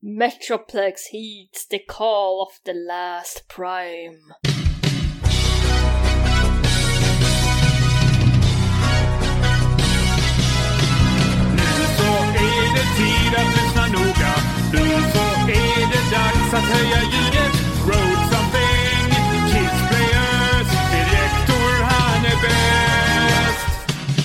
[0.00, 4.32] Metroplex heeds the call of the last prime.
[11.56, 13.46] Nu så är det tid att.
[14.72, 16.68] Nu så är det dags att.
[17.88, 19.08] Road something,
[19.50, 23.68] Kids Players, direktor han är bäst.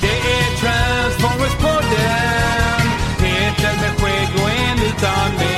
[0.02, 2.86] Det är Transformers-podden.
[3.20, 5.53] Peter med skägg och en utan ben.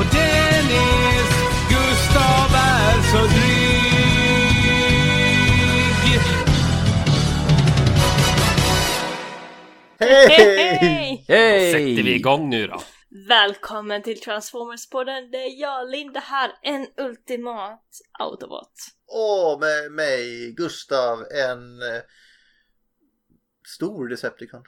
[0.00, 1.30] Och Dennis.
[1.68, 3.70] Gustav är så dryg.
[9.98, 11.24] Hej!
[11.28, 11.72] Hej!
[11.72, 12.82] Sätter vi igång nu då?
[13.28, 17.84] Välkommen till Transformers-podden, det är jag, Linda här, en ultimat
[18.18, 18.72] autobot.
[19.06, 22.02] Och med mig, Gustav, en eh,
[23.76, 24.62] stor Decepticon.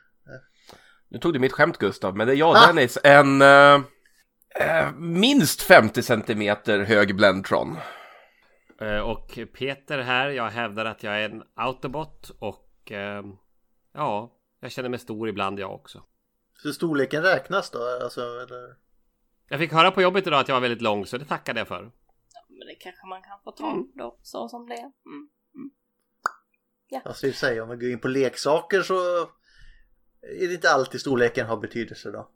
[1.09, 3.81] Nu tog du mitt skämt Gustav, men det är jag Dennis, en eh,
[4.97, 7.77] minst 50 centimeter hög Blendtron.
[8.81, 13.25] Eh, Och Peter här, jag hävdar att jag är en autobot och eh,
[13.95, 16.03] ja, jag känner mig stor ibland jag också.
[16.57, 17.79] Så storleken räknas då?
[18.03, 18.77] Alltså, eller?
[19.49, 21.69] Jag fick höra på jobbet idag att jag var väldigt lång så det tackade jag
[21.69, 21.83] för.
[22.49, 24.79] Men det kanske man kan få ta då, så som det är.
[25.07, 25.29] Mm.
[27.05, 28.95] Alltså i och för sig, om vi går in på leksaker så
[30.23, 32.31] är det inte alltid storleken har betydelse då.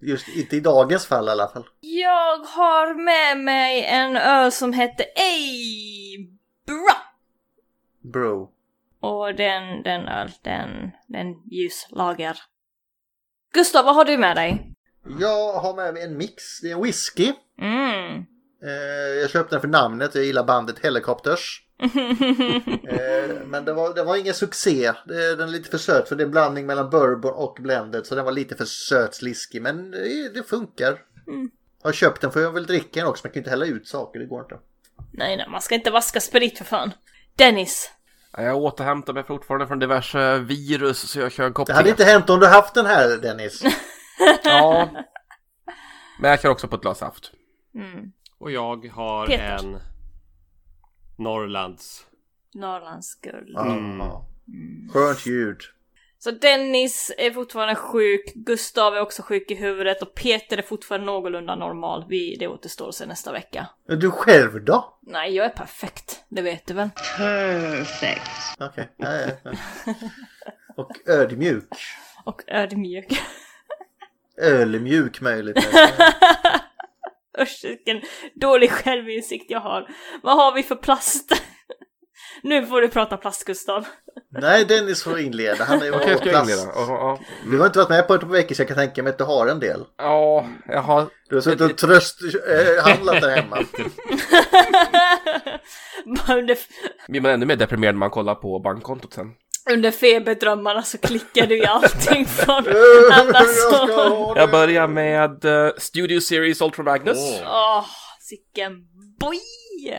[0.00, 1.66] Just inte i dagens fall i alla fall.
[1.80, 6.30] Jag har med mig en öl som heter Ej
[6.66, 6.96] Bra!
[8.12, 8.52] Bro.
[9.00, 12.38] Och den, den öl, den, den ljuslager.
[13.54, 14.72] Gustav, vad har du med dig?
[15.20, 16.60] Jag har med mig en mix.
[16.60, 17.32] Det är en whisky.
[17.60, 18.26] Mm.
[18.62, 20.14] Eh, jag köpte den för namnet.
[20.14, 21.65] Jag gillar bandet Helicopters.
[22.88, 24.92] Eh, men det var, det var ingen succé.
[25.06, 28.06] Det, den är lite för söt för det är en blandning mellan bourbon och blended.
[28.06, 29.62] Så den var lite för söt sliskig.
[29.62, 30.98] Men det, det funkar.
[31.26, 31.50] Mm.
[31.82, 33.24] Har köpt den för jag vill dricka den också.
[33.26, 34.20] Jag kan inte hälla ut saker.
[34.20, 34.58] Det går inte.
[35.12, 36.92] nej, nej, man ska inte vaska sprit för fan.
[37.36, 37.90] Dennis.
[38.36, 41.90] Jag återhämtar mig fortfarande från diverse virus så jag kör en kopp Det hade te.
[41.90, 43.62] inte hänt om du haft den här Dennis.
[44.44, 44.88] Ja.
[46.20, 47.32] Men jag kör också på ett glas saft.
[47.74, 48.12] Mm.
[48.38, 49.58] Och jag har Peter.
[49.64, 49.78] en
[51.16, 52.06] Norrlands.
[52.54, 53.50] Norrlands guld.
[53.54, 54.26] Ja.
[54.92, 55.60] Skönt ljud.
[56.18, 61.06] Så Dennis är fortfarande sjuk, Gustav är också sjuk i huvudet och Peter är fortfarande
[61.06, 62.04] någorlunda normal.
[62.08, 63.66] Vi, det återstår sig nästa vecka.
[63.88, 64.98] Men du själv då?
[65.02, 66.24] Nej, jag är perfekt.
[66.28, 66.88] Det vet du väl?
[67.14, 68.22] Okej.
[68.58, 69.52] Ja, ja, ja.
[70.76, 71.68] Och ödmjuk.
[72.24, 73.20] Och ödmjuk.
[74.42, 75.56] Ölmjuk möjligt.
[77.40, 78.00] Usch, vilken
[78.34, 79.88] dålig självinsikt jag har.
[80.22, 81.32] Vad har vi för plast?
[82.42, 83.86] nu får du prata plast, Gustav.
[84.40, 85.64] Nej, Dennis får inleda.
[85.64, 86.50] Han är Okej, ska plast.
[86.50, 86.72] inleda?
[86.74, 87.18] Ja, ja.
[87.50, 89.18] Du har inte varit med på ett par veckor så jag kan tänka mig att
[89.18, 89.84] du har en del.
[89.98, 91.06] Ja, jag har...
[91.28, 93.56] Du har suttit och tröst äh, handlat där hemma.
[97.08, 99.26] Blir man ännu mer deprimerad när man kollar på bankkontot sen.
[99.70, 104.34] under feberdrömmarna så klickar du i allting från Jag alla så...
[104.34, 104.40] det.
[104.40, 107.18] Jag börjar med eh, Studio Series Ultra Magnus.
[107.44, 107.84] Åh,
[108.20, 108.86] sicken
[109.20, 109.38] boy!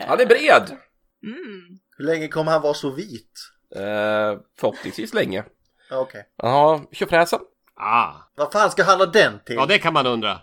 [0.08, 0.76] Han är bred!
[1.24, 1.78] Mm.
[1.98, 3.32] Hur länge kommer han vara så vit?
[3.76, 5.44] Eh, förhoppningsvis länge.
[5.90, 6.24] Ja, Okej.
[6.42, 7.40] Han har tjofräsen.
[7.80, 9.54] Ah, Vad fan ska han ha den till?
[9.54, 10.38] ja det kan man undra.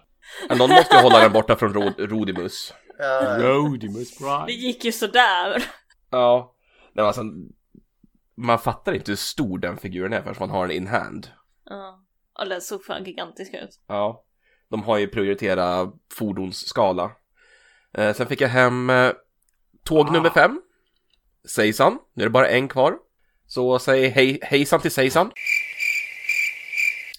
[0.49, 2.73] Någon måste hålla den borta från Rod Rodimus.
[2.99, 4.51] Ja, Rodimus Det Prime.
[4.51, 5.63] gick ju sådär.
[6.11, 6.53] Ja.
[6.93, 7.21] Nej, alltså,
[8.37, 11.27] man fattar inte hur stor den figuren är förrän man har den in hand.
[11.65, 12.03] Ja.
[12.39, 13.79] Och den såg fan gigantisk ut.
[13.87, 14.23] Ja.
[14.69, 17.11] De har ju prioriterat fordonsskala.
[17.93, 19.11] Eh, sen fick jag hem eh,
[19.83, 20.11] tåg Ah.
[20.11, 20.61] nummer fem.
[21.47, 21.99] Seisan.
[22.13, 22.97] Nu är det bara en kvar.
[23.47, 25.31] Så säg hej, hejsan till Seisan.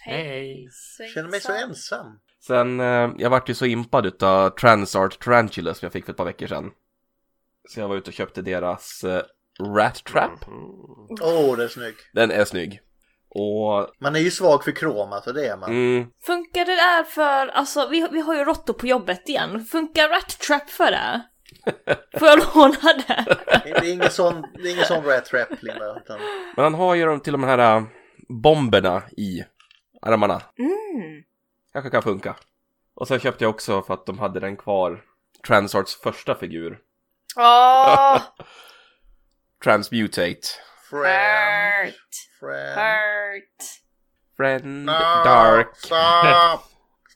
[0.01, 0.69] Hej.
[1.15, 2.21] känner mig så ensam.
[2.47, 6.17] Sen, eh, jag vart ju så impad utav Transart Tarantula som jag fick för ett
[6.17, 6.71] par veckor sedan.
[7.69, 9.23] Så jag var ute och köpte deras eh,
[9.61, 10.31] Rat Trap.
[11.21, 11.95] Åh, det är snygg.
[12.13, 12.81] Den är snygg.
[13.29, 15.71] Och, Man är ju svag för krom, alltså det är man.
[15.71, 19.65] mm, Funkar det där för, alltså vi, vi har ju råttor på jobbet igen.
[19.65, 21.23] Funkar Rat Trap för det?
[22.19, 23.37] Får jag låna det?
[23.65, 25.97] Det är ingen sån, det är ingen sån rat trap, Linda.
[25.97, 26.19] Utan...
[26.57, 27.83] men han har ju de, till de här äh,
[28.29, 29.45] bomberna i
[30.03, 30.43] armarna.
[30.59, 31.23] Mm.
[31.73, 32.37] Kanske kan funka.
[32.95, 35.03] Och sen köpte jag också för att de hade den kvar.
[35.47, 36.79] Transarts första figur.
[37.37, 38.23] Åh!
[39.65, 40.41] Transmutate.
[40.91, 41.85] Friend.
[41.85, 41.95] Hurt.
[42.41, 42.79] Friend.
[42.79, 43.63] Hurt.
[44.37, 45.77] Friend Stop, Dark.
[45.77, 46.61] Stop!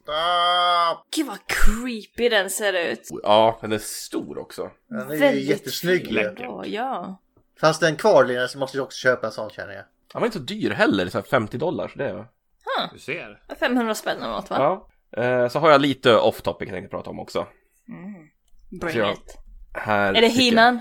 [0.02, 1.06] Stop!
[1.16, 3.08] Gud vad creepy den ser ut.
[3.22, 4.70] Ja, den är stor också.
[4.88, 6.04] Den är ju Väldigt jättesnygg.
[6.06, 6.14] fin.
[6.14, 6.34] ju.
[6.38, 7.20] Ja, ja.
[7.60, 9.84] Fanns det en kvar Lina så måste jag också köpa en sån känner jag.
[10.12, 11.88] Han var inte så dyr heller, så här 50 dollar.
[11.88, 12.26] Så det är...
[12.92, 13.42] Du ser.
[13.60, 14.56] 500 spänn eller något va?
[15.12, 15.22] Ja.
[15.22, 17.46] Eh, så har jag lite off topic jag tänkte prata om också.
[18.81, 19.37] Bring Så jag- it.
[19.75, 20.81] Här Är det tycker jag- He-Man?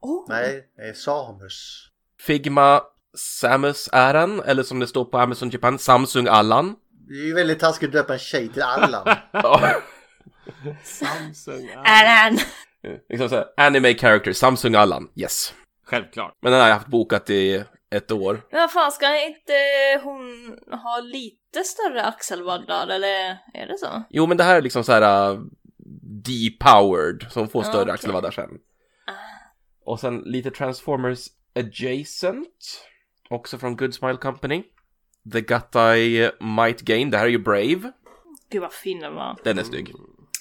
[0.00, 0.24] Oh.
[0.28, 1.86] Nej, det är Samus.
[2.20, 2.82] Figma
[3.16, 6.76] Samus-äran, eller som det står på Amazon Japan, Samsung Allan.
[7.08, 9.16] Det är ju väldigt taskigt att döpa en tjej till Allan.
[10.84, 11.68] Samsung.
[11.74, 11.82] Ja.
[11.84, 12.38] Alan!
[13.08, 15.54] liksom så här, anime character, Samsung Allan, yes.
[15.84, 16.38] Självklart.
[16.42, 18.42] Men den har jag haft bokat i ett år.
[18.50, 19.52] Men vad fan, ska inte
[20.02, 24.02] hon ha lite större axelvaddar eller är det så?
[24.10, 25.40] Jo, men det här är liksom så här uh,
[26.26, 27.94] depowered, som får Ah, större okej.
[27.94, 28.50] axelvaddar sen.
[29.84, 32.84] Och sen lite Transformers adjacent,
[33.30, 34.62] också från Good Smile Company.
[35.32, 37.92] The Gutai Might Gain, det här är ju Brave.
[38.50, 39.36] Gud vad fin den var.
[39.44, 39.94] Den är snygg.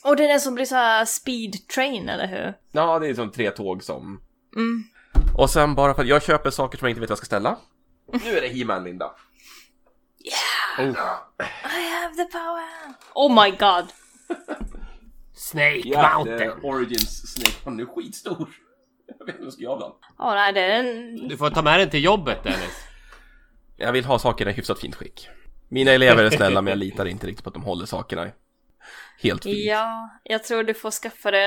[0.04, 2.54] Och det är den som blir så här speed train, eller hur?
[2.72, 4.22] Ja, det är som tre tåg som...
[4.56, 4.84] Mm.
[5.38, 7.26] Och sen bara för att jag köper saker som jag inte vet vad jag ska
[7.26, 7.58] ställa.
[8.12, 9.16] Nu är det He-Man, Linda.
[10.78, 10.86] Oh.
[10.86, 12.94] I have the power!
[13.14, 13.92] Oh my god!
[15.34, 16.52] Snake Mountain.
[16.64, 17.56] Origins Snake.
[17.66, 18.50] Han är skitstor.
[19.25, 19.92] Jag vet inte vad jag ska göra av den.
[20.18, 21.27] Ja, nej, det är en...
[21.27, 22.88] Du får ta med den till jobbet Dennis.
[23.77, 25.30] Jag vill ha sakerna i hyfsat fint skick.
[25.68, 28.27] Mina elever är snälla men jag litar inte riktigt på att de håller sakerna
[29.21, 29.57] helt fint.
[29.57, 31.45] Ja, jag tror du får skaffa dig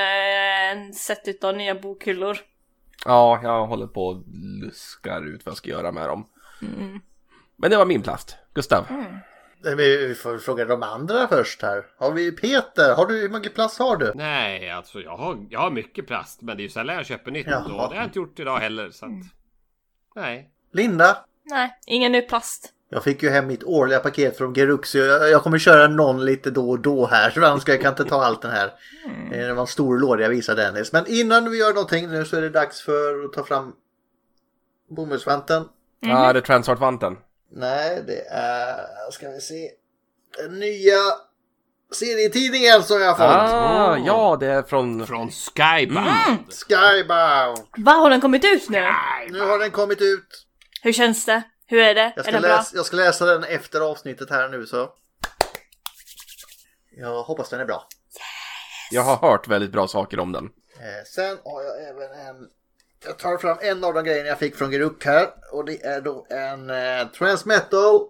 [0.71, 2.39] en set utav nya bokhyllor.
[3.05, 4.23] Ja, jag håller på och
[4.63, 6.27] luskar ut vad jag ska göra med dem.
[7.57, 8.37] Men det var min plast.
[8.55, 8.87] Gustav?
[8.89, 9.21] Men
[9.65, 11.85] Vi får fråga de andra först här.
[11.99, 12.95] Har vi Peter?
[12.95, 14.13] Har du, hur mycket plats har du?
[14.15, 16.43] Nej, alltså jag har, jag har mycket plast.
[16.43, 17.47] Men det är ju sällan jag köper nytt.
[17.47, 17.59] Jaha.
[17.65, 18.91] Och det har jag inte gjort idag heller.
[18.91, 19.13] Så att,
[20.17, 20.51] Nej.
[20.73, 21.17] Linda?
[21.45, 22.73] Nej, ingen ny plast.
[22.89, 25.05] Jag fick ju hem mitt årliga paket från Geruxio.
[25.05, 27.31] Jag, jag kommer köra någon lite då och då här.
[27.31, 28.67] Så annars ska jag kan inte ta allt den här.
[29.33, 30.93] Eh, Det var en stor låda jag visade Dennis.
[30.93, 33.73] Men innan vi gör någonting nu så är det dags för att ta fram
[34.91, 35.65] bomullsvanten.
[36.01, 37.17] Ja, det är Transart-vanten.
[37.55, 39.11] Nej, det är...
[39.11, 39.71] Ska vi se.
[40.37, 40.99] Den nya
[41.95, 43.53] serietidningen som jag har fått.
[43.53, 45.07] Ah, ja, det är från...
[45.07, 46.53] Från Skybound.
[46.69, 47.59] Skybound.
[47.77, 48.89] Va, har den kommit ut nu?
[49.31, 50.47] Nu har den kommit ut.
[50.83, 51.43] Hur känns det?
[51.67, 52.01] Hur är det?
[52.01, 52.57] Jag är ska, den bra?
[52.57, 54.91] läsa, jag ska läsa den efter avsnittet här nu så.
[56.97, 57.87] Jag hoppas den är bra.
[58.91, 60.45] Jag har hört väldigt bra saker om den.
[60.45, 62.49] Eh, sen har jag även en...
[63.05, 65.29] Jag tar fram en av de grejerna jag fick från Geruk här.
[65.53, 68.01] Och det är då en eh, Transmetal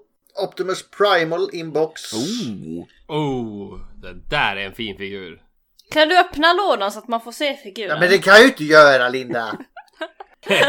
[0.43, 2.13] Optimus Primal Inbox.
[2.13, 2.85] Oh.
[3.09, 5.43] Oh, det där är en fin figur.
[5.91, 7.91] Kan du öppna lådan så att man får se figuren?
[7.91, 9.59] Ja, men det kan jag ju inte göra Linda.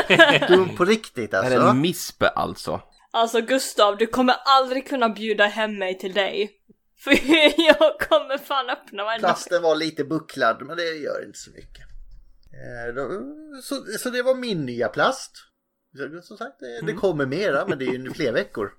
[0.47, 1.53] du på riktigt Det alltså.
[1.53, 2.81] är en mispe alltså.
[3.11, 6.51] Alltså Gustav, du kommer aldrig kunna bjuda hem mig till dig.
[6.99, 7.11] För
[7.57, 9.27] jag kommer fan öppna varenda...
[9.27, 11.92] Plasten var lite bucklad men det gör inte så mycket.
[12.53, 13.03] Eh,
[13.61, 15.31] så, så det var min nya plast.
[15.97, 18.71] Så- Som sagt, det, det kommer mera men det är ju fler veckor.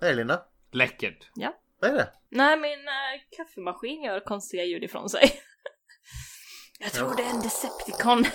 [0.00, 0.42] Vad är det Linda?
[0.72, 1.30] Läckert.
[1.34, 1.56] Ja.
[1.80, 2.08] Vad är det?
[2.30, 5.32] Nej, min äh, kaffemaskin gör konstiga ljud ifrån sig.
[6.80, 8.24] jag tror det är en Decepticon.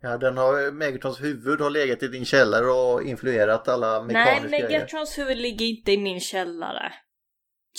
[0.00, 4.48] Ja, den har, Megatrons huvud har legat i din källare och influerat alla Nej, mekaniska
[4.48, 4.68] grejer.
[4.68, 6.92] Megatrons huvud ligger inte i min källare.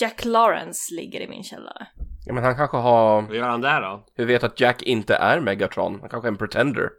[0.00, 1.86] Jack Lawrence ligger i min källare.
[2.26, 3.22] Ja, men han kanske har...
[3.22, 4.04] Vad gör han där då?
[4.14, 5.98] Hur vet att Jack inte är Megatron?
[6.00, 6.90] Han kanske är en pretender.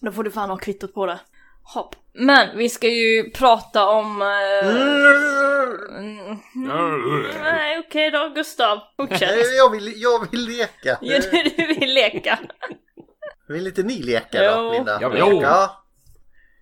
[0.00, 1.18] Då får du fan ha kvittot på det.
[1.74, 1.94] Hopp.
[2.12, 4.22] Men vi ska ju prata om...
[4.22, 4.68] eh,
[5.98, 6.38] mm,
[7.42, 8.78] nej, okej då, Gustav.
[8.96, 9.20] Fortsätt.
[9.20, 10.98] Nej, jag vill, jag vill leka.
[11.00, 12.38] Ja, du, du vill leka.
[13.48, 14.72] Vill inte ni leka då, Jo.
[14.72, 14.98] Linda?
[15.00, 15.30] Jag vill Jo.
[15.30, 15.70] leka.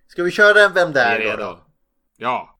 [0.07, 1.65] Ska vi köra en Vem Vi är där då, då?
[2.17, 2.59] Ja.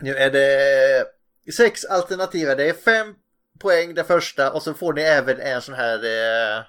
[0.00, 2.54] Nu är det sex alternativa.
[2.54, 3.14] Det är fem
[3.58, 6.62] poäng det första och så får ni även en sån här eh,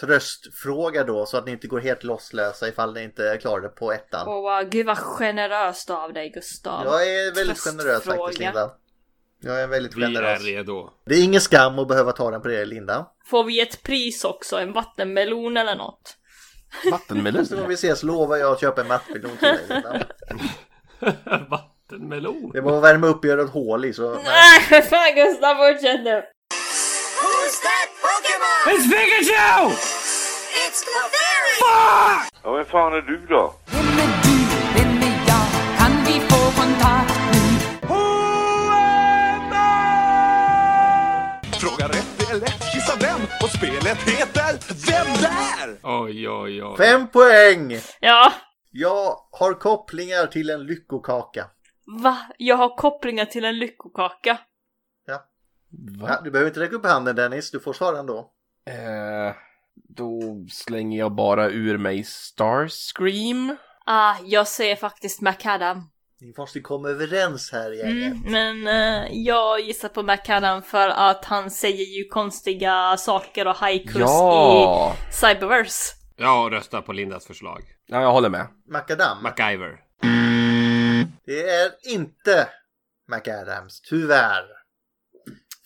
[0.00, 3.92] tröstfråga då så att ni inte går helt losslösa ifall ni inte klarar det på
[3.92, 4.28] ettan.
[4.28, 6.84] Åh, wow, gud vad generöst av dig, Gustav.
[6.84, 8.50] Jag är väldigt generös faktiskt Tröstfråga.
[8.50, 8.70] Linda.
[9.40, 10.42] Jag är väldigt Vi är generös.
[10.42, 10.90] redo.
[11.04, 13.06] Det är ingen skam att behöva ta den på det Linda.
[13.26, 14.56] Får vi ett pris också?
[14.56, 16.16] En vattenmelon eller något?
[16.90, 17.40] Vattenmelon.
[17.40, 20.06] Nästa gång vi ses lovar jag att köpa en mattmelon till dig Linda.
[21.90, 22.50] Vattenmelon.
[22.54, 24.14] Det var att värma upp och göra ett hål i så...
[24.24, 26.22] Nej, fan Gustav, fortsätt nu!
[27.20, 28.78] Who's that Pokemon?
[28.78, 29.70] It's Pikachu!
[30.62, 31.54] It's Clefairy!
[32.44, 33.54] Ja, vem fan är du då?
[33.66, 34.36] Vem är du?
[34.76, 35.78] Vem är jag?
[35.78, 37.40] Kan vi få kontakt nu?
[41.60, 42.74] Fråga rätt, är lätt.
[42.74, 43.20] Gissa vem?
[43.42, 44.58] Och spelet heter
[44.90, 45.76] Vem där?
[45.82, 46.76] Oj, oj, oj.
[46.76, 47.78] Fem poäng!
[48.00, 48.32] Ja,
[48.70, 51.44] Jag har kopplingar till en lyckokaka.
[51.86, 52.18] Va?
[52.38, 54.38] Jag har kopplingar till en lyckokaka.
[55.06, 55.24] Ja.
[56.00, 56.06] Va?
[56.08, 58.30] Ja, du behöver inte räcka upp handen Dennis, du får svara ändå.
[58.66, 59.34] Eh,
[59.74, 63.56] då slänger jag bara ur mig Starscream.
[63.86, 65.90] Ah, jag säger faktiskt Macadam.
[66.20, 68.26] Ni måste komma överens här gänget.
[68.26, 73.54] Mm, men eh, jag gissar på McAdam för att han säger ju konstiga saker och
[73.54, 74.96] haikus Ja!
[75.10, 75.94] i Cyberverse.
[76.16, 77.62] Jag röstar på Lindas förslag.
[77.86, 78.46] Ja, jag håller med.
[78.68, 79.22] Macadam.
[79.22, 79.80] MacGyver.
[81.26, 82.48] Det är inte
[83.08, 84.44] McAdams, tyvärr.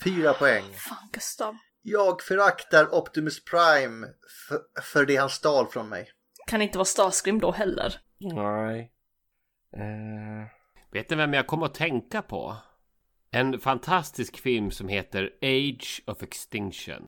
[0.05, 0.65] Fyra poäng.
[0.75, 1.57] Fan Gustav.
[1.83, 4.07] Jag föraktar Optimus Prime
[4.49, 6.11] för, för det han stal från mig.
[6.47, 8.01] Kan inte vara Starscream då heller.
[8.19, 8.93] Nej.
[9.77, 10.49] Eh,
[10.93, 12.57] Vet ni vem jag kommer att tänka på?
[13.31, 17.07] En fantastisk film som heter Age of Extinction.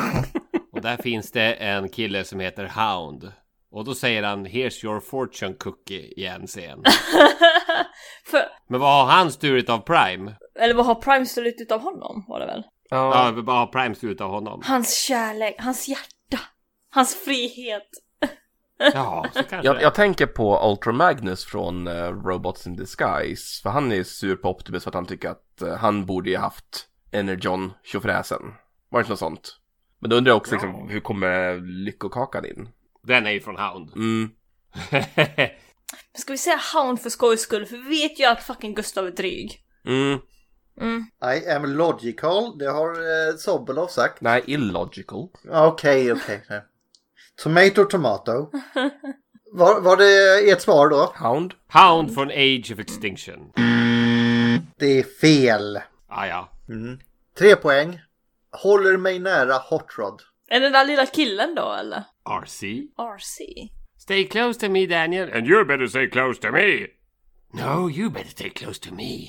[0.72, 3.32] Och där finns det en kille som heter Hound.
[3.70, 6.82] Och då säger han Here's your fortune cookie i en scen.
[8.24, 10.34] för, Men vad har han stulit av Prime?
[10.60, 12.62] eller vad har Prime stulit utav honom var det väl?
[12.90, 14.62] Ja, ja, vad har Prime stulit av honom?
[14.64, 16.40] Hans kärlek, hans hjärta,
[16.90, 17.88] hans frihet.
[18.94, 23.62] Ja, så kanske jag, jag tänker på Ultra Magnus från eh, Robots in Disguise.
[23.62, 26.36] För han är sur på Optimus för att han tycker att eh, han borde ju
[26.36, 28.42] haft Energon tjofräsen.
[28.88, 29.58] Var det inte något sånt?
[29.98, 32.68] Men då undrar jag också liksom, hur kommer lyckokakan in?
[33.02, 33.92] Den är ju från Hound.
[33.96, 34.30] Mm.
[36.18, 37.66] Ska vi säga Hound för skojs skull?
[37.66, 39.60] För vi vet ju att fucking Gustav är dryg.
[39.86, 40.18] Mm.
[40.80, 41.04] Mm.
[41.34, 44.20] I am logical, det har eh, Sobolov sagt.
[44.20, 45.28] Nej, illogical.
[45.50, 46.44] Okej, okej.
[47.42, 48.50] Tomato, tomato.
[49.56, 51.14] Var, var det ert svar då?
[51.16, 51.54] Hound.
[51.72, 53.52] Hound från Age of Extinction.
[54.78, 55.80] Det är fel.
[56.08, 56.48] Ah, ja.
[57.38, 58.00] Tre poäng.
[58.62, 60.22] Håller mig nära Hot Rod.
[60.48, 62.04] Är det den där lilla killen då eller?
[62.42, 62.62] RC.
[62.98, 63.40] RC?
[64.04, 65.32] Stay close to me Daniel.
[65.32, 66.86] And you better stay close to me.
[67.52, 69.28] No, you better stay close to me.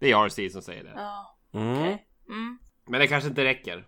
[0.00, 0.92] Det är RC som säger det.
[0.96, 1.38] Ja.
[1.54, 1.76] Mm.
[1.82, 2.58] Mm.
[2.88, 3.86] Men det kanske inte räcker.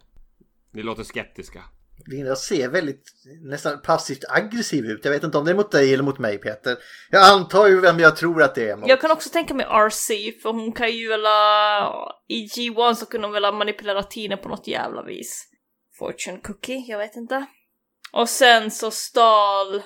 [0.73, 1.65] Ni låter skeptiska.
[2.07, 3.05] Linda ser väldigt
[3.43, 5.05] nästan passivt aggressiv ut.
[5.05, 6.77] Jag vet inte om det är mot dig eller mot mig Peter.
[7.11, 8.89] Jag antar ju vem jag tror att det är mot.
[8.89, 11.25] Jag kan också tänka mig RC, för hon kan ju väl...
[11.25, 15.49] ha- I G1 så kunde hon väl ha manipulerat tiden på något jävla vis.
[15.99, 17.47] Fortune cookie, jag vet inte.
[18.13, 19.83] Och sen så stal...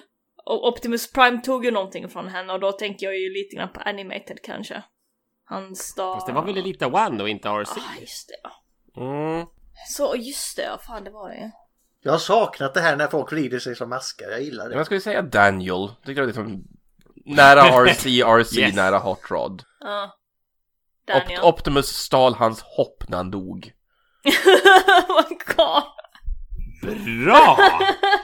[0.47, 3.73] Och Optimus Prime tog ju någonting från henne och då tänker jag ju lite grann
[3.73, 4.83] på Animated kanske.
[5.45, 6.15] Han stal...
[6.17, 7.71] Fast det var väl Elita One och inte RC?
[7.81, 8.51] Ah, just det ja.
[9.03, 9.47] Mm.
[9.89, 11.51] Så, just det ja, fan det var det.
[12.03, 14.29] Jag har saknat det här när folk vrider sig som maskar.
[14.31, 14.75] Jag gillar det.
[14.77, 15.89] Jag skulle säga Daniel.
[16.05, 16.65] Tycker det är liksom
[17.25, 18.75] nära RC, RC, Yes.
[18.75, 19.63] nära Hot Rod.
[19.81, 20.05] Ja.
[21.07, 21.41] Op- Daniel.
[21.43, 23.73] Optimus stal hans hopp när han dog.
[24.25, 25.83] oh my god.
[26.95, 27.59] Bra!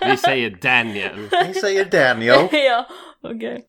[0.06, 1.28] Vi säger Daniel.
[1.46, 2.48] Ni säger Daniel.
[2.52, 2.88] ja,
[3.22, 3.66] okej.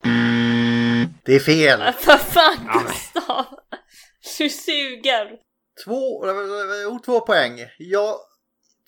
[1.24, 1.92] Det är fel.
[1.92, 3.46] För fan Gustav!
[4.38, 5.38] Du suger!
[5.84, 6.24] Två,
[6.88, 7.60] oh, två poäng.
[7.78, 8.16] Jag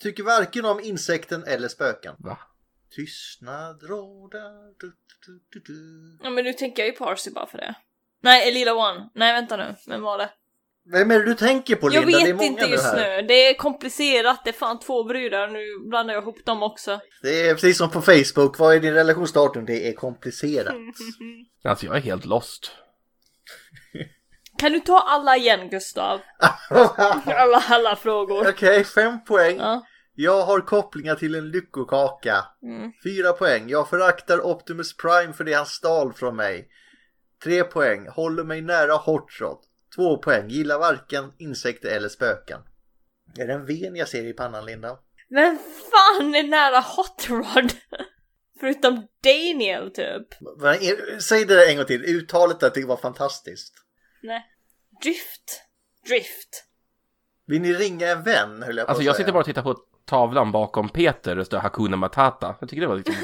[0.01, 2.15] tycker varken om insekten eller spöken.
[2.17, 2.37] Va?
[2.95, 4.51] Tystnad råder.
[6.23, 7.75] Ja men nu tänker jag ju på Arcy bara för det.
[8.21, 9.09] Nej, Elila One.
[9.15, 10.29] Nej vänta nu, vem var det?
[10.91, 12.17] Vem är det du tänker på Jag Linda?
[12.17, 13.21] det är vet många inte just här.
[13.21, 13.27] nu.
[13.27, 15.47] Det är komplicerat, det är fan två brudar.
[15.47, 16.99] Nu blandar jag ihop dem också.
[17.21, 18.59] Det är precis som på Facebook.
[18.59, 19.65] Vad är din relationsdatum?
[19.65, 20.75] Det är komplicerat.
[21.63, 22.71] Alltså jag är helt lost.
[24.57, 26.19] Kan du ta alla igen Gustav?
[27.25, 28.49] Alla, alla frågor.
[28.49, 29.57] Okej, fem poäng.
[29.57, 29.85] Ja.
[30.15, 32.45] Jag har kopplingar till en lyckokaka.
[32.63, 32.91] Mm.
[33.03, 33.69] Fyra poäng.
[33.69, 36.67] Jag föraktar Optimus Prime för det han stal från mig.
[37.43, 38.07] Tre poäng.
[38.07, 39.57] Håller mig nära Hot Rod.
[39.97, 40.49] Två poäng.
[40.49, 42.59] Gillar varken insekter eller spöken.
[43.39, 44.97] Är det en ven jag ser i pannan, Linda?
[45.29, 45.57] Vem
[45.91, 47.71] fan är nära Hot Rod?
[48.59, 50.27] Förutom Daniel typ.
[51.21, 52.03] Säg det där en gång till.
[52.05, 53.73] Uttalet att det var fantastiskt.
[54.23, 54.45] Nej.
[55.03, 55.61] Drift.
[56.07, 56.63] Drift.
[57.47, 59.23] Vill ni ringa en vän, höll jag på Alltså att jag säga.
[59.23, 62.55] sitter bara och tittar på tavlan bakom Peter och det står Hakuna Matata.
[62.59, 63.15] Jag tycker det var liksom...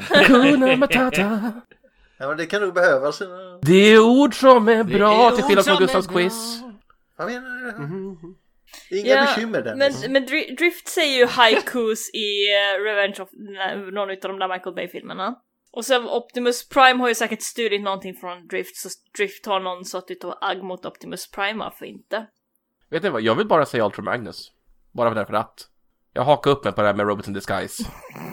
[0.00, 1.52] Hakuna Matata.
[2.22, 3.22] Ja, men det kan nog behövas.
[3.62, 6.60] Det är ord som är bra är till skillnad från Gustavs quiz.
[7.16, 7.78] Vad menar du?
[7.82, 8.16] Mhm.
[8.90, 10.02] Inga bekymmer Dennis.
[10.02, 13.28] men, men Dri- Drift säger ju haikus i eh, Revenge of
[13.92, 15.34] någon av de där Michael Bay-filmerna.
[15.72, 19.84] Och sen Optimus Prime har ju säkert stulit någonting från Drift, så Drift har någon
[19.84, 22.26] sorts utav agg mot Optimus Prime, varför inte?
[22.90, 24.52] Vet ni vad, jag vill bara säga Ultra Magnus.
[24.92, 25.68] Bara därför att.
[26.12, 27.84] Jag hakar upp mig på det här med Robots in Disguise.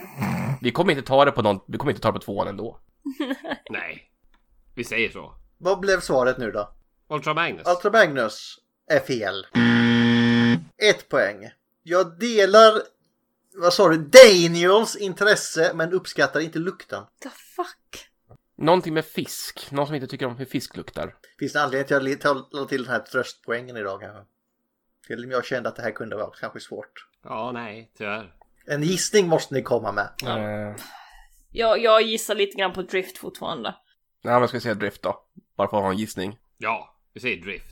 [0.61, 2.79] Vi kommer inte ta det på någon, vi kommer inte ta det på tvåan ändå.
[3.69, 4.11] Nej.
[4.75, 5.33] Vi säger så.
[5.57, 6.73] Vad blev svaret nu då?
[7.07, 7.67] Ultra Magnus.
[7.67, 9.47] Ultra Magnus är fel.
[10.77, 11.51] Ett poäng.
[11.83, 12.81] Jag delar,
[13.55, 17.03] vad sa du, Daniels intresse men uppskattar inte lukten.
[17.23, 18.05] The fuck?
[18.55, 19.71] Någonting med fisk.
[19.71, 21.15] Någon som inte tycker om hur fisk luktar.
[21.39, 24.23] Finns det anledning till att ta ta till den här tröstpoängen idag kanske?
[25.07, 27.07] Till om jag kände att det här kunde vara kanske svårt.
[27.23, 28.33] Ja, nej, tyvärr.
[28.65, 30.09] En gissning måste ni komma med.
[30.23, 30.75] Eh,
[31.51, 33.69] Jag, jag gissar lite grann på Drift fortfarande.
[34.23, 35.19] nej, men jag ska säga Drift då.
[35.57, 36.37] Bara för att ha en gissning.
[36.57, 37.65] Ja, vi säger drift.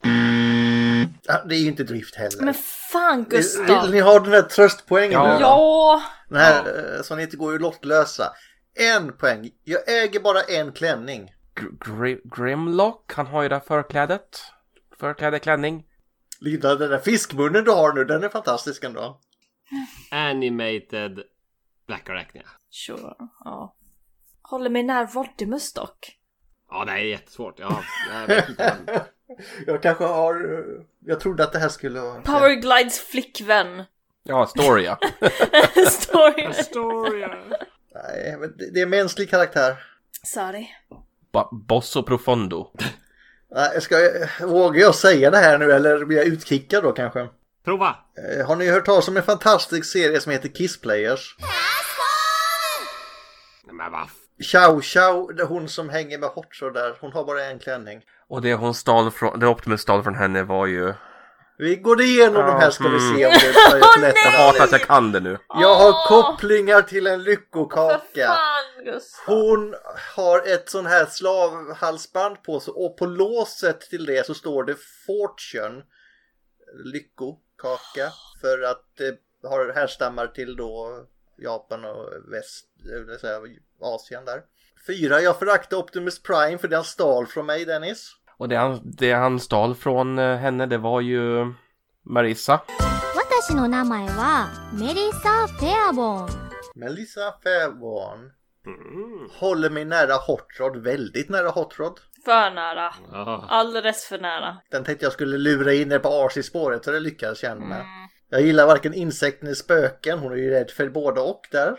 [1.23, 2.41] Ja, det är ju inte drift heller.
[2.45, 2.53] Men
[2.91, 3.91] fan Vill Gustav!
[3.91, 5.23] ni ha den här tröstpoängen Ja.
[5.27, 5.39] nu då?
[5.41, 6.01] Ja!
[6.29, 8.33] Den här, eh, så ni inte går ju lottlösa.
[8.79, 9.49] En poäng.
[9.63, 11.31] Jag äger bara en klänning.
[11.55, 14.41] Gr- Gri- Grimlock, han har ju det här förklädet.
[14.99, 15.83] Förkläde, klänning.
[16.39, 19.19] Linda, den där fiskmunnen du har nu, den är fantastisk ändå.
[20.11, 21.19] Animated
[21.87, 22.43] Black Arachnia.
[22.69, 23.75] Sure, ja.
[24.41, 26.17] Håller mig nära Rodimus dock.
[26.69, 27.59] Ja, det är jättesvårt.
[27.59, 27.83] Ja,
[28.21, 28.75] jag vet inte.
[29.67, 30.63] Jag kanske har...
[31.05, 32.21] Jag trodde att det här skulle vara...
[32.21, 33.83] Powerglides flickvän.
[34.23, 34.97] Ja, Storia.
[35.91, 37.27] Story.
[37.93, 39.75] Nej, men det är mänsklig karaktär.
[40.23, 40.67] Sorry.
[41.31, 42.71] Ba- Bosso Profondo.
[43.51, 47.27] Nej, ska jag, vågar jag säga det här nu eller blir jag utkickad då kanske?
[47.65, 47.95] Prova!
[48.39, 51.35] Eh, Har ni hört talas om en fantastisk serie som heter Kiss Players?
[53.77, 54.07] Men vad
[54.51, 57.59] Chow Chow, det är hon som hänger med Hot Rod där, hon har bara en
[57.59, 58.01] klänning.
[58.29, 60.93] Och det hon stal från, det Optimus stal från henne var ju...
[61.59, 63.15] Vi går igenom de här ska vi Mm.
[63.17, 65.37] se om det är Åh, lätt Jag hatar att jag kan det nu.
[65.47, 68.27] Jag har kopplingar till en lyckokaka.
[68.27, 69.01] fan.
[69.25, 69.75] Hon
[70.15, 74.75] har ett sån här slavhalsband på sig och på låset till det så står det
[75.07, 75.83] Fortune.
[76.93, 78.11] Lyckokaka.
[78.41, 79.17] För att det
[79.49, 81.05] har härstammar till då
[81.37, 83.39] Japan och väst, det vill säga
[83.81, 84.41] Asien där.
[84.87, 88.11] Fyra, jag föraktar Optimus Prime för det han stal från mig Dennis.
[88.37, 91.53] Och det han, det han stal från eh, henne det var ju
[92.03, 92.61] Marissa.
[94.73, 96.29] Melissa Fairborn.
[96.75, 98.31] Melissa Fairborn.
[98.65, 99.29] Mm.
[99.39, 101.99] Håller mig nära Hotrod, väldigt nära Hotrod.
[102.25, 102.93] För nära.
[103.49, 104.57] Alldeles för nära.
[104.71, 107.79] Den tänkte jag skulle lura in er på Arsi-spåret så det lyckades jag med.
[107.79, 107.87] Mm.
[108.29, 111.77] Jag gillar varken insekter eller spöken, hon är ju rädd för både och där.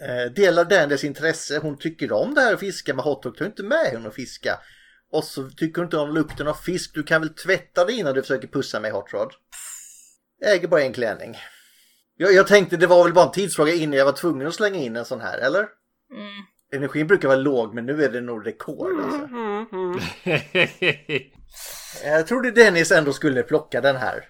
[0.00, 3.62] Eh, delar Dandys intresse, hon tycker om det här att fiska med hotdog, ta inte
[3.62, 4.58] med henne och fiska.
[5.12, 8.14] Och så tycker hon inte om lukten av fisk, du kan väl tvätta dig innan
[8.14, 9.32] du försöker pussa mig Hot Rod.
[10.38, 11.36] Jag äger bara en klänning.
[12.16, 14.78] Jag, jag tänkte det var väl bara en tidsfråga innan jag var tvungen att slänga
[14.78, 15.60] in en sån här, eller?
[16.12, 16.44] Mm.
[16.72, 19.28] Energin brukar vara låg men nu är det nog rekord alltså.
[22.04, 24.24] Jag trodde Dennis ändå skulle plocka den här.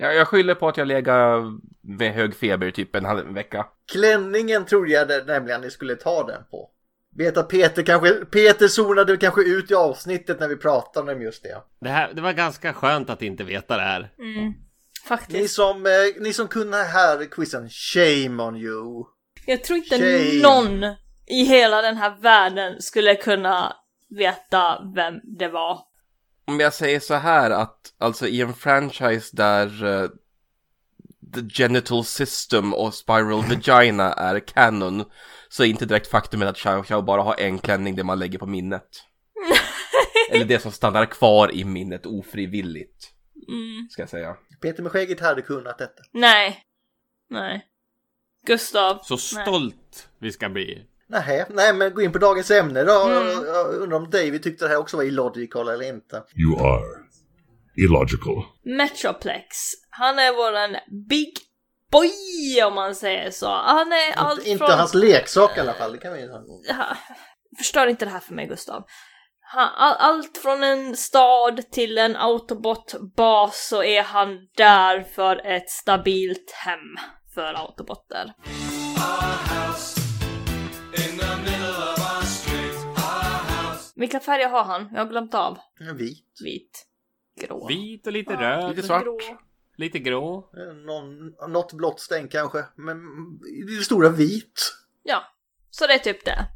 [0.00, 1.42] Jag, jag skyller på att jag legat
[1.80, 3.66] med hög feber typ en halv vecka.
[3.92, 6.70] Klänningen trodde jag det- nämligen ni skulle ta den på.
[7.16, 11.42] Vet att Peter kanske, Peter zonade kanske ut i avsnittet när vi pratade om just
[11.42, 11.62] det.
[11.80, 14.12] Det, här, det var ganska skönt att inte veta det här.
[14.18, 14.44] Mm.
[14.44, 14.54] Ni
[15.08, 15.54] Faktiskt.
[15.54, 19.04] som, eh, ni som kunde här quizen, shame on you.
[19.46, 20.42] Jag tror inte Shame.
[20.42, 20.84] någon
[21.26, 23.76] i hela den här världen skulle kunna
[24.18, 25.78] veta vem det var.
[26.50, 30.08] Om jag säger så här att alltså i en franchise där eh,
[31.34, 35.04] The Genital System och Spiral Vagina är canon
[35.48, 38.38] så är inte direkt faktumet att Xiao Xiao bara har en klänning det man lägger
[38.38, 38.88] på minnet.
[40.30, 43.10] Eller det som stannar kvar i minnet ofrivilligt.
[43.48, 43.88] Mm.
[43.90, 44.36] Ska jag säga.
[44.60, 46.02] Peter med skägget hade kunnat detta.
[46.12, 46.64] Nej.
[47.28, 47.66] Nej.
[48.46, 48.98] Gustav.
[49.02, 50.86] Så stolt vi ska bli.
[51.10, 53.02] Nej, nej men gå in på dagens ämne då.
[53.02, 53.44] Mm.
[53.46, 56.16] Jag undrar om David tyckte det här också var illogical eller inte.
[56.16, 56.84] You are
[57.76, 58.44] illogical.
[58.64, 59.56] Metroplex.
[59.90, 60.76] Han är våran
[61.08, 61.32] big
[61.92, 63.46] boy om man säger så.
[63.46, 64.78] Han är allt Inte, inte från...
[64.78, 66.28] hans leksak i alla fall, det kan vi ju
[67.58, 68.84] Förstör inte det här för mig Gustav.
[69.40, 75.70] Han, all, allt från en stad till en autobotbas så är han där för ett
[75.70, 76.96] stabilt hem
[77.34, 78.32] för autobotter.
[84.00, 84.88] Vilka färger har han?
[84.92, 85.58] Jag har glömt av.
[85.94, 86.40] Vit.
[86.44, 86.86] Vit.
[87.40, 87.66] Grå.
[87.66, 88.76] Vit och lite röd.
[88.76, 89.02] Lite svart.
[89.04, 89.18] Grå.
[89.76, 90.50] Lite grå.
[90.56, 92.96] Eh, Någon, något blått stänk kanske, men
[93.70, 94.72] i det stora vit.
[95.02, 95.24] Ja,
[95.70, 96.46] så det är typ det.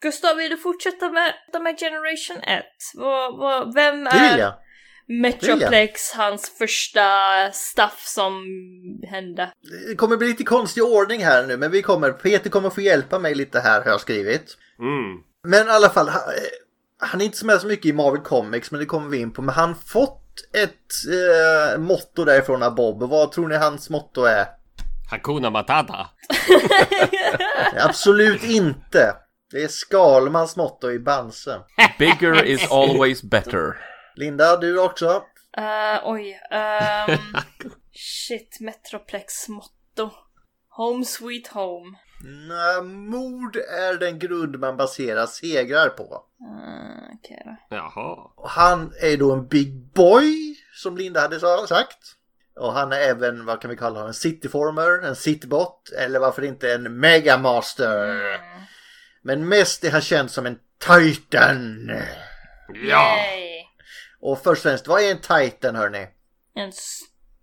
[0.00, 2.64] Gustav, vill du fortsätta med, med Generation 1?
[2.94, 4.54] Vad, vad, vem är.
[5.08, 7.02] Metroplex hans första
[7.52, 8.32] stuff som
[9.08, 9.52] hände?
[9.88, 13.18] Det kommer bli lite konstig ordning här nu, men vi kommer, Peter kommer få hjälpa
[13.18, 14.56] mig lite här har jag skrivit.
[14.78, 15.22] Mm.
[15.42, 16.10] Men i alla fall,
[17.06, 19.32] han, är inte så med så mycket i Marvel Comics, men det kommer vi in
[19.32, 19.42] på.
[19.42, 20.92] Men han fått ett
[21.72, 23.02] eh, motto därifrån av Bob.
[23.02, 24.46] Vad tror ni hans motto är?
[25.10, 26.06] Hakuna Matata.
[27.80, 29.16] Absolut inte.
[29.52, 31.60] Det är Skalmans motto i Bamse.
[31.98, 33.76] Bigger is always better.
[34.14, 35.22] Linda, du också?
[35.56, 36.40] Eh, oj.
[36.50, 37.18] ehm,
[37.92, 40.10] shit, Metroplex motto.
[40.68, 41.96] Home sweet home.
[42.24, 46.24] Nej, mord är den grund man baserar segrar på.
[46.40, 47.76] Uh, Okej då.
[47.76, 48.30] Jaha.
[48.36, 51.98] Och han är då en big boy, som Linda hade sa- sagt.
[52.56, 56.44] Och han är även, vad kan vi kalla honom, en cityformer, en citybot, eller varför
[56.44, 58.40] inte en megamaster.
[59.22, 61.90] Men mest är han känd som en titan.
[62.88, 63.16] Ja!
[63.18, 63.62] Yay.
[64.20, 66.06] Och först och främst, vad är en Titan hörni?
[66.54, 66.72] En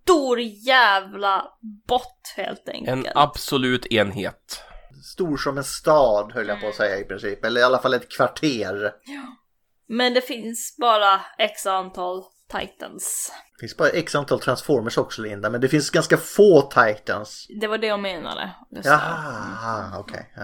[0.04, 1.46] stor jävla
[1.88, 3.16] bott helt En enkelt.
[3.16, 4.62] absolut enhet.
[5.14, 7.46] Stor som en stad höll jag på att säga i princip.
[7.46, 8.92] Eller i alla fall ett kvarter.
[9.88, 12.24] Men det finns bara x antal
[12.60, 13.32] titans.
[13.58, 17.48] Det finns bara x antal Transformers också Linda, men det finns ganska få Titans.
[17.62, 18.52] Det var det jag menade.
[18.70, 20.34] Jaha, okej.
[20.36, 20.42] ja.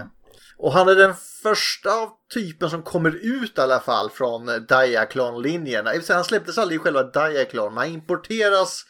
[0.58, 3.10] Och han är den första av typen som kommer
[3.42, 4.46] ut i alla fall från
[6.06, 8.84] säga, Han släpptes aldrig i själva Diaclone, men han importeras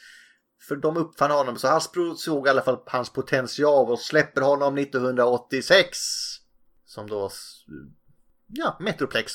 [0.68, 1.56] för de uppfann honom.
[1.56, 5.98] Så Hasbro såg i alla fall hans potential och släpper honom 1986.
[6.84, 7.30] Som då,
[8.46, 9.32] ja, Metroplex.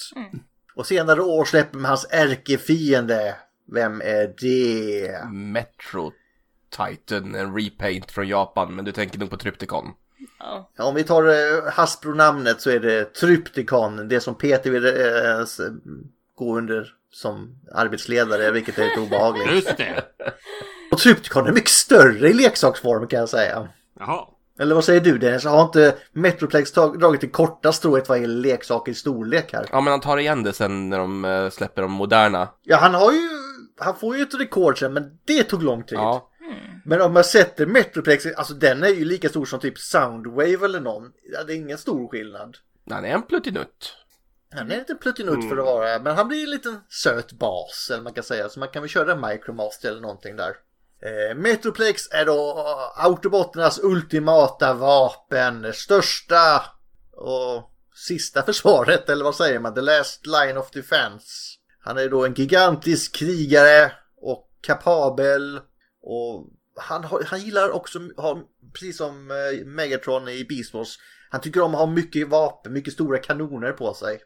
[0.75, 3.35] Och senare år släpper man hans ärkefiende.
[3.73, 5.25] Vem är det?
[5.31, 6.11] Metro
[6.69, 9.85] Titan, en repaint från Japan, men du tänker nog på Trypticon.
[10.39, 10.71] Ja.
[10.77, 15.71] Om vi tar eh, Hasbro-namnet så är det Trypticon, det som Peter vill eh,
[16.35, 19.51] gå under som arbetsledare, vilket är lite obehagligt.
[19.51, 20.03] Just det.
[20.95, 23.67] Och Trypticon är mycket större i leksaksform kan jag säga.
[23.99, 24.27] Jaha.
[24.60, 25.45] Eller vad säger du Dennis?
[25.45, 29.65] Har inte Metroplex tag- dragit det korta strået vad gäller leksaker i storlek här?
[29.71, 32.49] Ja, men han tar igen det sen när de eh, släpper de moderna.
[32.63, 33.29] Ja, han har ju...
[33.77, 35.97] Han får ju ett rekord sen, men det tog lång tid.
[35.97, 36.29] Ja,
[36.86, 40.79] Men om man sätter Metroplex, alltså den är ju lika stor som typ Soundwave eller
[40.79, 41.03] någon.
[41.34, 42.58] Ja, det är ingen stor skillnad.
[42.89, 43.93] han är en pluttinutt.
[44.55, 48.03] Han är lite pluttinutt för att vara, men han blir en liten söt bas, eller
[48.03, 48.49] man kan säga.
[48.49, 50.55] Så man kan väl köra Micromaster eller någonting där.
[51.01, 56.63] Eh, Metroplex är då eh, Autobotternas ultimata vapen, största
[57.12, 57.71] och
[58.08, 59.73] sista försvaret, eller vad säger man?
[59.73, 61.27] The last line of defense.
[61.79, 65.60] Han är då en gigantisk krigare och kapabel
[66.01, 67.99] och han, har, han gillar också,
[68.73, 70.97] precis som eh, Megatron i Beast Wars,
[71.29, 74.19] han tycker om att ha mycket vapen, mycket stora kanoner på sig.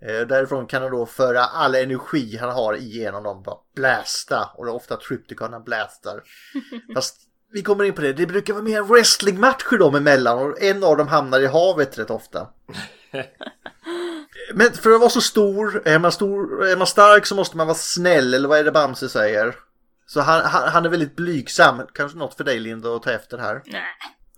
[0.00, 4.50] Eh, därifrån kan han då föra all energi han har igenom dem, bara blasta.
[4.54, 6.22] Och det är ofta Trypticon han blastar.
[6.94, 7.16] Fast
[7.52, 10.96] vi kommer in på det, det brukar vara mer wrestlingmatcher dem emellan och en av
[10.96, 12.48] dem hamnar i havet rätt ofta.
[14.54, 17.66] Men för att vara så stor, är man, stor, är man stark så måste man
[17.66, 19.54] vara snäll, eller vad är det Bamse säger?
[20.06, 23.38] Så han, han, han är väldigt blygsam, kanske något för dig Linda att ta efter
[23.38, 23.62] här.
[23.66, 23.82] Nej.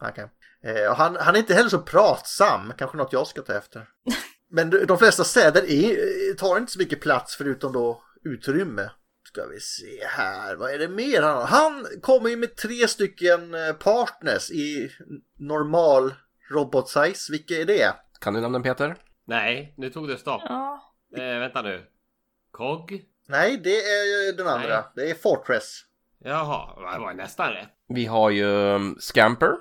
[0.01, 0.31] Okej.
[0.64, 3.87] Eh, och han, han är inte heller så pratsam, kanske något jag ska ta efter.
[4.57, 8.90] Men de, flesta städer är, tar inte så mycket plats förutom då utrymme.
[9.25, 11.47] Ska vi se här, vad är det mer han har?
[11.47, 14.90] Han kommer ju med tre stycken eh, partners i
[15.38, 16.14] normal
[16.51, 17.33] robot size.
[17.33, 17.95] Vilka är det?
[18.21, 18.97] Kan du namnen Peter?
[19.25, 20.42] Nej, nu tog det stopp.
[20.45, 20.95] Ja.
[21.16, 21.87] Eh, vänta nu.
[22.51, 23.03] Kog?
[23.29, 24.69] Nej, det är den andra.
[24.69, 24.85] Nej.
[24.95, 25.81] Det är Fortress.
[26.19, 27.69] Jaha, det var nästan rätt.
[27.88, 29.53] Vi har ju um, Scamper,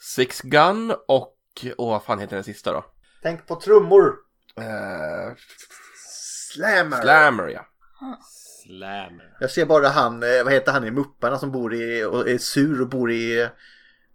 [0.00, 1.36] Six Gun och,
[1.76, 2.84] åh vad fan heter den sista då?
[3.22, 4.27] Tänk på trummor.
[4.62, 5.34] Eh,
[6.52, 7.02] Slammer.
[7.02, 7.66] Slammer ja.
[8.66, 9.36] Slammer.
[9.40, 12.38] Jag ser bara han, eh, vad heter han i Mupparna som bor i, och är
[12.38, 13.48] sur och bor i,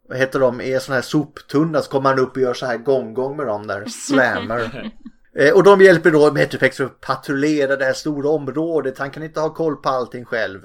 [0.09, 2.65] vad heter de, i en sån här soptunna så kommer han upp och gör så
[2.65, 4.91] här gång-gång med dem där, slammer.
[5.35, 9.39] Eh, och de hjälper då Metropex att patrullera det här stora området, han kan inte
[9.39, 10.61] ha koll på allting själv.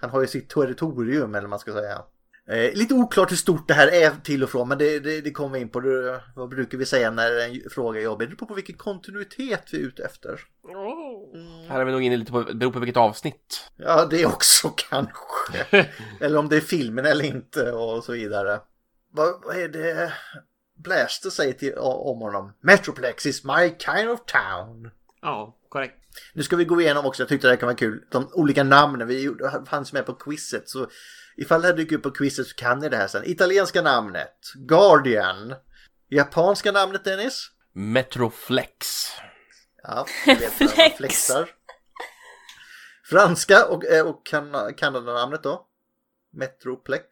[0.00, 2.02] Han har ju sitt territorium eller vad man ska säga.
[2.48, 5.30] Eh, lite oklart hur stort det här är till och från men det, det, det
[5.30, 5.80] kommer vi in på.
[5.80, 8.30] Det, vad brukar vi säga när en fråga är jobbig?
[8.30, 10.40] Det beror på vilken kontinuitet vi är ute efter.
[11.68, 13.70] Här är vi nog inne lite på, beror på vilket avsnitt.
[13.76, 15.88] Ja, det också kanske.
[16.20, 18.60] eller om det är filmen eller inte och så vidare.
[19.10, 20.12] Vad, vad är det
[20.84, 22.52] Blaster säger till, om honom?
[22.60, 24.90] Metroplex is my kind of town.
[25.22, 25.96] Ja, korrekt.
[26.34, 28.64] Nu ska vi gå igenom också, jag tyckte det här kan vara kul, de olika
[28.64, 29.08] namnen.
[29.08, 29.34] Vi
[29.66, 30.68] fanns med på quizet.
[30.68, 30.86] Så
[31.36, 33.22] ifall det här dyker upp på quizet så kan ni det här sen.
[33.26, 35.54] Italienska namnet, Guardian.
[36.10, 37.50] Japanska namnet Dennis?
[37.74, 39.08] Metroflex.
[39.82, 40.96] Ja, Flex.
[40.96, 41.50] flexar.
[43.04, 45.66] Franska och, eh, och kan, Kanada-namnet då?
[46.32, 47.04] Metroplex?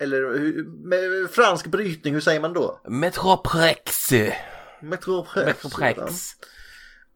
[0.00, 2.80] Eller hur- med fransk brytning, hur säger man då?
[2.88, 4.10] Metroprex.
[4.82, 5.46] Metroplex.
[5.64, 6.30] Metroprex.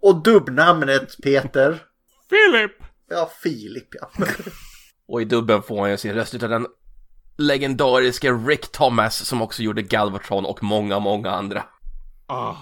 [0.02, 1.86] Och dubbnamnet Peter?
[2.28, 2.72] Philip!
[3.08, 4.10] Ja, Filip ja.
[5.08, 6.66] Och i dubben får han ju sin röst utav den
[7.36, 11.64] legendariska Rick Thomas som också gjorde Galvatron och många, många andra.
[12.26, 12.54] Ah,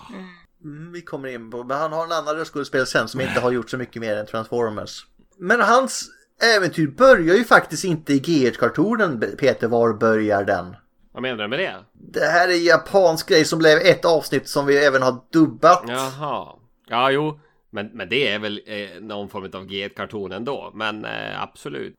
[0.64, 3.50] Mm, vi kommer in på, men han har en annan röstskådespelare sen som inte har
[3.50, 5.06] gjort så mycket mer än Transformers.
[5.38, 6.10] Men hans
[6.56, 9.68] äventyr börjar ju faktiskt inte i GH-kartonen, Peter.
[9.68, 10.76] Var börjar den?
[11.12, 11.74] vad menar du med det?
[11.92, 15.84] Det här är japansk grej som blev ett avsnitt som vi även har dubbat.
[15.88, 16.46] Jaha.
[16.86, 17.40] Ja, jo.
[17.74, 20.70] Men, men det är väl eh, någon form av G1-karton ändå.
[20.74, 21.94] Men eh, absolut.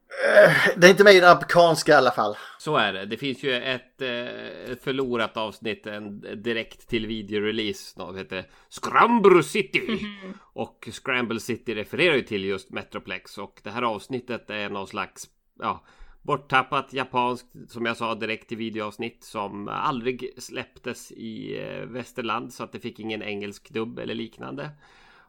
[0.78, 2.36] Det är inte med i den amerikanska i alla fall.
[2.60, 3.06] Så är det.
[3.06, 8.00] Det finns ju ett eh, förlorat avsnitt, en direkt till videorelease.
[8.00, 10.00] Något heter Scramble City.
[10.54, 13.38] Och Scramble City refererar ju till just Metroplex.
[13.38, 15.28] Och det här avsnittet är någon slags
[15.60, 15.86] ja,
[16.22, 22.54] borttappat japanskt, som jag sa, direkt till videoavsnitt som aldrig släpptes i eh, västerland.
[22.54, 24.70] Så att det fick ingen engelsk dubb eller liknande.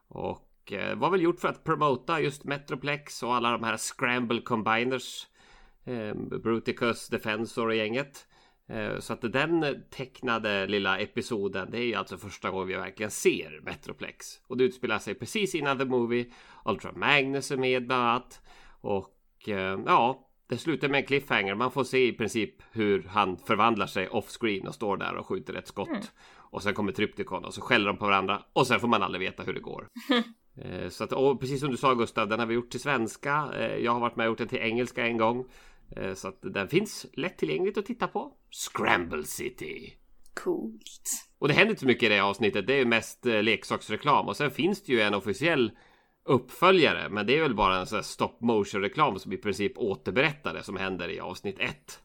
[0.09, 4.41] Och eh, var väl gjort för att promota just Metroplex och alla de här Scramble
[4.41, 5.27] Combiners.
[5.85, 8.27] Eh, Bruticus, Defensor och gänget.
[8.69, 13.11] Eh, så att den tecknade lilla episoden, det är ju alltså första gången vi verkligen
[13.11, 14.41] ser Metroplex.
[14.47, 16.33] Och det utspelar sig precis innan The Movie.
[16.65, 18.43] Ultra Magnus är med bland annat.
[18.81, 21.55] Och eh, ja, det slutar med en cliffhanger.
[21.55, 25.55] Man får se i princip hur han förvandlar sig offscreen och står där och skjuter
[25.55, 25.89] ett skott.
[25.89, 26.03] Mm.
[26.51, 28.43] Och sen kommer Trypticon och så skäller de på varandra.
[28.53, 29.89] Och sen får man aldrig veta hur det går.
[30.65, 33.49] Eh, Så att, precis som du sa Gustav, den har vi gjort till svenska.
[33.59, 35.45] Eh, Jag har varit med och gjort den till engelska en gång.
[35.97, 38.33] Eh, Så att den finns lättillgängligt att titta på.
[38.51, 39.93] Scramble City.
[40.45, 41.11] Coolt.
[41.39, 42.67] Och det händer inte så mycket i det avsnittet.
[42.67, 44.29] Det är mest leksaksreklam.
[44.29, 45.71] Och sen finns det ju en officiell
[46.25, 47.09] uppföljare.
[47.09, 50.55] Men det är väl bara en sån här stop motion reklam som i princip återberättar
[50.55, 52.01] det som händer i avsnitt 1.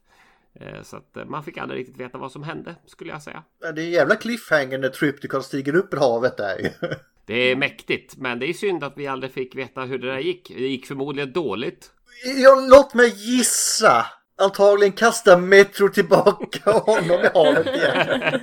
[0.82, 3.42] Så att eh, man fick aldrig riktigt veta vad som hände skulle jag säga.
[3.60, 6.72] Det är en jävla cliffhanger när Trypticon stiger upp ur havet där.
[7.26, 10.18] Det är mäktigt, men det är synd att vi aldrig fick veta hur det där
[10.18, 10.48] gick.
[10.48, 11.90] Det gick förmodligen dåligt.
[12.36, 14.06] Ja, låt mig gissa.
[14.38, 18.40] Antagligen kastar Metro tillbaka honom i havet igen.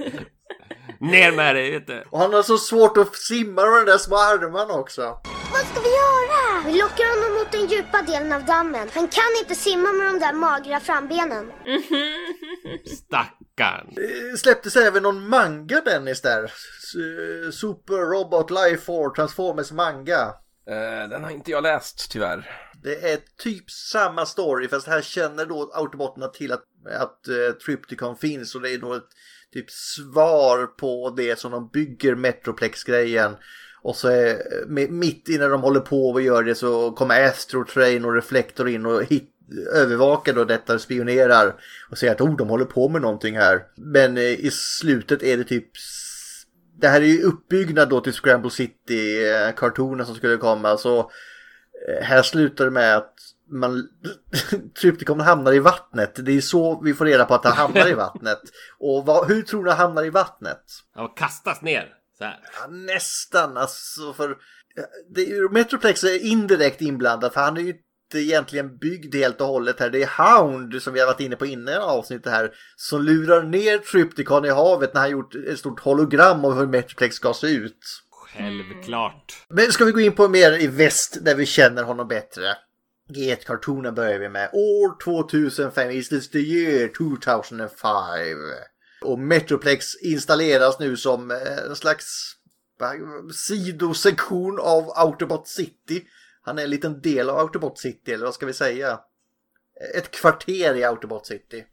[1.00, 2.04] Ner med dig, vet du.
[2.10, 5.18] Och han har så svårt att simma med de där små armarna också.
[5.60, 6.64] Vad ska vi göra?
[6.66, 8.90] Vi lockar honom mot den djupa delen av dammen.
[8.94, 11.52] Han kan inte simma med de där magra frambenen.
[12.98, 13.96] Stackarn.
[14.38, 16.52] Släpptes även någon manga Dennis där.
[17.52, 20.22] Super Robot Life 4 Transformers manga.
[20.70, 22.52] Eh, den har inte jag läst tyvärr.
[22.84, 26.64] Det är typ samma story fast här känner då automaterna till att,
[27.00, 29.10] att uh, Trypticon finns och det är då ett
[29.54, 33.36] typ svar på det som de bygger Metroplex-grejen.
[33.82, 34.38] Och så är,
[34.68, 38.70] mi- mitt innan de håller på och gör det så kommer Astro Train och Reflector
[38.70, 39.36] in och hit,
[39.74, 41.56] övervakar då detta och spionerar.
[41.90, 43.64] Och säger att oh, de håller på med någonting här.
[43.76, 45.68] Men eh, i slutet är det typ
[46.82, 50.78] det här är ju uppbyggnad då till Scramble City-kartonen som skulle komma.
[50.78, 53.14] Så eh, här slutar det med att
[53.52, 53.88] man
[54.82, 56.26] Trypticon hamnar i vattnet.
[56.26, 58.42] Det är så vi får reda på att han hamnar i vattnet.
[58.80, 60.64] Och vad, hur tror du han hamnar i vattnet?
[60.96, 61.94] Ja, kastas ner.
[62.20, 62.40] Så här.
[62.62, 64.38] Ja, nästan alltså för
[65.16, 69.42] det är, ju- Metroplex är indirekt inblandad för han är ju inte egentligen byggd helt
[69.42, 69.90] och hållet här.
[69.90, 73.78] Det är Hound som vi har varit inne på innan avsnittet här som lurar ner
[73.78, 77.80] Trypticon i havet när han gjort ett stort hologram av hur Metroplex ska se ut.
[78.12, 79.46] Självklart.
[79.50, 82.56] Men ska vi gå in på mer i väst där vi känner honom bättre?
[83.10, 84.50] G1-kartonen börjar vi med.
[84.54, 87.70] År 2005, is this the year 2005?
[89.02, 92.36] Och Metroplex installeras nu som eh, en slags
[93.34, 96.06] sidosektion av Autobot City.
[96.42, 99.00] Han är en liten del av Autobot City, eller vad ska vi säga?
[99.96, 101.66] Ett kvarter i Autobot City.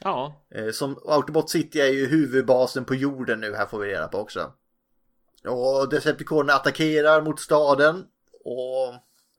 [0.00, 0.46] Ja.
[0.54, 4.18] Eh, Som Autobot City är ju huvudbasen på jorden nu, här får vi reda på
[4.18, 4.52] också.
[5.46, 8.04] Och Decepticonerna attackerar mot staden.
[8.44, 8.94] Och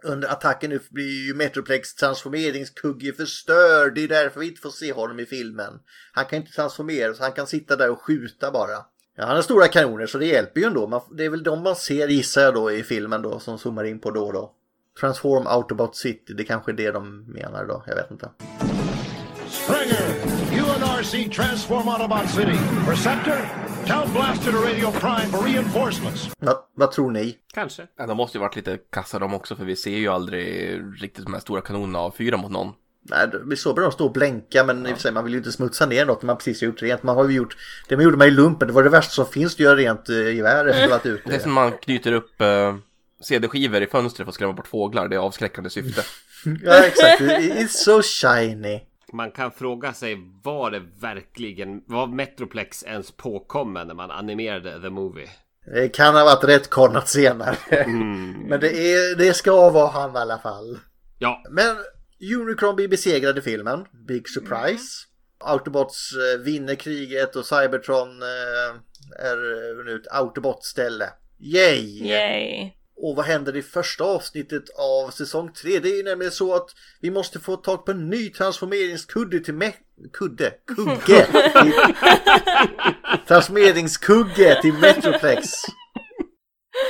[0.05, 3.95] under attacken nu blir ju Metroplex transformeringskugge förstörd.
[3.95, 5.73] Det är därför vi inte får se honom i filmen.
[6.11, 8.85] Han kan inte transformera så han kan sitta där och skjuta bara.
[9.17, 10.87] Ja, han har stora kanoner så det hjälper ju ändå.
[10.87, 13.83] Man, det är väl de man ser gissar jag då i filmen då som zoomar
[13.83, 14.51] in på då och då.
[14.99, 17.83] Transform Autobot City, det kanske är det de menar då.
[17.87, 18.29] Jag vet inte.
[21.05, 22.57] RC transform Autobot City.
[22.85, 23.37] Perceptor,
[23.85, 26.29] tell Blaster to Radio Prime for reinforcements.
[26.39, 27.35] Vad, vad tror ni?
[27.53, 27.87] Kanske.
[27.97, 31.23] Ja, de måste ju varit lite kassa de också för vi ser ju aldrig riktigt
[31.23, 32.71] de här stora kanonerna avfyra mot någon.
[33.09, 35.33] Nej, vi såg bara de stå och blänka men i och för sig man vill
[35.33, 37.03] ju inte smutsa ner något när man precis har gjort rent.
[37.03, 39.25] Man har ju gjort, det man gjorde med i lumpen, det var det värsta som
[39.25, 41.29] finns att göra rent eh, gevär efter att varit ute.
[41.29, 42.75] Det är som man knyter upp eh,
[43.23, 45.07] CD-skivor i fönstret för att skrämma bort fåglar.
[45.07, 46.03] Det är avskräckande syfte.
[46.63, 48.81] Ja exakt, it's so shiny.
[49.13, 54.89] Man kan fråga sig var det verkligen, var Metroplex ens påkommen när man animerade The
[54.89, 55.29] Movie?
[55.65, 57.57] Det kan ha varit rätt kornat senare.
[58.49, 60.79] Men det, är, det ska vara han i alla fall.
[61.19, 61.43] Ja.
[61.49, 61.75] Men
[62.39, 63.85] Unicron blir besegrade i filmen.
[64.07, 65.07] Big surprise.
[65.39, 68.75] Autobots eh, vinner kriget och Cybertron eh,
[69.25, 71.09] är nu ett Autobot-ställe.
[71.39, 72.07] Yay!
[72.07, 72.71] Yay.
[72.97, 75.79] Och vad händer i första avsnittet av säsong 3?
[75.79, 76.69] Det är ju nämligen så att
[77.01, 79.73] vi måste få tag på en ny transformeringskudde till me-
[80.13, 80.53] Kudde?
[80.75, 81.27] Kugge!
[81.61, 81.95] Till-
[83.27, 85.49] transformeringskugge till Metroplex.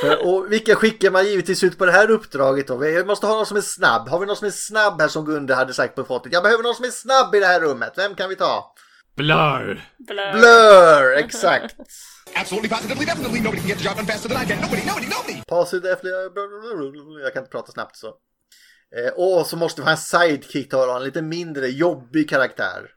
[0.01, 2.77] För, och vilka skickar man givetvis ut på det här uppdraget då?
[2.77, 4.09] Vi måste ha någon som är snabb.
[4.09, 6.33] Har vi någon som är snabb här som Gunde hade sagt på fortet?
[6.33, 7.93] Jag behöver någon som är snabb i det här rummet.
[7.95, 8.73] Vem kan vi ta?
[9.15, 9.81] Blur!
[9.97, 10.31] Blur.
[10.33, 11.75] Blur, exakt.
[12.35, 14.61] Absolutely, positively, definitely, nobody can get the job done faster than I can.
[14.61, 15.41] Nobody, nobody, nobody!
[15.47, 15.97] Positive,
[17.23, 18.07] jag kan inte prata snabbt så.
[18.95, 22.89] Eh, och så måste vi ha en sidekick då, en lite mindre jobbig karaktär.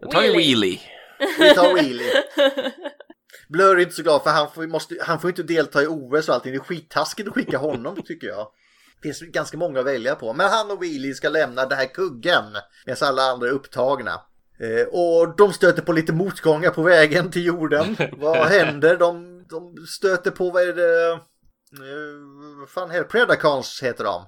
[0.00, 0.80] Jag tar Wheelie.
[1.38, 2.12] Vi tar Wheelie.
[3.48, 6.28] Blur är inte så glad för han får, måste, han får inte delta i OS
[6.28, 6.52] och allting.
[6.52, 8.48] Det är skittaskigt att skicka honom tycker jag.
[9.02, 10.32] Det finns ganska många att välja på.
[10.32, 12.44] Men han och Wheelie ska lämna den här kuggen
[12.86, 14.20] medan alla andra är upptagna.
[14.62, 17.96] Eh, och de stöter på lite motgångar på vägen till jorden.
[18.18, 18.96] vad händer?
[18.96, 21.12] De, de stöter på, vad är det?
[21.12, 21.18] Eh,
[22.60, 23.04] vad fan heter?
[23.04, 24.24] Predacons heter de.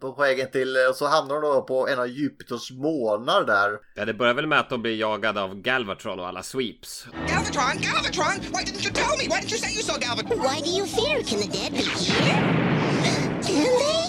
[0.00, 3.78] På vägen till, och så hamnar de då på en av Jupiters månar där.
[3.94, 7.06] Ja, det börjar väl med att de blir jagade av Galvatron och alla sweeps.
[7.28, 8.40] Galvatron, Galvatron!
[8.40, 9.24] Why didn't you tell me?
[9.24, 10.38] Why didn't you say you saw Galvatron?
[10.38, 11.22] Why do you fear?
[11.22, 12.62] Can the dead be here?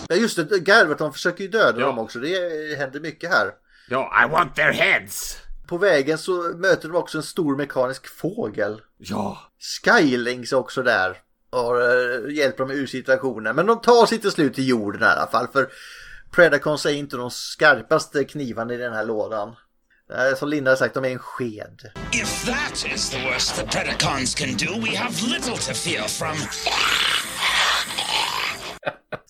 [0.09, 2.19] Ja just det, Galvatron försöker ju döda dem också.
[2.19, 3.51] Det händer mycket här.
[3.89, 5.37] Ja, I want their heads!
[5.67, 8.81] På vägen så möter de också en stor mekanisk fågel.
[8.97, 9.37] Ja.
[9.83, 11.17] Skylings är också där.
[11.49, 13.55] Och uh, hjälper dem ur situationen.
[13.55, 15.47] Men de tar sig till slut till jorden i alla fall.
[15.53, 15.69] För
[16.31, 19.55] Predacons är inte de skarpaste knivarna i den här lådan.
[20.13, 21.91] Eh, Som Linda har sagt, de är en sked.
[22.11, 26.37] If that is the worst the Predacons can do, we have little to fear from.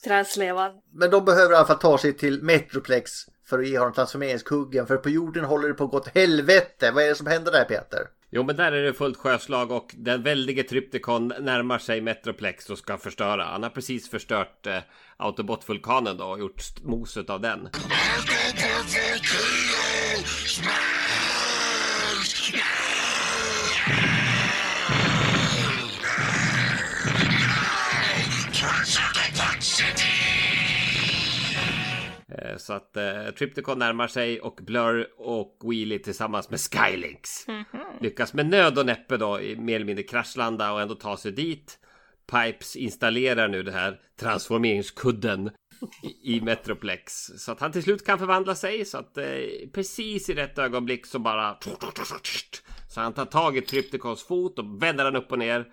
[0.03, 0.71] Trädslevan.
[0.93, 3.11] Men de behöver i alla fall ta sig till Metroplex
[3.53, 4.87] för att ge honom transformeringskuggen.
[4.87, 6.91] För på jorden håller det på att gå åt helvete.
[6.91, 8.07] Vad är det som händer där Peter?
[8.29, 12.77] Jo, men där är det fullt sjöslag och den väldige Trypticon närmar sig Metroplex och
[12.77, 13.43] ska förstöra.
[13.43, 14.77] Han har precis förstört eh,
[15.17, 17.69] Autobot-vulkanen då och gjort moset av den.
[32.57, 37.45] Så att eh, Trypticon närmar sig och Blur och Wheelie tillsammans med Skylinks.
[38.01, 41.79] Lyckas med nöd och näppe då mer eller mindre kraschlanda och ändå ta sig dit.
[42.31, 45.51] Pipes installerar nu den här transformeringskudden
[46.23, 47.31] i, Metroplex.
[47.37, 49.25] Så att han till slut kan förvandla sig så att eh,
[49.73, 51.57] precis i rätt ögonblick så bara
[52.89, 55.65] så han tar tag i Trypticons fot och vänder den upp och ner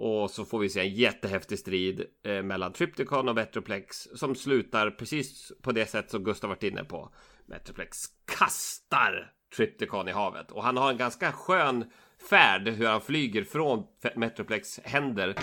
[0.00, 4.90] och så får vi se en jättehäftig strid eh, mellan Trypticon och Metroplex som slutar
[4.90, 7.12] precis på det sätt som Gustav varit inne på.
[7.46, 7.98] Metroplex
[8.36, 11.84] kastar Trypticon i havet och han har en ganska skön
[12.30, 13.84] färd hur han flyger från
[14.16, 15.34] Metroplex händer.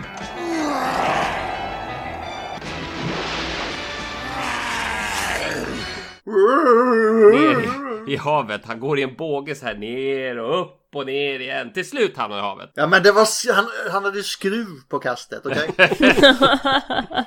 [6.27, 8.65] Ner i, havet.
[8.65, 11.73] Han går i en båge så här ner och upp och ner igen.
[11.73, 12.71] Till slut hamnar han i havet.
[12.73, 15.69] Ja men det var, han, han hade skruv på kastet, okej?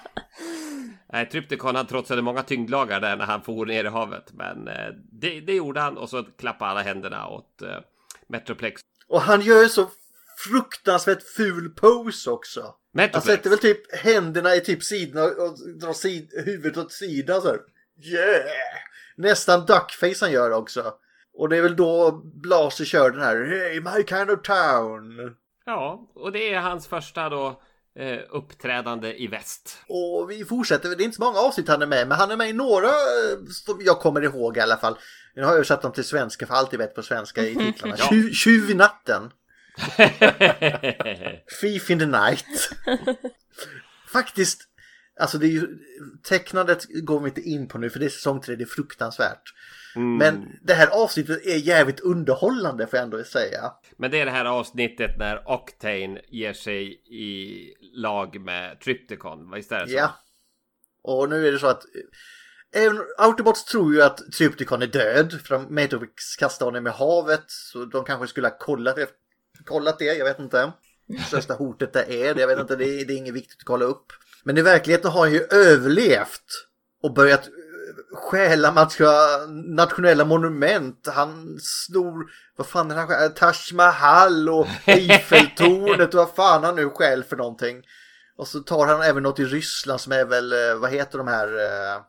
[1.13, 4.33] Nej, Trypticon han trotsade många tyngdlagar där när han for ner i havet.
[4.33, 7.69] Men eh, det, det gjorde han och så klappade alla händerna åt eh,
[8.29, 8.81] Metroplex.
[9.09, 9.91] Och han gör ju så
[10.49, 12.61] fruktansvärt ful pose också.
[12.61, 13.27] Han Metroplex.
[13.27, 17.59] sätter väl typ händerna i typ sidorna och drar sid huvudet åt sidan så här.
[18.03, 18.90] Yeah!
[19.21, 20.95] Nästan duckface han gör också.
[21.35, 25.37] Och det är väl då Blaser kör den här Hey my kind of town.
[25.67, 27.63] Ja, och det är hans första då
[27.99, 29.79] eh, uppträdande i väst.
[29.89, 32.37] Och vi fortsätter, det är inte så många avsnitt han är med, men han är
[32.37, 34.99] med i några eh, som jag kommer ihåg i alla fall.
[35.35, 37.97] Nu har jag översatt dem till svenska för alltid vet på svenska i titlarna.
[37.99, 38.09] Ja.
[38.11, 39.31] Tjuv, tjuv i natten.
[41.61, 42.47] Thief in the night.
[44.13, 44.61] Faktiskt,
[45.21, 45.67] alltså det är ju,
[46.23, 49.43] tecknandet går vi inte in på nu för det är säsong 3, det är fruktansvärt.
[49.97, 50.17] Mm.
[50.17, 53.73] Men det här avsnittet är jävligt underhållande får jag ändå säga.
[53.97, 59.51] Men det är det här avsnittet när Octane ger sig i lag med Trypticon.
[59.55, 59.97] Visst är det så?
[59.97, 60.15] Ja.
[61.03, 61.83] Och nu är det så att
[62.73, 67.45] Även Autobots tror ju att Trypticon är död för Matrix kastar honom i havet.
[67.47, 69.11] Så de kanske skulle ha kollat det,
[69.65, 70.73] kollat det jag vet inte.
[71.27, 73.65] Största hotet det är det, jag vet inte, det är, det är inget viktigt att
[73.65, 74.13] kolla upp.
[74.45, 76.67] Men i verkligheten har han ju överlevt
[77.03, 78.89] och börjat eh, stjäla
[79.67, 81.09] nationella monument.
[81.15, 83.31] Han snor, vad fan är han stjäl?
[83.31, 87.83] Taj Mahal och Eiffeltornet och vad fan han nu stjäl för någonting.
[88.37, 91.29] Och så tar han även något i Ryssland som är väl, eh, vad heter de
[91.29, 92.03] här eh,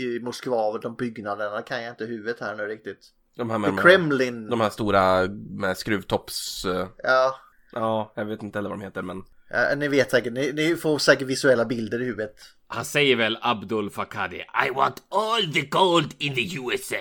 [0.00, 3.08] i Moskva, de byggnaderna kan jag inte huvudet här nu riktigt.
[3.36, 4.50] De här The med, Kremlin.
[4.50, 6.64] De här stora med skruvtopps...
[6.64, 7.36] eh, Ja.
[7.72, 9.22] Ja, jag vet inte heller vad de heter men...
[9.50, 12.34] Ja, ni vet säkert, ni, ni får säkert visuella bilder i huvudet.
[12.68, 14.36] Han säger väl Abdul Fakadi.
[14.66, 17.00] I want all the gold in the USA.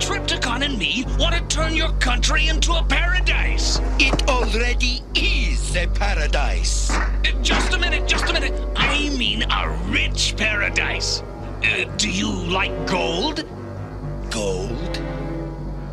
[0.00, 3.80] Tripticon and me want to turn your country into a paradise.
[3.98, 6.90] It already is a paradise.
[6.90, 8.52] Uh, Just a minute, just a minute.
[8.76, 11.22] I mean a rich paradise.
[11.64, 13.44] Uh, do you like gold?
[14.30, 15.00] Gold?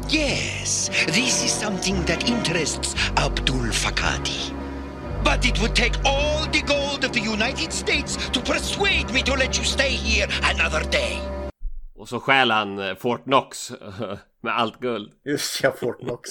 [0.09, 4.51] Yes, this is something that interests Abdul Fakadi.
[5.23, 9.35] But it would take all the gold of the United States to persuade me to
[9.35, 11.19] let you stay here another day.
[11.95, 13.71] Och så stjäl han eh, Fort Knox
[14.43, 15.11] med allt guld.
[15.25, 16.29] Just ja, Fort Knox.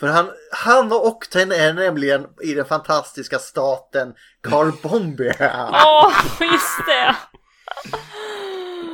[0.00, 5.70] För han, han och Octane är nämligen i den fantastiska staten Carbombia.
[5.72, 7.16] Åh, just det!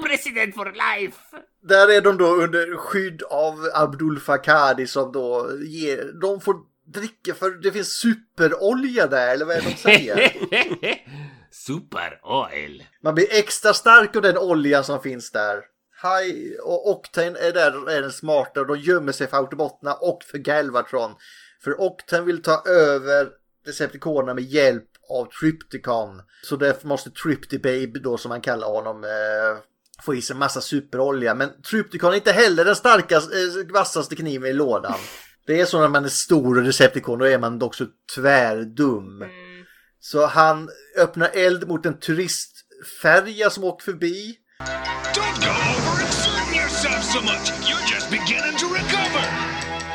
[0.08, 1.18] President for life!
[1.62, 6.56] Där är de då under skydd av Abdul Fakadi som då ger, de får
[6.94, 10.32] dricka för det finns superolja där eller vad är det de säger?
[11.50, 12.84] Super oil.
[13.02, 15.62] Man blir extra stark av den olja som finns där.
[16.02, 20.22] Hi och Octane är där är den smarta och de gömmer sig för Autobotterna och
[20.24, 21.14] för Galvatron.
[21.64, 23.28] För Octane vill ta över
[23.64, 26.22] Decepticonerna med hjälp av Trypticon.
[26.42, 29.62] Så därför måste Tryptibabe då som man kallar honom eh,
[30.02, 31.34] få i sig massa superolja.
[31.34, 34.98] Men Trypticon är inte heller den starkaste, eh, vassaste kniven i lådan.
[35.48, 39.24] Det är så när man är stor och Decepticon, då är man också tvärdum.
[40.00, 44.36] Så han öppnar eld mot en turistfärja som åker förbi.
[45.14, 47.46] Don't go over and sun yourself so much.
[47.68, 49.24] You're just beginning to recover.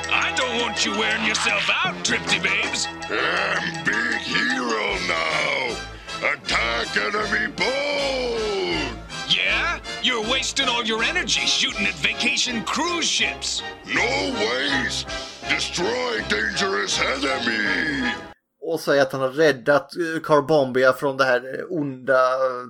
[0.10, 2.88] I don't want you wearing yourself out, Tripty Babes.
[3.10, 5.76] I'm big hero now.
[6.34, 8.94] Attack enemy boat.
[9.30, 9.80] Yeah?
[10.02, 13.62] You're wasting all your energy shooting at vacation cruise ships.
[13.86, 15.08] No waste.
[15.50, 18.14] Destroy dangerous enemy.
[18.62, 22.66] Och säger att han har räddat eh, Carbombia från det här eh, onda eh,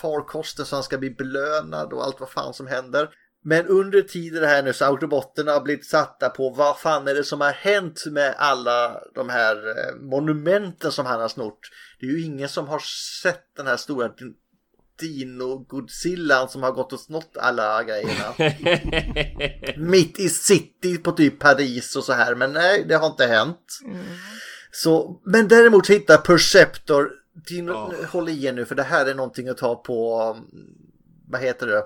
[0.00, 3.08] farkosten så han ska bli belönad och allt vad fan som händer.
[3.44, 7.14] Men under tiden här nu så har autobotterna har blivit satta på vad fan är
[7.14, 9.56] det som har hänt med alla de här
[10.00, 11.60] monumenten som han har snort.
[12.00, 12.82] Det är ju ingen som har
[13.22, 14.08] sett den här stora
[15.00, 18.34] Dino-Godzillan som har gått och snott alla grejerna.
[19.76, 22.34] Mitt i city på typ Paris och så här.
[22.34, 23.78] Men nej, det har inte hänt.
[24.70, 27.10] Så, men däremot hittar Perceptor,
[27.48, 27.68] din,
[28.10, 30.46] håll i er nu för det här är någonting att ta på, um,
[31.28, 31.82] vad heter det,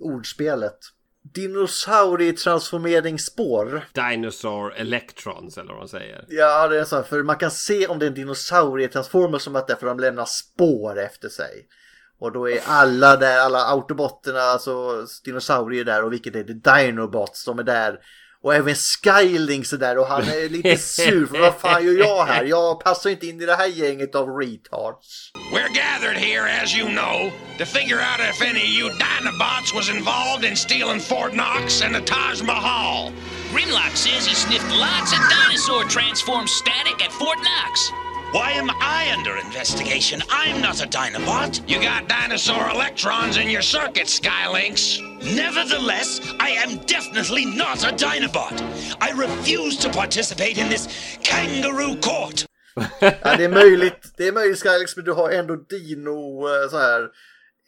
[0.00, 0.78] ordspelet.
[1.34, 3.84] Dinosaurietransformeringsspår.
[3.92, 6.24] Dinosaur Electrons eller vad de säger.
[6.28, 9.66] Ja, det är så, för man kan se om det är en dinosaurietransformer som att
[9.66, 11.66] det är för de lämnar spår efter sig.
[12.22, 16.54] Och då är alla där, alla autobotterna, alltså dinosaurier där och vilket är det?
[16.54, 17.98] Dinobots, de är där.
[18.42, 22.24] Och även Skylings är där och han är lite sur för vad fan gör jag
[22.24, 22.44] här?
[22.44, 25.32] Jag passar inte in i det här gänget av retards.
[25.52, 29.88] We're gathered here, as you know, to figure out if any of you Dinobots was
[29.96, 33.12] involved in stealing Fort Knox and the Taj Mahal.
[33.52, 37.92] Grimlock says he sniffed lots of dinosaur transformed static at Fort Knox.
[38.32, 40.22] Why am I under investigation?
[40.30, 41.68] I'm not a Dinobot.
[41.68, 45.00] You got dinosaur electrons in your circuit, Skylinks.
[45.36, 48.58] Nevertheless, I am definitely not a Dinobot.
[49.02, 50.88] I refuse to participate in this
[51.22, 52.46] kangaroo court.
[53.00, 56.78] Ja, det är möjligt, det är möjligt Skylings men du har ändå dino eh, så
[56.78, 57.08] här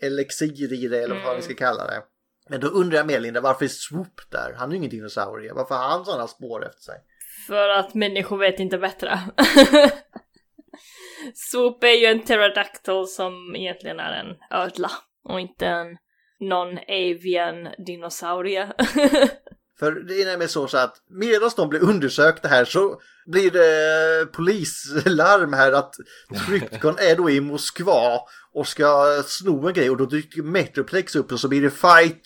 [0.02, 2.02] elixir i det eller vad vi ska kalla det.
[2.48, 4.54] Men då undrar jag mer Linda, varför är Swoop där?
[4.56, 5.52] Han är ju ingen dinosaurie.
[5.52, 6.96] Varför har han sådana spår efter sig?
[7.46, 9.20] För att människor vet inte bättre.
[11.34, 14.90] Swoop är ju en pterodactyl som egentligen är en ödla
[15.28, 15.86] och inte en
[16.40, 18.72] non-avian dinosaurie.
[19.78, 24.32] För det är nämligen så, så att medan de blir undersökta här så blir det
[24.32, 25.94] polislarm här att
[26.46, 28.20] Trypticon är då i Moskva
[28.52, 32.22] och ska sno en grej och då dyker Metroplex upp och så blir det fight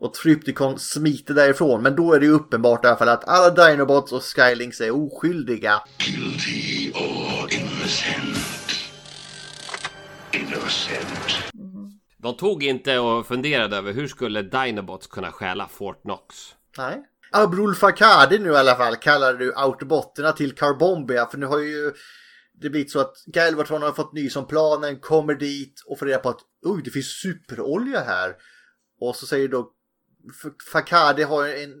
[0.00, 1.82] och Trypticon smiter därifrån.
[1.82, 4.90] Men då är det ju uppenbart i alla fall att alla Dinobots och Skylings är
[4.90, 5.82] oskyldiga.
[5.98, 7.31] Guilty or
[10.32, 11.52] Innocent.
[12.16, 16.54] De tog inte och funderade över hur skulle Dinobots kunna stjäla Fort Knox.
[16.78, 17.02] Nej.
[17.32, 21.92] Abrul Fakadi nu i alla fall kallar du autobotterna till Carbombia för nu har ju
[22.52, 26.18] det blivit så att Galvatron har fått ny som planen, kommer dit och får reda
[26.18, 28.34] på att oj det finns superolja här.
[29.00, 29.72] Och så säger då
[30.72, 31.72] Fakadi har en,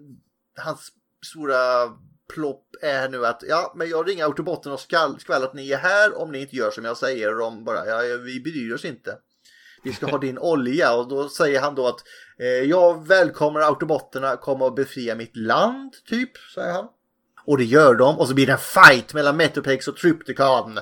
[0.56, 0.92] hans
[1.26, 1.88] stora
[2.34, 6.18] plopp är nu att ja men jag ringer autobotterna och skvallrar att ni är här
[6.18, 9.18] om ni inte gör som jag säger och de bara ja vi bryr oss inte.
[9.84, 12.04] Vi ska ha din olja och då säger han då att
[12.38, 16.88] eh, jag välkomnar autobotterna komma och befria mitt land, typ, säger han.
[17.44, 20.78] Och det gör de och så blir det en fight mellan Metroplex och Trypticon.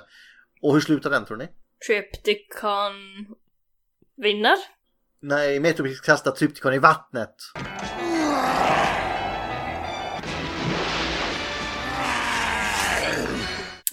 [0.63, 1.49] Och hur slutar den tror ni?
[1.87, 2.93] Tripticon
[4.17, 4.57] vinner.
[5.21, 7.35] Nej, Metroplix kastar Trypticon i vattnet.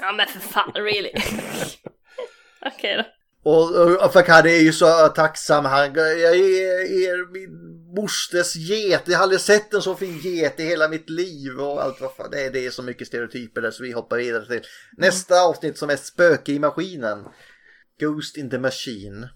[0.08, 1.12] Ja men för fan, really.
[2.66, 3.04] Okej då.
[3.52, 5.66] Och, och Fakadi är ju så tacksam.
[5.66, 9.02] Han, jag är, är min mosters get.
[9.06, 11.60] Jag har aldrig sett en så fin get i hela mitt liv.
[11.60, 12.32] Och allt vad fan.
[12.32, 14.62] Det, är, det är så mycket stereotyper där så vi hoppar vidare till
[14.98, 17.26] nästa avsnitt som är Spöke i maskinen.
[18.00, 19.30] Ghost in the Machine.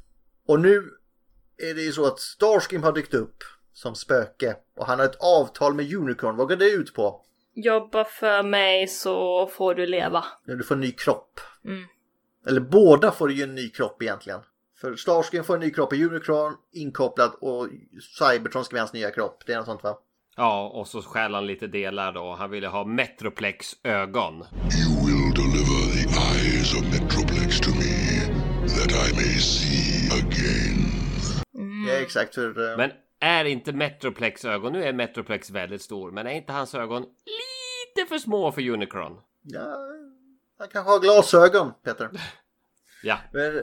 [0.47, 0.83] Och nu
[1.57, 3.43] är det ju så att Starscream har dykt upp
[3.73, 4.55] som spöke.
[4.77, 6.35] Och han har ett avtal med Unicorn.
[6.35, 7.25] Vad går det ut på?
[7.53, 10.25] Jobba för mig så får du leva.
[10.45, 11.39] När du får en ny kropp.
[11.65, 11.83] Mm.
[12.47, 14.39] Eller båda får ju en ny kropp egentligen.
[14.81, 17.67] För Starscream får en ny kropp i Unicron inkopplad och
[18.19, 19.43] Cybertron ska bli hans nya kropp.
[19.45, 19.97] Det är något sånt va?
[20.35, 22.35] Ja, och så stjäl han lite delar då.
[22.39, 24.33] Han ville ha Metroplex ögon.
[24.33, 28.19] You will deliver the eyes of Metroplex to me,
[28.67, 30.91] that I may see again.
[31.87, 32.35] Ja, exakt.
[32.35, 32.91] För, eh, Men
[33.21, 38.09] är inte Metroplex ögon, nu är Metroplex väldigt stor, men är inte hans ögon lite
[38.09, 39.13] för små för Unicron?
[39.43, 39.77] ja,
[40.59, 42.09] han kanske har glasögon, Peter.
[43.03, 43.17] Ja.
[43.33, 43.57] Men,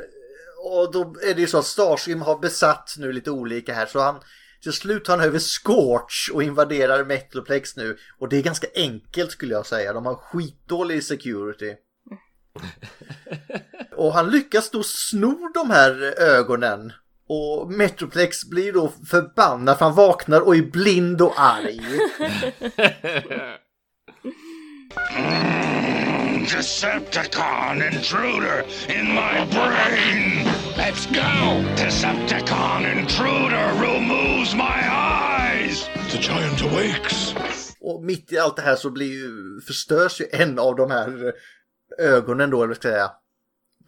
[0.64, 4.00] och då är det ju så att Starscream har besatt nu lite olika här så
[4.00, 4.20] han
[4.62, 7.98] till slut tar han över Scorch och invaderar Metroplex nu.
[8.18, 9.92] Och det är ganska enkelt skulle jag säga.
[9.92, 11.74] De har skitdålig security.
[13.96, 16.92] Och han lyckas då sno de här ögonen.
[17.29, 21.81] Och Metroplex blir då förbannad för han vaknar och är blind och arg.
[26.57, 30.49] Decepticon intruder in my brain.
[30.76, 31.64] Let's go.
[31.76, 35.89] Decepticon intruder removes my eyes.
[36.11, 37.35] The giant awakes.
[37.81, 41.33] Och mitt i allt det här så blir ju, förstörs ju en av de här
[41.99, 43.11] ögonen då, eller vad ska jag säga.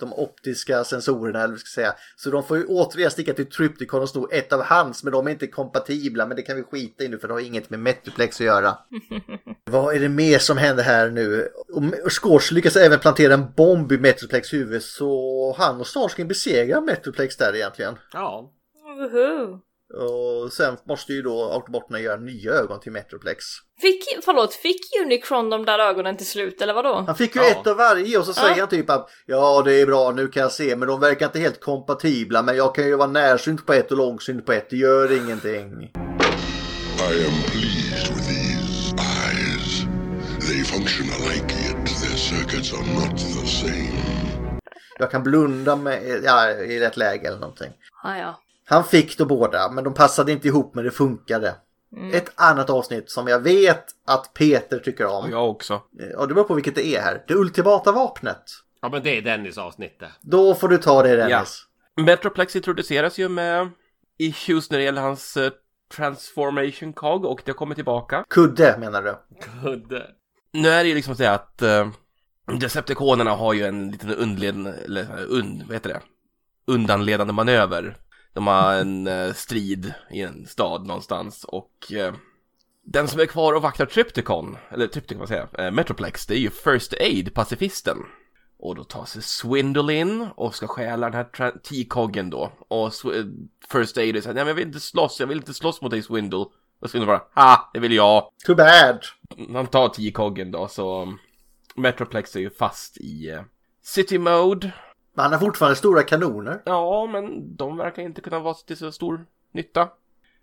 [0.01, 2.01] De optiska sensorerna, eller vad ska jag säga.
[2.17, 5.27] Så de får ju återigen sticka till Trypticon och sno ett av hans, men de
[5.27, 6.27] är inte kompatibla.
[6.27, 8.79] Men det kan vi skita i nu för det har inget med Metroplex att göra.
[9.71, 11.49] Vad är det mer som händer här nu?
[12.05, 16.81] Och Scorch lyckas även plantera en bomb i Metroplex huvud så han och Starscream besegrar
[16.81, 17.99] Metroplex där egentligen.
[18.13, 18.53] Ja.
[18.85, 19.61] Woho.
[19.95, 23.45] Och sen måste ju då Autobotterna göra nya ögon till Metroplex.
[23.81, 27.05] Fick, förlåt, fick Unicron de där ögonen till slut eller vadå?
[27.07, 28.61] Han fick ju ett av varje och så säger Ja.
[28.61, 31.39] han typ att ja det är bra nu kan jag se men de verkar inte
[31.39, 34.77] helt kompatibla men jag kan ju vara närsynt på ett och långsynt på ett det
[34.77, 35.73] gör ingenting.
[35.73, 39.85] I am pleased with these eyes.
[40.49, 44.03] They function alike, yet their circuits are not the same.
[44.99, 47.71] Jag kan blunda med, ja, i rätt läge eller någonting.
[48.03, 48.41] Ah, ja.
[48.71, 51.55] Han fick då båda men de passade inte ihop men det funkade.
[51.97, 52.15] Mm.
[52.15, 55.31] Ett annat avsnitt som jag vet att Peter tycker om.
[55.31, 55.83] Jag också.
[56.17, 57.25] Och det beror på vilket det är här.
[57.29, 58.43] Det ultimata vapnet.
[58.83, 60.09] Ja, men det är Dennis avsnittet.
[60.21, 61.67] Då får du ta det Dennis.
[61.97, 63.71] Metroplex introduceras ju med
[64.19, 65.53] issues när det gäller hans eh,
[65.97, 68.25] transformation cog och det kommer tillbaka.
[68.29, 69.17] Kudde menar du?
[69.63, 70.07] Kudde.
[70.53, 75.03] Nu är det ju liksom så att uh, Decepticonerna har ju en liten undled, eller
[75.03, 76.01] eh, und, vad heter det?
[76.67, 77.97] Undanledande manöver.
[78.33, 82.15] De har en eh, strid i en stad någonstans och eh,
[82.85, 86.39] den som är kvar och vaktar Trypticon, eller Trypticon vad säger eh, Metroplex, det är
[86.39, 87.99] ju First Aid, pacifisten.
[88.59, 92.53] Och då tar sig Swindle in och ska stjäla den här T-coggen då.
[92.69, 93.25] Och eh,
[93.69, 96.03] First Aid säger, nej men jag vill inte slåss, jag vill inte slåss mot dig
[96.03, 96.45] Swindle.
[96.81, 98.31] Och Swindle bara, ha, det vill jag.
[98.47, 99.05] Too bad.
[99.53, 101.19] Han tar T-coggen då, så um,
[101.77, 103.43] Metroplex är ju fast i eh,
[103.83, 104.73] City Mode.
[105.15, 106.63] Men han har fortfarande stora kanoner.
[106.65, 109.89] Ja, men de verkar inte kunna vara till så stor nytta.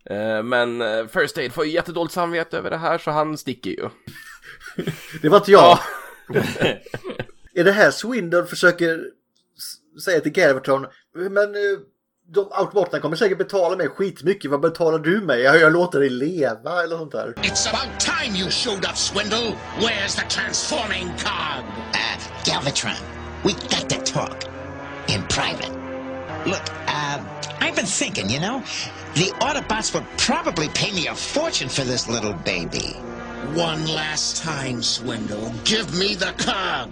[0.09, 3.70] Eh, Men eh, First Aid får ju jättedåligt samvete över det här så han sticker
[3.70, 3.89] ju.
[5.22, 5.80] Det var inte jag.
[7.55, 9.03] är det här Swindle försöker
[10.03, 11.80] säga till Galvatron, men eh,
[12.30, 14.51] de automaterna kommer säkert betala mig skitmycket.
[14.51, 15.41] Vad betalar du mig?
[15.41, 17.34] Jag, jag låter dig leva eller sånt där.
[17.38, 19.55] It's about time you showed up, Swindle.
[19.80, 21.63] Where's the transforming cog?
[21.93, 23.01] Uh, Galvatron,
[23.43, 24.57] we got to talk
[25.08, 25.72] in private.
[26.45, 27.24] Look, uh,
[27.60, 28.60] I've been thinking, you know,
[29.16, 32.93] the Autobots would probably pay me a fortune for this little baby.
[33.53, 35.51] One last time, Swindle.
[35.64, 36.89] Give me the cog.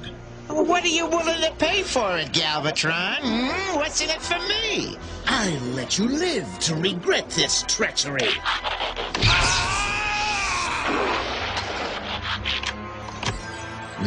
[0.48, 3.20] What are you willing to pay for it, Galvatron?
[3.22, 3.78] Hmm?
[3.78, 4.98] What's in it for me?
[5.28, 8.30] I'll let you live to regret this treachery.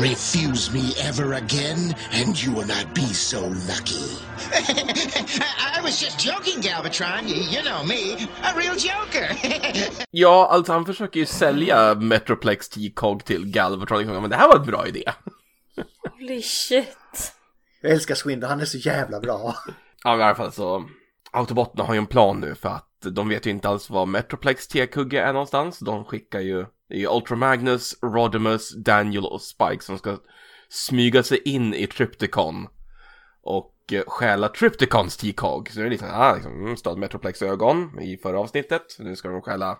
[0.01, 4.07] Refuse me ever again, and you will not be so lucky.
[5.77, 7.27] I was just joking, Galvatron.
[7.29, 9.37] You, know me, a real joker.
[10.11, 13.99] Ja, alltså han försöker ju sälja Metroplex T-cog till Galvatron.
[13.99, 15.05] liksom, Men det här var en bra idé.
[16.19, 17.33] Holy shit.
[17.81, 19.55] Jag älskar Swindon, han är så jävla bra.
[20.05, 20.89] Ja, i alla fall så.
[21.31, 24.69] Autobotterna har ju en plan nu för att de vet ju inte alls var Metroplex
[24.69, 25.79] T-kugge är någonstans.
[25.79, 30.19] De skickar ju, det är ju Ultra Magnus, Rodimus, Daniel och Spike som ska
[30.69, 32.69] smyga sig in i Trypticon.
[33.43, 35.71] Och eh, stjäla Trypticons T-cog.
[35.71, 38.83] Så det är liksom, ah, liksom mm, stöd Metroplex ögon i förra avsnittet.
[38.99, 39.79] Nu ska de stjäla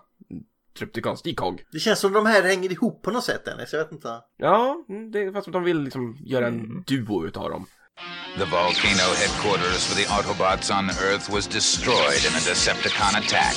[0.77, 1.63] Trypticons T-cog.
[1.71, 4.21] Det känns som de här hänger ihop på något sätt Dennis, jag vet inte.
[4.37, 7.65] Ja, mm, det är fast att de vill liksom göra en duo utav dem.
[8.37, 13.55] The volcano headquarters for the Autobots on Earth was destroyed in a Decepticon attack.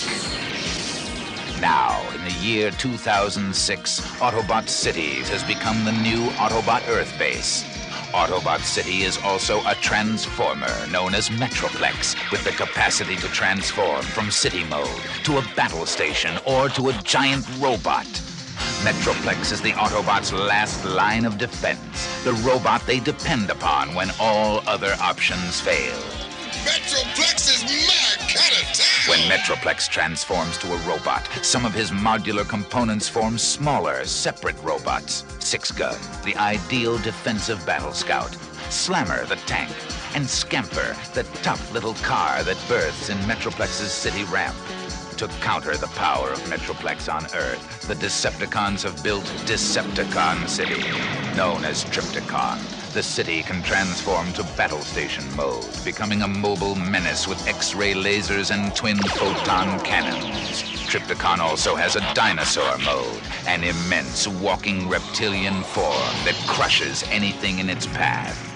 [1.62, 7.62] Now, in the year 2006, Autobot City has become the new Autobot Earth base.
[8.12, 14.28] Autobot City is also a transformer known as Metroplex, with the capacity to transform from
[14.32, 14.88] city mode
[15.22, 18.06] to a battle station or to a giant robot.
[18.82, 24.64] Metroplex is the Autobots' last line of defense, the robot they depend upon when all
[24.66, 25.96] other options fail.
[26.66, 28.11] Metroplex is town!
[29.08, 35.24] When Metroplex transforms to a robot, some of his modular components form smaller, separate robots.
[35.40, 38.32] Six Gun, the ideal defensive battle scout,
[38.70, 39.74] Slammer, the tank,
[40.14, 44.54] and Scamper, the tough little car that berths in Metroplex's city ramp.
[45.16, 50.82] To counter the power of Metroplex on Earth, the Decepticons have built Decepticon City,
[51.36, 52.58] known as Tripticon.
[52.92, 58.50] The city can transform to battle station mode, becoming a mobile menace with X-ray lasers
[58.50, 60.64] and twin photon cannons.
[60.88, 67.70] Tripticon also has a dinosaur mode, an immense walking reptilian form that crushes anything in
[67.70, 68.51] its path.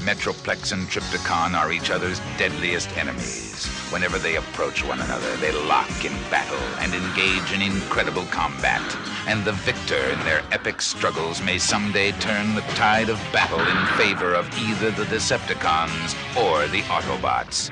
[0.00, 3.66] Metroplex and Tripticon are each other's deadliest enemies.
[3.92, 8.82] Whenever they approach one another, they lock in battle and engage in incredible combat.
[9.26, 13.86] And the victor in their epic struggles may someday turn the tide of battle in
[13.98, 17.70] favor of either the Decepticons or the Autobots.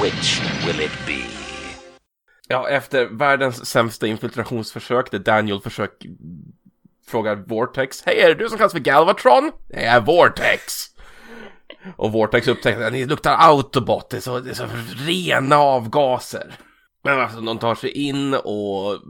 [0.00, 1.24] Which will it be?
[2.48, 6.10] Ja, efter världens sämsta infiltrationsförsök där Daniel försöker
[7.06, 9.52] frågar Vortex Hej, är det du som kallas för Galvatron?
[9.68, 10.91] Det är Vortex!
[11.96, 14.66] Och Vortex upptäcker att ni luktar Autobot, det är så, det är så
[15.06, 16.54] rena avgaser.
[17.04, 19.00] Men alltså, de tar sig in och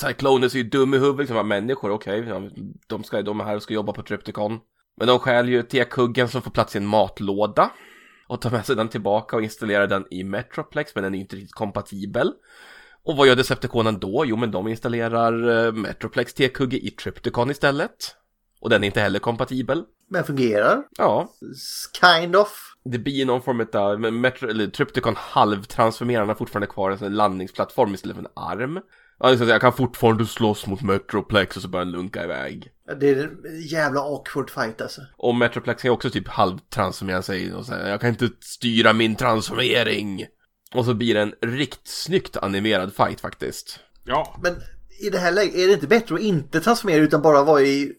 [0.00, 2.50] Cyclonus är ju dum i huvudet, liksom, människor, okej, okay,
[2.86, 4.58] de, ska, de är här och ska jobba på Trypticon.
[4.96, 7.70] Men de stjäl ju tekuggen som får plats i en matlåda.
[8.28, 11.22] Och tar med sig den tillbaka och installerar den i Metroplex, men den är ju
[11.22, 12.32] inte riktigt kompatibel.
[13.04, 14.24] Och vad gör Decepticonen då?
[14.26, 18.16] Jo, men de installerar eh, Metroplex T-kugge i Trypticon istället.
[18.60, 19.84] Och den är inte heller kompatibel.
[20.10, 20.82] Men fungerar.
[20.98, 21.32] Ja.
[22.00, 22.72] Kind of.
[22.84, 27.94] Det blir någon form av, Metro, eller Trypticon halvtransformerar, har fortfarande kvar en sån landningsplattform
[27.94, 28.80] istället för en arm.
[29.18, 31.92] Ja, det är så att jag kan fortfarande slåss mot Metroplex och så börjar den
[31.92, 32.70] lunka iväg.
[32.86, 35.00] Ja, Det är en jävla awkward fight alltså.
[35.16, 39.16] Och Metroplex kan ju också typ halvtransformera sig och säga jag kan inte styra min
[39.16, 40.26] transformering.
[40.74, 43.80] Och så blir det en riktigt snyggt animerad fight faktiskt.
[44.04, 44.40] Ja.
[44.42, 44.54] Men
[45.00, 47.92] i det här läget, är det inte bättre att inte transformera utan bara vara i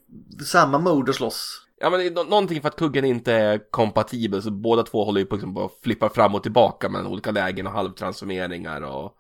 [0.46, 1.67] samma mode och slåss?
[1.80, 5.20] Ja men det är någonting för att kuggen inte är kompatibel så båda två håller
[5.20, 9.14] ju på liksom att flippa fram och tillbaka mellan olika lägen och halvtransformeringar och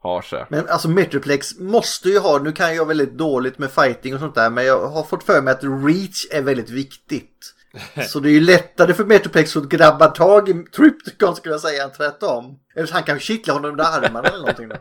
[0.00, 0.46] har sig.
[0.48, 4.34] Men alltså Metroplex måste ju ha, nu kan jag väldigt dåligt med fighting och sånt
[4.34, 7.54] där, men jag har fått för mig att reach är väldigt viktigt.
[8.08, 11.84] Så det är ju lättare för Metroplex att grabba tag i Trypticon skulle jag säga
[11.84, 12.58] än tvärtom.
[12.76, 14.76] Eller så han kan kittla honom under armarna eller någonting då.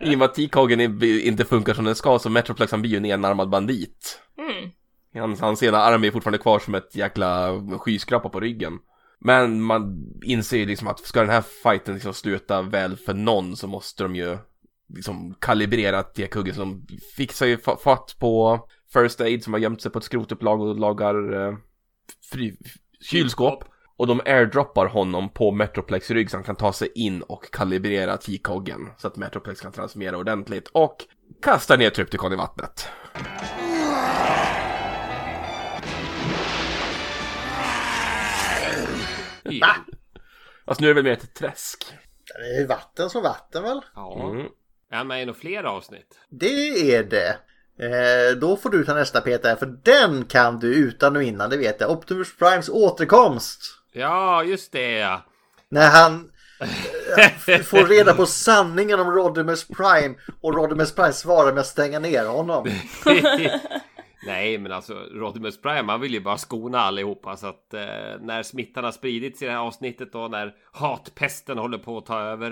[0.00, 2.90] I och med att T-Coggen i- inte funkar som den ska så Metroplex han blir
[2.90, 4.18] ju en enarmad bandit.
[4.38, 4.70] Mm.
[5.14, 8.78] Hans, hans ena arm är fortfarande kvar som ett jäkla skyskrapa på ryggen.
[9.24, 13.56] Men man inser ju liksom att ska den här fighten liksom sluta väl för någon
[13.56, 14.38] så måste de ju
[14.94, 16.86] liksom kalibrera T-kuggen som
[17.16, 18.60] fixar ju fatt på
[18.92, 21.56] First Aid som har gömt sig på ett skrotupplag och lagar eh,
[22.32, 22.56] fri,
[23.00, 23.64] kylskåp.
[23.96, 28.16] Och de airdroppar honom på Metroplex rygg så han kan ta sig in och kalibrera
[28.16, 30.96] T-koggen så att Metroplex kan transformera ordentligt och
[31.42, 32.88] kastar ner Trypticon i vattnet.
[39.42, 39.74] Ja.
[40.64, 41.84] Alltså nu är det väl mer ett träsk.
[42.34, 43.80] Det är vatten som vatten väl?
[43.94, 44.30] Ja.
[44.30, 44.46] Mm.
[44.90, 46.18] Är han med i några fler avsnitt?
[46.28, 47.36] Det är det.
[47.78, 51.56] Eh, då får du ta nästa Peter, för den kan du utan och innan, det
[51.56, 51.90] vet jag.
[51.90, 53.60] Optimus Primes återkomst.
[53.92, 55.26] Ja, just det ja.
[55.68, 56.30] När han
[57.46, 61.98] eh, får reda på sanningen om Rodimus Prime och Rodimus Prime svarar med att stänga
[61.98, 62.66] ner honom.
[64.26, 67.80] Nej, men alltså Rodimus Prime, han vill ju bara skona allihopa så att eh,
[68.20, 72.20] när smittan har spridits i det här avsnittet då när hatpesten håller på att ta
[72.20, 72.50] över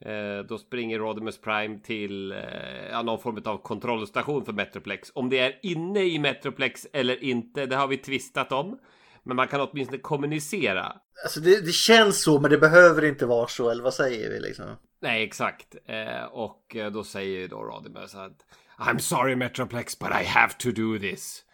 [0.00, 5.12] eh, då springer Rodimus Prime till eh, någon form av kontrollstation för Metroplex.
[5.14, 8.78] Om det är inne i Metroplex eller inte, det har vi tvistat om.
[9.26, 10.92] Men man kan åtminstone kommunicera.
[11.24, 14.40] Alltså det, det känns så men det behöver inte vara så eller vad säger vi
[14.40, 14.66] liksom?
[15.00, 15.76] Nej, exakt.
[15.86, 18.46] Eh, och eh, då säger ju då Rodimus att
[18.78, 21.44] I'm sorry Metroplex but I have to do this.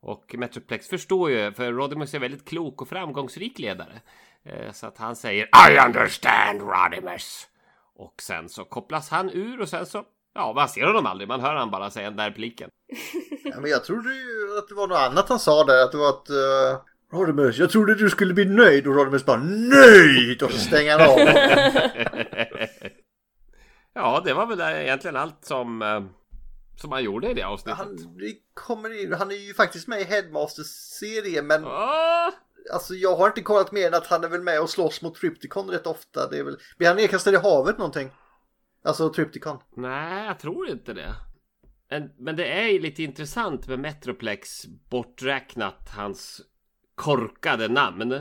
[0.00, 4.00] Och Metroplex förstår ju, för Rodimus är väldigt klok och framgångsrik ledare.
[4.44, 7.46] Eh, så att han säger I understand Rodimus.
[7.96, 10.04] Och sen så kopplas han ur och sen så,
[10.34, 12.70] ja man ser honom aldrig, man hör han bara säga den där repliken.
[13.44, 15.98] Ja, men jag trodde ju att det var något annat han sa där, att det
[15.98, 16.78] var att uh...
[17.12, 21.10] Rodimus, jag trodde du skulle bli nöjd och Rodimus bara nöjd och så stänger han
[21.10, 21.18] av.
[23.94, 26.00] ja, det var väl egentligen allt som, eh,
[26.80, 27.78] som han gjorde i det avsnittet.
[27.78, 32.32] Han, det kommer in, han är ju faktiskt med i Headmasters-serien men Ah!
[32.72, 35.14] Alltså jag har inte kollat mer än att han är väl med och slåss mot
[35.14, 36.28] Trypticon rätt ofta.
[36.30, 36.56] Det är väl...
[36.78, 38.10] Blir han nedkastad i havet någonting?
[38.84, 39.58] Alltså Trypticon.
[39.76, 41.14] Nej, jag tror inte det.
[41.90, 46.40] Men, men det är ju lite intressant med Metroplex borträknat hans
[46.94, 48.12] korkade namn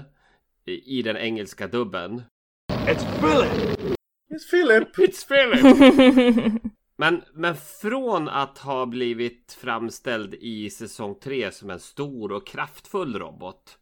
[0.66, 2.24] i, i den engelska dubben.
[2.72, 3.98] It's Philip!
[4.30, 4.98] It's Philip!
[4.98, 6.62] It's Philip!
[7.00, 13.20] Men, men från att ha blivit framställd i säsong 3 som en stor och kraftfull
[13.20, 13.78] robot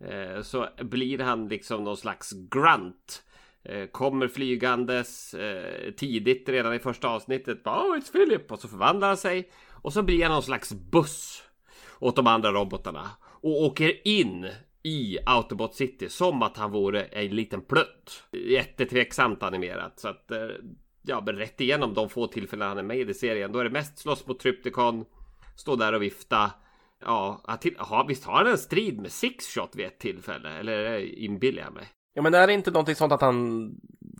[0.00, 3.22] eh, så blir han liksom någon slags grunt.
[3.62, 7.62] Eh, kommer flygandes eh, tidigt redan i första avsnittet.
[7.62, 8.52] Bara, oh, it's Philip!
[8.52, 9.50] Och så förvandlar han sig.
[9.70, 11.42] Och så blir han någon slags buss
[11.98, 13.10] åt de andra robotarna.
[13.22, 14.48] Och åker in
[14.82, 18.24] i Autobot City som att han vore en liten plutt.
[18.32, 20.00] Jättetveksamt animerat.
[20.00, 20.38] Så att eh,
[21.06, 23.52] ja, men rätt igenom de få tillfällen han är med i serien.
[23.52, 25.04] Då är det mest slåss mot Trypticon.
[25.56, 26.50] Stå där och vifta.
[27.04, 30.50] Ja, till, aha, visst har han en strid med Sixshot vid ett tillfälle?
[30.50, 31.88] Eller inbillar jag mig?
[32.14, 33.70] Ja men är det inte någonting sånt att han,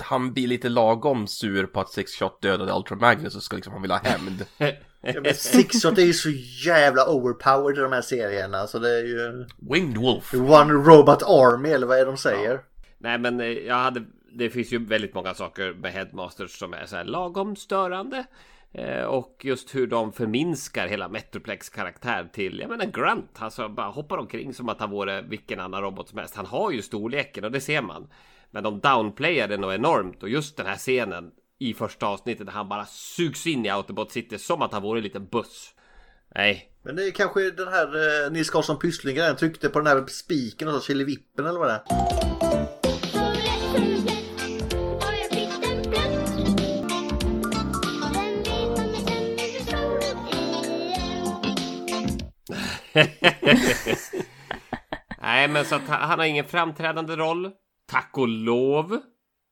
[0.01, 3.83] han blir lite lagom sur på att Sixshot dödade Ultra Magnus och ska liksom han
[3.83, 4.47] vill ha hämnd?
[5.01, 6.31] ja, Sixshot är ju så
[6.67, 9.47] jävla overpowered i de här serierna så det är ju...
[9.71, 10.35] Winged Wolf.
[10.35, 12.53] One Robot Army eller vad är de säger?
[12.53, 12.59] Ja.
[12.99, 14.05] Nej men eh, jag hade
[14.35, 18.25] det finns ju väldigt många saker med Headmasters som är så här lagom störande.
[18.73, 23.87] Eh, och just hur de förminskar hela Metroplex karaktär till, jag menar Grunt, alltså bara
[23.87, 26.37] hoppar omkring som att han vore vilken annan robot som helst.
[26.37, 28.09] Han har ju storleken och det ser man.
[28.51, 32.53] Men de downplayar det nog enormt och just den här scenen i första avsnittet där
[32.53, 35.75] han bara sugs in i Autobot City som att han vore en liten buss.
[36.35, 36.71] Nej.
[36.83, 37.87] Men det är kanske den här
[38.27, 41.83] eh, Nils Karlsson Pyssling-grejen, tryckte på den här spiken och så Killevippen eller vad det
[41.91, 42.34] är.
[55.23, 57.51] Nej, men så att han har ingen framträdande roll.
[57.91, 59.01] Tack och lov.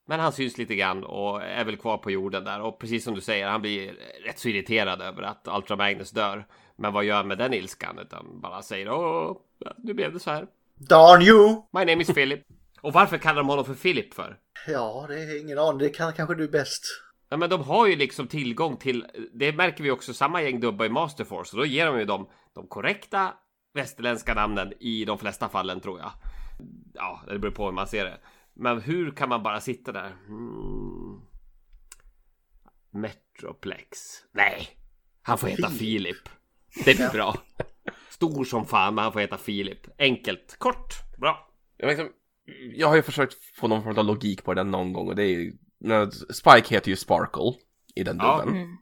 [0.09, 2.61] Men han syns lite grann och är väl kvar på jorden där.
[2.61, 6.47] Och precis som du säger, han blir rätt så irriterad över att Ultra Magnus dör.
[6.77, 7.99] Men vad gör han med den ilskan?
[7.99, 9.37] Utan bara säger åh,
[9.79, 10.47] nu blev det så här.
[10.75, 11.63] Darn you!
[11.73, 12.43] My name is Philip.
[12.81, 14.39] Och varför kallar de honom för Philip för?
[14.67, 15.79] Ja, det är ingen aning.
[15.79, 16.85] Det kan kanske du bäst.
[17.29, 20.87] Ja, men de har ju liksom tillgång till, det märker vi också, samma gäng dubbar
[20.87, 21.57] i Masterforce.
[21.57, 23.35] Och då ger de ju dem de korrekta
[23.75, 26.13] västerländska namnen i de flesta fallen tror jag.
[26.95, 28.21] Ja, det beror på hur man ser det.
[28.55, 30.11] Men hur kan man bara sitta där?
[30.27, 31.21] Hmm.
[32.91, 33.99] Metroplex.
[34.33, 34.69] Nej,
[35.23, 36.29] han får heta Filip.
[36.85, 37.35] Det blir bra.
[38.11, 39.87] Stor som fan, men han får heta Filip.
[39.99, 41.49] Enkelt, kort, bra.
[41.77, 42.09] Jag, liksom,
[42.75, 45.23] jag har ju försökt få någon form av logik på den någon gång och det
[45.23, 45.53] är ju
[46.33, 47.53] Spike heter ju Sparkle
[47.95, 48.55] i den dubben.
[48.55, 48.61] Ja.
[48.61, 48.77] Mm.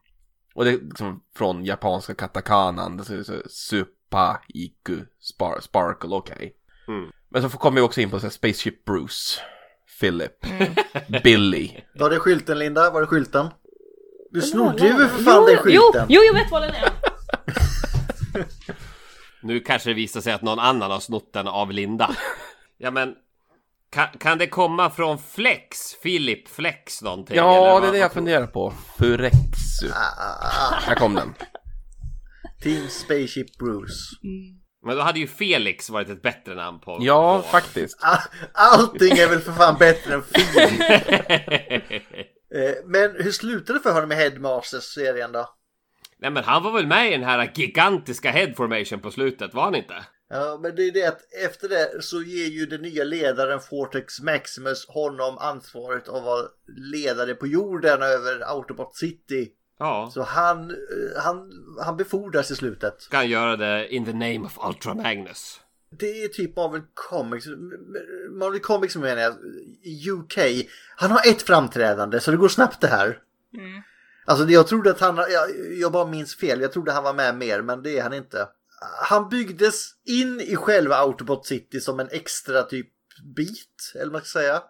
[0.54, 6.34] Och det är liksom från japanska katakanan, det är så, supa, iku, spar, sparkle, okej.
[6.36, 6.52] Okay.
[6.96, 7.10] Mm.
[7.28, 9.40] Men så kommer vi också in på så här, Spaceship Bruce,
[10.00, 10.74] Philip, mm.
[11.24, 11.70] Billy.
[11.94, 12.90] Var det skylten Linda?
[12.90, 13.48] Var det skylten?
[14.30, 16.06] Du snodde ju för fan jo, den skylten.
[16.08, 16.92] Jo, jo, jag vet vad den är.
[19.42, 22.16] nu kanske det visar sig att någon annan har snott den av Linda.
[22.78, 23.14] Ja men
[23.90, 25.94] kan, kan det komma från Flex?
[26.02, 27.36] Philip Flex någonting?
[27.36, 28.72] Ja, det är det jag funderar på.
[28.98, 29.90] Furexu.
[29.94, 30.74] Ah.
[30.74, 31.34] Här kom den.
[32.62, 34.16] Team Spaceship Bruce.
[34.24, 34.60] Mm.
[34.86, 36.98] Men då hade ju Felix varit ett bättre namn på...
[37.00, 37.48] Ja, på...
[37.48, 37.98] faktiskt.
[38.52, 40.72] Allting är väl för fan bättre än Felix.
[42.54, 45.48] Eh, men hur slutade det för honom med Headmasters-serien då?
[46.18, 49.62] Nej men han var väl med i den här gigantiska head formation på slutet, var
[49.62, 49.94] han inte?
[50.32, 54.20] Ja, men det är det att efter det så ger ju den nya ledaren Fortex
[54.20, 59.52] Maximus honom ansvaret att vara ledare på jorden över Autobot City.
[59.78, 60.10] Ja.
[60.14, 60.76] Så han,
[61.16, 61.52] han,
[61.84, 63.02] han befordras i slutet.
[63.02, 65.60] Ska han göra det in the name of Ultra Magnus?
[65.90, 67.46] Det är typ Marvel Comics,
[68.30, 69.34] Marvel Comics menar jag,
[69.82, 70.38] i UK.
[70.96, 73.18] Han har ett framträdande så det går snabbt det här.
[73.54, 73.82] Mm.
[74.24, 77.36] Alltså jag trodde att han, jag, jag bara minns fel, jag trodde han var med
[77.36, 78.48] mer men det är han inte
[78.80, 82.88] han byggdes in i själva Autobot City som en extra typ
[83.36, 84.62] bit, eller vad man ska säga.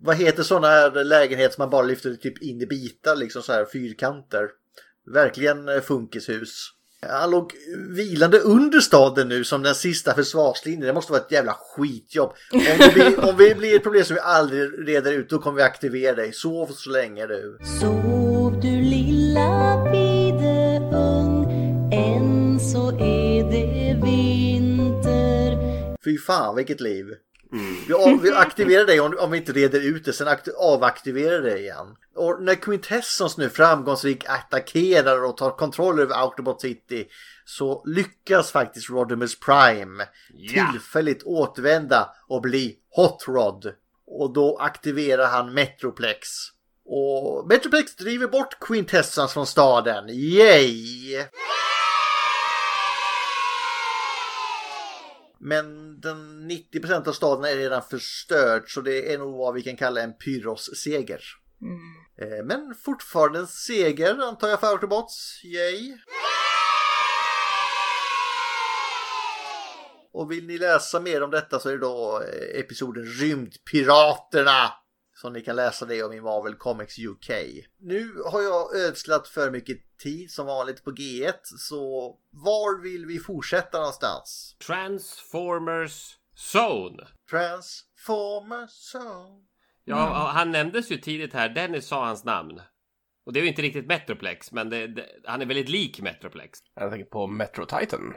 [0.00, 3.52] Vad heter sådana här lägenheter som man bara lyfter typ in i bitar, liksom så
[3.52, 4.48] här fyrkanter.
[5.06, 6.72] Verkligen eh, funkishus.
[7.06, 7.52] Han låg
[7.88, 10.86] vilande under staden nu som den sista försvarslinjen.
[10.86, 12.32] Det måste vara ett jävla skitjobb.
[12.52, 15.56] Om det blir, om det blir ett problem som vi aldrig reder ut, då kommer
[15.56, 16.32] vi aktivera dig.
[16.32, 17.58] Sov så länge du.
[17.80, 19.67] Sov du lilla
[26.08, 27.06] Fy fan vilket liv.
[27.88, 31.42] Vi, av, vi aktiverar dig om, om vi inte reder ut det, sen akt, avaktiverar
[31.42, 31.96] det igen.
[32.14, 37.08] Och när Quintessence nu framgångsrikt attackerar och tar kontroll över Autobot City
[37.44, 40.70] så lyckas faktiskt Rodimus Prime Ja.
[40.72, 43.72] tillfälligt återvända och bli Hot Rod.
[44.06, 46.28] Och då aktiverar han Metroplex.
[46.84, 50.08] Och Metroplex driver bort Quintessence från staden.
[50.08, 51.16] Yay!
[55.40, 59.76] Men den 90% av staden är redan förstörd så det är nog vad vi kan
[59.76, 61.20] kalla en Pyros-seger.
[62.20, 65.40] Eh, Men fortfarande en seger antar jag för Autobots.
[65.44, 65.96] Yay!
[70.12, 74.72] Och vill ni läsa mer om detta så är det då eh, episoden Rymdpiraterna.
[75.20, 77.30] Som ni kan läsa det om i Marvel Comics UK.
[77.80, 83.18] Nu har jag ödslat för mycket tid som vanligt på G1 så var vill vi
[83.18, 84.56] fortsätta någonstans?
[84.66, 86.18] Transformers
[86.54, 87.06] Zone.
[87.30, 89.44] Transformers Zone.
[89.84, 91.48] Ja, han nämndes ju tidigt här.
[91.48, 92.60] Dennis sa hans namn.
[93.26, 96.58] Och det är ju inte riktigt Metroplex, men det, det, han är väldigt lik Metroplex.
[96.74, 98.14] Jag tänker på Metro Titan.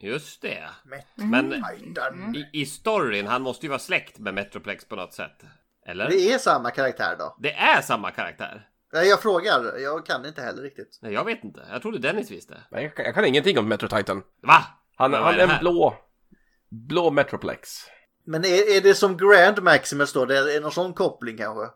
[0.00, 0.68] Just det.
[0.84, 2.34] Metro Men Titan.
[2.36, 5.44] i, i storyn, han måste ju vara släkt med Metroplex på något sätt.
[5.86, 6.08] Eller?
[6.08, 7.36] Det är samma karaktär då?
[7.40, 8.68] Det är samma karaktär.
[8.92, 9.78] Nej, jag frågar.
[9.78, 10.98] Jag kan inte heller riktigt.
[11.02, 11.60] Nej, jag vet inte.
[11.70, 12.54] Jag trodde Dennis visste.
[12.70, 14.22] Nej, jag, kan, jag kan ingenting om Metro Titan.
[14.42, 14.62] Va?
[14.96, 15.94] Han, han är är en blå,
[16.70, 17.68] blå Metroplex.
[18.24, 20.24] Men är, är det som Grand Maximus då?
[20.24, 21.66] Det är någon sån koppling kanske?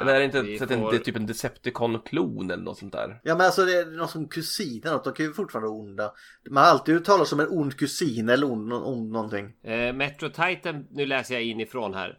[0.00, 2.78] Eller är det inte så att det får- det är typ en Decepticon-klon eller något
[2.78, 3.20] sånt där?
[3.22, 5.04] Ja men alltså det är någon som kusin eller något.
[5.04, 6.12] De kan ju fortfarande vara onda.
[6.50, 9.52] Man har alltid hört talas om en ond kusin eller ond, ond någonting.
[9.62, 12.18] Eh, Metro Titan, nu läser jag inifrån här.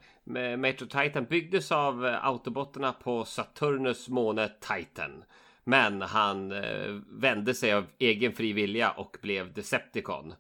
[0.58, 5.24] Metro Titan byggdes av eh, autobotterna på Saturnus måne Titan.
[5.64, 10.34] Men han eh, vände sig av egen fri vilja och blev Decepticon.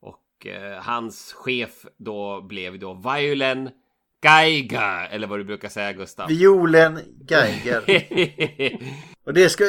[0.00, 3.70] Och eh, hans chef då blev då Violen
[4.24, 6.28] Geiger, eller vad du brukar säga Gustav.
[6.28, 7.82] Violen Geiger.
[9.24, 9.64] Och det ska,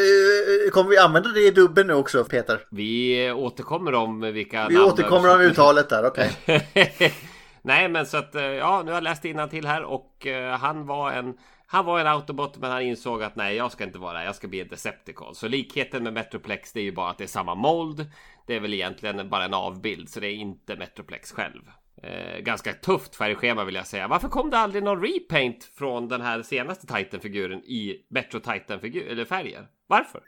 [0.72, 2.60] kommer vi använda det i dubben nu också Peter?
[2.72, 6.32] Vi återkommer om vilka Vi namn- återkommer om uttalet där, okej.
[7.62, 10.86] Nej men så att eh, ja, nu har jag läst till här och uh, han
[10.86, 11.38] var en
[11.72, 14.36] han var en autobot men han insåg att nej jag ska inte vara det, jag
[14.36, 15.36] ska bli en Decepticon.
[15.36, 18.06] Så likheten med Metroplex det är ju bara att det är samma mold.
[18.48, 21.62] Det är väl egentligen bara en avbild så det är inte Metroplex själv.
[22.04, 24.08] Eh, ganska tufft färgschema vill jag säga.
[24.08, 29.26] Varför kom det aldrig någon repaint från den här senaste Titan-figuren i Metro Titan-figur eller
[29.26, 29.68] färger?
[29.88, 30.22] Varför?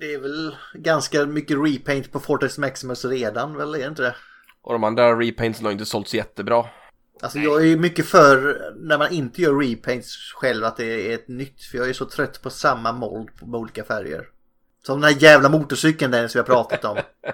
[0.00, 4.14] Det är väl ganska mycket repaint på Fortex Maximus redan väl, är det inte det?
[4.62, 6.66] Och de andra repaintsen har inte sålt så jättebra.
[7.22, 11.28] Alltså jag är mycket för när man inte gör repaints själv att det är ett
[11.28, 11.62] nytt.
[11.62, 14.26] För jag är så trött på samma mold på olika färger.
[14.86, 16.98] Som den här jävla motorcykeln där som vi har pratat om.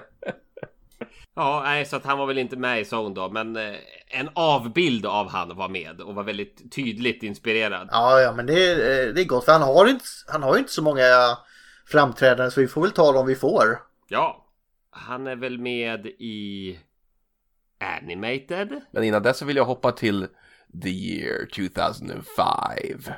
[1.35, 3.75] Ja, nej, så att han var väl inte med i Zone då, men eh,
[4.07, 7.89] en avbild av han var med och var väldigt tydligt inspirerad.
[7.91, 9.45] Ja, ja, men det är, eh, det är gott.
[9.45, 11.37] För han har, inte, han har ju inte så många
[11.85, 13.79] framträdanden så vi får väl ta dem vi får.
[14.07, 14.45] Ja,
[14.91, 16.79] han är väl med i
[17.79, 18.81] Animated.
[18.91, 20.27] Men innan dess så vill jag hoppa till
[20.83, 23.13] the year 2005.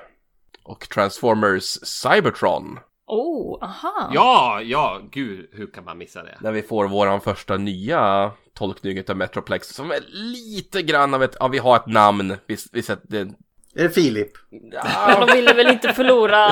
[0.63, 2.79] Och Transformers Cybertron.
[3.07, 4.11] Oh, aha.
[4.13, 6.37] Ja, ja, gud, hur kan man missa det?
[6.41, 11.35] När vi får våran första nya tolkning av Metroplex som är lite grann av ett,
[11.39, 13.19] ja vi har ett namn, vi, vi sätter det,
[13.75, 14.31] Är det Filip?
[15.07, 16.45] Men de ville väl inte förlora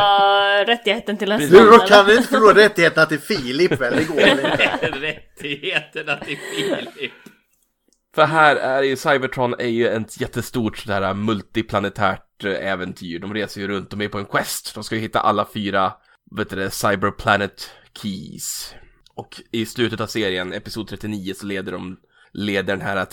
[0.65, 2.17] rättigheten till en då kan eller?
[2.17, 3.95] inte förlora rättigheterna till Filip väl?
[3.95, 4.89] Det går väl inte?
[4.99, 7.11] Rättigheterna till Filip.
[8.19, 13.19] För här är ju Cybertron är ju ett jättestort sådär multiplanetärt eh, äventyr.
[13.19, 14.75] De reser ju runt, de är på en quest.
[14.75, 15.93] De ska ju hitta alla fyra,
[16.37, 17.69] vet du det, Cyberplanet
[18.01, 18.75] Keys.
[19.13, 21.97] Och i slutet av serien, episod 39, så leder de,
[22.31, 23.07] leder den här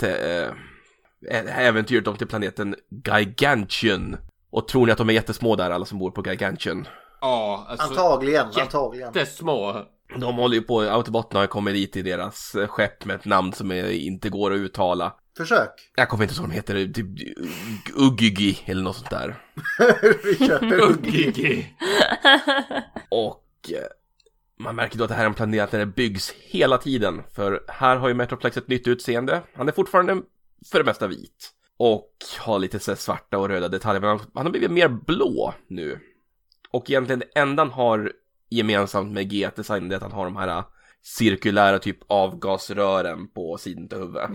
[1.31, 4.17] äh, äventyret dem till planeten Gigantium.
[4.49, 6.85] Och tror ni att de är jättesmå där, alla som bor på Gigantium?
[7.21, 9.11] Ja, alltså, Antagligen, antagligen.
[9.15, 9.85] Jättesmå.
[10.15, 13.53] De håller ju på, Autobotna har kommit dit i deras eh, skepp med ett namn
[13.53, 15.13] som inte går att uttala.
[15.37, 15.91] Försök.
[15.95, 17.37] Jag kommer inte ihåg vad de heter, typ
[17.95, 19.35] Uggigi eller något sånt där.
[20.23, 21.73] vi köper Uggigi.
[23.09, 23.87] Och eh,
[24.59, 27.23] man märker då att det här är en planet där det byggs hela tiden.
[27.31, 29.41] För här har ju Metroplex ett nytt utseende.
[29.53, 30.21] Han är fortfarande
[30.71, 31.51] för det mesta vit.
[31.77, 34.01] Och har lite så svarta och röda detaljer.
[34.01, 35.99] Men han, han har blivit mer blå nu.
[36.71, 38.11] Och egentligen det enda han har
[38.49, 40.63] gemensamt med G-designen är att han har de här äh,
[41.03, 44.29] cirkulära typ avgasrören på sidan av huvudet.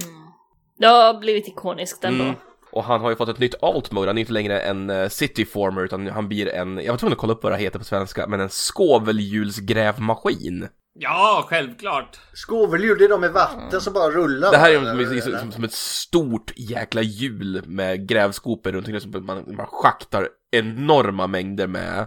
[0.79, 2.25] Det har blivit ikoniskt ändå.
[2.25, 2.37] Mm.
[2.73, 5.09] Och han har ju fått ett nytt alt mode, han är inte längre en uh,
[5.09, 7.85] cityformer utan han blir en, jag var tvungen att kolla upp vad det heter på
[7.85, 10.69] svenska, men en skovelhjulsgrävmaskin.
[10.95, 12.21] Ja, självklart!
[12.35, 14.51] Skovelhjul, det är de med vatten som bara rullar.
[14.51, 19.01] Det här är som, som, som, som ett stort jäkla hjul med grävskopor runt omkring
[19.01, 22.07] som man, man schaktar enorma mängder med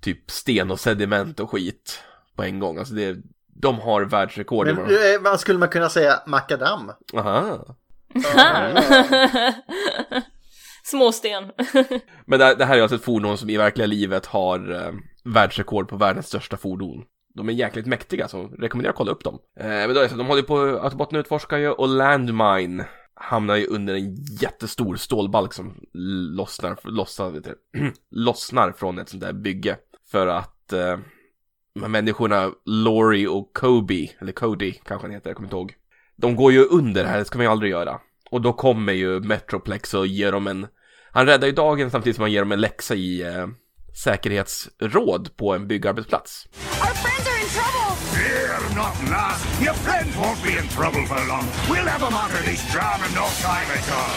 [0.00, 2.02] typ sten och sediment och skit
[2.36, 2.78] på en gång.
[2.78, 3.16] Alltså det,
[3.60, 4.66] de har världsrekord.
[4.66, 6.92] Men vad eh, man skulle man kunna säga makadam?
[7.14, 7.76] Aha.
[10.84, 11.44] Småsten.
[12.26, 14.92] Men det, det här är alltså ett fordon som i verkliga livet har eh,
[15.24, 17.04] världsrekord på världens största fordon.
[17.34, 19.38] De är jäkligt mäktiga, så rekommenderar att kolla upp dem.
[19.60, 22.84] Eh, men då är det så, de håller ju på, Autobotten utforskar ju och Landmine
[23.14, 25.74] hamnar ju under en jättestor stålbalk som
[26.36, 27.58] lossnar, lossnar, vet du,
[28.10, 29.76] lossnar från ett sånt där bygge.
[30.10, 30.98] För att eh,
[31.74, 35.74] de här människorna, Laurie och Kobe, eller Cody kanske han heter, jag kommer inte ihåg.
[36.16, 38.00] De går ju under här, det ska man ju aldrig göra.
[38.30, 40.66] Och då kommer ju Metroplex och ger dem en
[41.16, 43.46] han räddar ju dagen samtidigt som han ger dem en läxa i eh,
[44.04, 46.48] säkerhetsråd på en byggarbetsplats.
[46.80, 47.25] Our friends
[48.76, 49.38] not, lass.
[49.66, 51.46] Your friends won't be in trouble for long.
[51.70, 52.62] We'll have them out of this
[53.06, 54.16] in no time at all.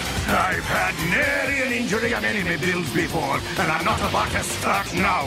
[0.49, 4.29] I've had nary an injury on any of my bills before, and I'm not about
[4.37, 5.23] to start now.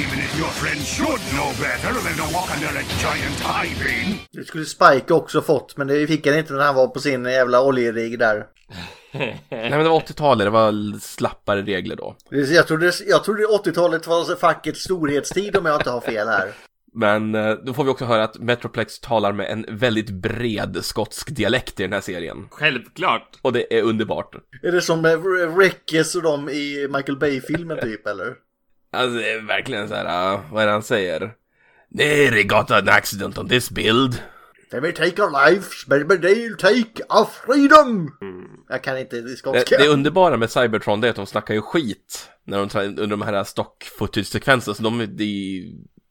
[0.00, 4.18] Even if your friends should know better than to walk under a giant high beam.
[4.32, 7.24] Det skulle Spike också fått, men det fick han inte när han var på sin
[7.24, 8.46] jävla oljerigg där.
[9.12, 12.16] Nej men det var 80-talet, det var slappare regler då.
[12.30, 16.52] Jag trodde, jag trodde 80-talet var så fackets storhetstid om jag inte har fel här.
[16.94, 21.36] Men eh, då får vi också höra att Metroplex talar med en väldigt bred skotsk
[21.36, 22.48] dialekt i den här serien.
[22.50, 23.38] Självklart.
[23.42, 24.34] Och det är underbart.
[24.62, 25.18] Är det som eh,
[25.56, 28.34] Reckes och de i Michael Bay-filmen typ eller?
[28.92, 31.32] Alltså det är verkligen så här, uh, vad är det han säger?
[31.98, 34.22] They got an accident on this build.
[34.70, 38.10] They may take our lives, but they'll take our freedom!
[38.68, 39.78] Jag kan inte Det, skotska.
[39.78, 43.22] det underbara med Cybertron det är att de snackar ju skit när de, under de
[43.22, 45.62] här stock footage-sekvenserna, så de, de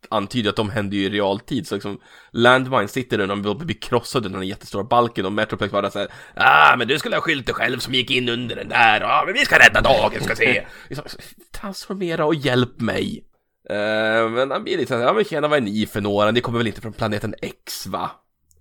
[0.09, 1.99] antyder att de händer ju i realtid, så liksom
[2.31, 6.09] Landmine sitter där och de blir krossade under den jättestora balken och Metroplex bara säger
[6.35, 9.23] ah men du skulle ha skyllt dig själv som gick in under den där, ja
[9.25, 10.65] men vi ska rädda dagen, ska se.
[10.89, 11.05] Liksom,
[11.51, 13.23] Transformera och hjälp mig.
[13.69, 16.41] Eh, men han blir lite såhär, ja men tjena vad är ni för några, ni
[16.41, 18.11] kommer väl inte från planeten X va?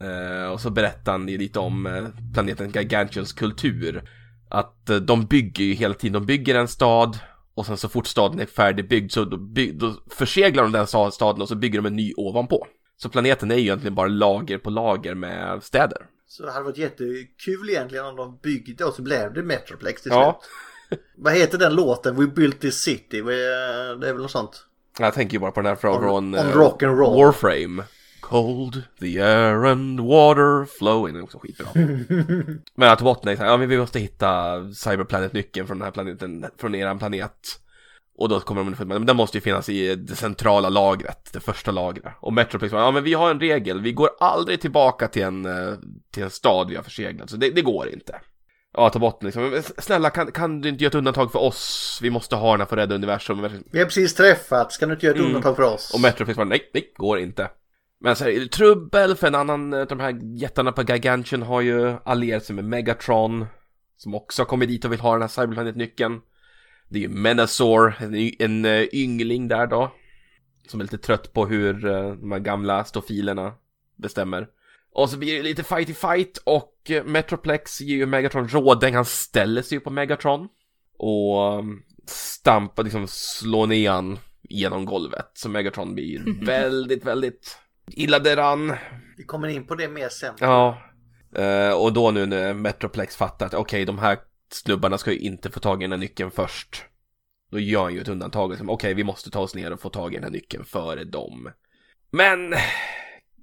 [0.01, 4.03] Eh, och så berättar han lite om eh, planeten Gargantuans kultur.
[4.49, 7.19] Att de bygger ju hela tiden, de bygger en stad
[7.57, 11.11] och sen så fort staden är färdigbyggd så då, by- då förseglar de den sta-
[11.11, 12.67] staden och så bygger de en ny ovanpå.
[12.97, 15.99] Så planeten är ju egentligen bara lager på lager med städer.
[16.29, 20.13] Så det hade varit jättekul egentligen om de byggde och så blev det Metroplex till
[20.13, 20.41] Ja.
[20.89, 21.01] slut.
[21.17, 22.17] Vad heter den låten?
[22.17, 23.23] We built this city.
[23.23, 23.33] Vi-
[24.01, 24.67] Det är väl något sånt?
[24.99, 27.25] Jag tänker ju bara på den här från, On- från on eh, rock and roll.
[27.25, 27.83] Warframe.
[28.21, 31.15] Cold, the air and water flowing.
[31.15, 31.67] Det är också skitbra.
[32.75, 36.47] Men att är så här, ja men vi måste hitta Cyberplanet-nyckeln från den här planeten,
[36.59, 37.61] från eran planet.
[38.19, 41.33] Och då kommer de underfund med, men den måste ju finnas i det centrala lagret,
[41.33, 42.13] det första lagret.
[42.21, 45.47] Och Metroplex bara, ja men vi har en regel, vi går aldrig tillbaka till en,
[45.47, 45.75] eh,
[46.11, 48.21] till en stad vi har förseglat, så det, det går inte.
[48.73, 51.99] Ja, ta botten liksom, men snälla kan, kan du inte göra ett undantag för oss?
[52.03, 53.63] Vi måste ha den här för att rädda universum.
[53.73, 55.27] Vi har precis träffats, kan du inte göra ett Mm.
[55.37, 55.95] undantag för oss?
[55.95, 57.49] Och Metroplex bara, nej, nej, går inte.
[57.99, 61.97] Men så här, trubbel för en annan, eh, de här jättarna på Gargantuan har ju
[62.05, 63.47] allierat sig med Megatron.
[63.97, 66.21] Som också har kommit dit och vill ha den här Cyberplanet-nyckeln.
[66.89, 69.93] Det är ju Menazor, en, en eh, yngling där då.
[70.69, 73.53] Som är lite trött på hur eh, de här gamla stofilerna
[73.97, 74.49] bestämmer.
[74.93, 79.63] Och så blir det lite fighty fight och Metroplex ger ju Megatron rådäng, han ställer
[79.63, 80.49] sig ju på Megatron.
[80.99, 85.31] Och um, stampar, liksom slår ner han genom golvet.
[85.35, 88.75] Så Megatron blir väldigt, väldigt illa däran.
[89.17, 90.35] Vi kommer in på det mer sen.
[90.41, 90.83] Ja.
[91.37, 94.19] Eh, och då nu när Metroplex fattar att okej, de här
[94.53, 96.85] snubbarna ska ju inte få tag i den här nyckeln först.
[97.51, 98.57] Då gör han ju ett undantag.
[98.69, 101.51] Okej, vi måste ta oss ner och få tag i den här nyckeln före dem.
[102.11, 102.55] Men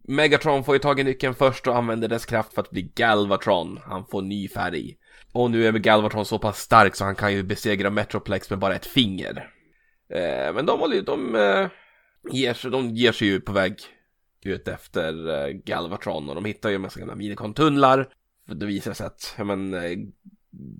[0.07, 3.79] Megatron får ju tag i nyckeln först och använder dess kraft för att bli Galvatron.
[3.83, 4.97] Han får ny färg.
[5.33, 8.75] Och nu är Galvatron så pass stark så han kan ju besegra Metroplex med bara
[8.75, 9.49] ett finger.
[10.09, 11.67] Eh, men de håller ju, de eh,
[12.31, 13.75] ger, sig, de ger sig ju på väg
[14.49, 18.09] ut efter eh, Galvatron och de hittar ju en massa gamla minikontunnlar.
[18.47, 19.97] För det visar sig att, ja men, eh,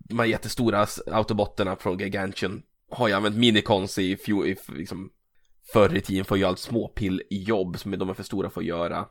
[0.10, 5.10] de här jättestora autobotterna från Gargantuan har ju använt minikons i, fjol, i liksom,
[5.74, 8.68] förr i tiden för att göra allt småpilljobb som de är för stora för att
[8.68, 9.06] göra.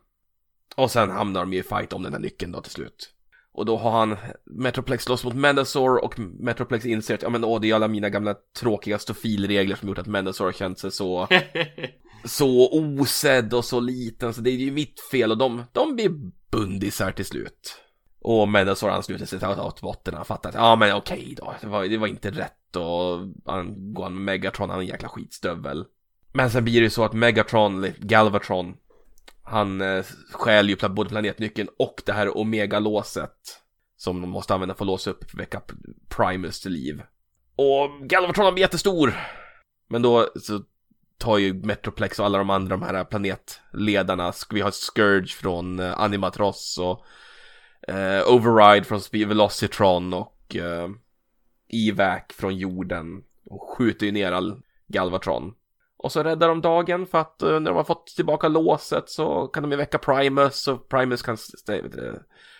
[0.76, 3.14] Och sen hamnar de ju i fight om den där nyckeln då till slut.
[3.52, 7.60] Och då har han Metroplex slåss mot Mendasaur och Metroplex inser att ja men åh
[7.60, 11.28] det är alla mina gamla tråkiga stofilregler som gjort att Mendasaur har känt sig så
[12.24, 16.10] så osedd och så liten så det är ju mitt fel och de, de blir
[16.50, 17.76] bundisar till slut.
[18.20, 21.84] Och Mendasaur ansluter sig till autobotterna och fattar att ja men okej då, det var,
[21.84, 25.84] det var inte rätt och han går med Megatron, han är en jäkla skitstövel.
[26.32, 28.76] Men sen blir det ju så att Megatron, eller Galvatron,
[29.42, 33.62] han eh, stjäl ju både planetnyckeln och det här Omega-låset
[33.96, 35.62] som de måste använda för att låsa upp väcka
[36.08, 37.02] Primus till liv.
[37.56, 39.14] Och Galvatron blir jättestor!
[39.88, 40.62] Men då så
[41.18, 46.00] tar ju Metroplex och alla de andra de här planetledarna, vi har Scourge från eh,
[46.00, 47.06] Animatross Animatros och
[47.94, 50.88] eh, Override från Velocitron och eh,
[51.68, 55.54] Evac från jorden och skjuter ju ner all Galvatron.
[55.96, 59.46] Och så räddar de dagen för att eh, när de har fått tillbaka låset så
[59.46, 61.82] kan de ju väcka Primus och Primus kan st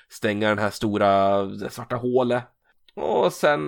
[0.09, 2.45] stänga den här stora det svarta hålet.
[2.95, 3.63] Och sen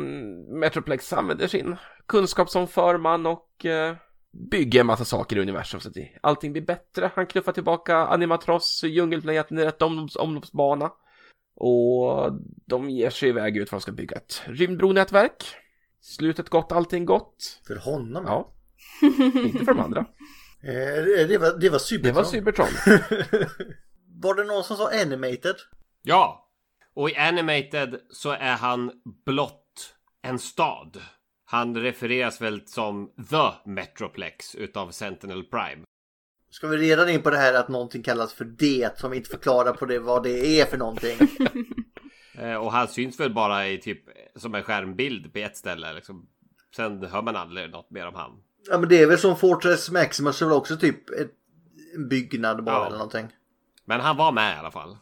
[0.58, 1.76] Metroplex använder sin
[2.06, 3.96] kunskap som förman och eh,
[4.34, 7.10] bygger en massa saker i universum så att allting blir bättre.
[7.14, 10.92] Han knuffar tillbaka Animatros, djungelplaneten i rätt omlopps omloppsbana.
[11.56, 12.32] Och
[12.66, 15.44] de ger sig iväg ut för att de ska bygga ett rymdbronätverk.
[16.00, 17.60] Slutet gott, allting gott.
[17.66, 18.24] För honom?
[18.26, 18.54] Ja.
[19.44, 20.00] Inte för de andra.
[20.62, 22.14] Eh, det, var, det var Cybertron.
[22.14, 22.68] Det var Cybertron.
[24.22, 25.56] var det någon som sa animated?
[26.02, 26.50] Ja!
[26.94, 28.92] Och i animated så är han
[29.26, 31.00] blott en stad.
[31.54, 35.84] Han refereras väl som The Metroplex utav Sentinel Prime.
[36.50, 39.72] Ska vi redan in på det här att någonting kallas för det som inte förklarar
[39.72, 41.16] på det vad det är för någonting?
[42.38, 43.98] Eh, och han syns väl bara i typ
[44.36, 46.26] som en skärmbild på ett ställe liksom.
[46.76, 48.30] Sen hör man aldrig något mer om han.
[48.70, 51.30] Ja men det är väl som Fortress Maximus är väl också typ ett,
[51.94, 52.86] en byggnad bara Ja.
[52.86, 53.28] eller någonting.
[53.84, 54.98] Men han var med i alla fall.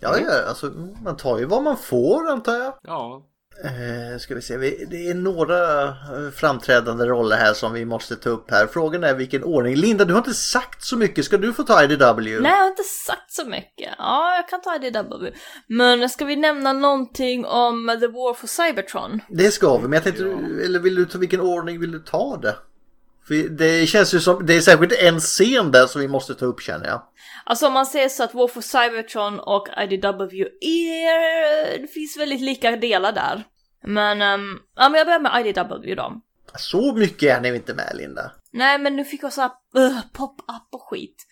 [0.00, 0.66] Ja, ja, alltså
[1.04, 2.74] man tar ju vad man får antar jag.
[2.82, 3.26] Ja.
[3.64, 4.56] Eh, ska vi se,
[4.90, 8.66] det är några eh, framträdande roller här som vi måste ta upp här.
[8.66, 9.76] Frågan är vilken ordning.
[9.76, 11.24] Linda, du har inte sagt så mycket.
[11.24, 12.40] Ska du få ta IDW?
[12.40, 13.94] Nej, jag har inte sagt så mycket.
[13.98, 15.32] Ja, jag kan ta IDW.
[15.66, 19.20] Men ska vi nämna någonting om The War for Cybertron?
[19.28, 20.24] Det ska vi, men jag tänkte,
[20.64, 22.56] eller vill du ta vilken ordning vill du ta det?
[23.28, 26.46] För det känns ju som, det är särskilt en scen där som vi måste ta
[26.46, 27.02] upp känner jag.
[27.50, 31.78] Alltså om man säger så att War for Cybertron och IDW är...
[31.78, 33.44] Det finns väldigt lika delar där.
[33.84, 36.12] Men, ehm, ja men jag börjar med IDW då.
[36.58, 38.30] Så mycket är ni inte med Linda.
[38.52, 41.26] Nej men nu fick jag så här uh, pop-up och skit.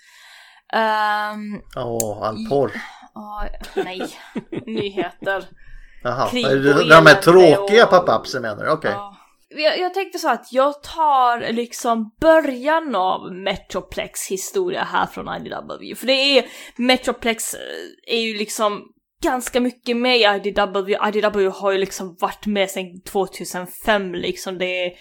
[1.77, 2.73] Åh, all porr.
[3.15, 4.09] ja, nej,
[4.67, 5.45] nyheter.
[6.03, 6.29] Jaha,
[6.89, 8.71] de här tråkiga och- pop-upsen menar du?
[8.71, 8.95] Okej.
[9.59, 15.95] Jag, jag tänkte så att jag tar liksom början av Metroplex historia här från IDW.
[15.95, 16.45] För det är,
[16.77, 18.83] Metroplex eh, är ju liksom
[19.23, 20.97] ganska mycket med i IDW.
[21.09, 24.59] IDW har ju liksom varit med sedan 2005 liksom.
[24.59, 24.93] Det är,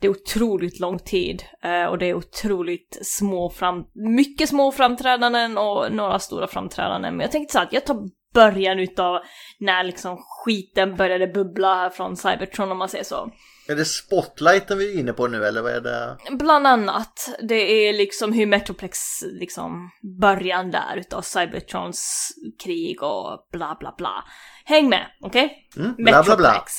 [0.00, 3.84] det är otroligt lång tid eh, och det är otroligt små fram,
[4.16, 7.16] mycket små framträdanden och några stora framträdanden.
[7.16, 7.96] Men jag tänkte så att jag tar
[8.34, 9.20] början utav
[9.58, 13.30] när liksom skiten började bubbla här från Cybertron om man säger så.
[13.68, 16.16] Är det spotlighten vi är inne på nu eller vad är det?
[16.30, 19.90] Bland annat, det är liksom hur Metroplex, liksom
[20.20, 22.28] början där utav Cybertrons
[22.64, 24.24] krig och bla bla bla.
[24.64, 25.68] Häng med, okej?
[25.76, 26.52] Mm, bla, bla, bla.
[26.52, 26.72] Metroplex.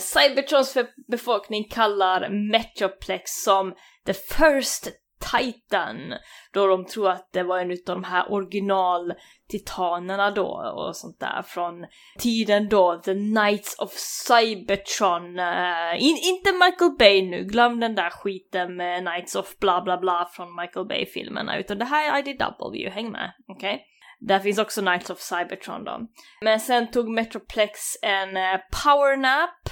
[0.12, 0.76] Cybertrons
[1.08, 3.74] befolkning kallar Metroplex som
[4.06, 4.88] the first
[5.30, 6.14] Titan.
[6.52, 11.42] Då de tror att det var en utav de här original-titanerna då och sånt där
[11.42, 11.86] från
[12.18, 15.38] tiden då The Knights of Cybertron.
[15.38, 19.98] Uh, in, inte Michael Bay nu, glöm den där skiten med Knights of bla bla
[19.98, 23.86] bla från Michael Bay-filmerna utan det här är IDW, häng med, okej?
[24.20, 26.00] Där finns också Knights of Cybertron då.
[26.42, 29.70] Men sen tog Metroplex en eh, powernap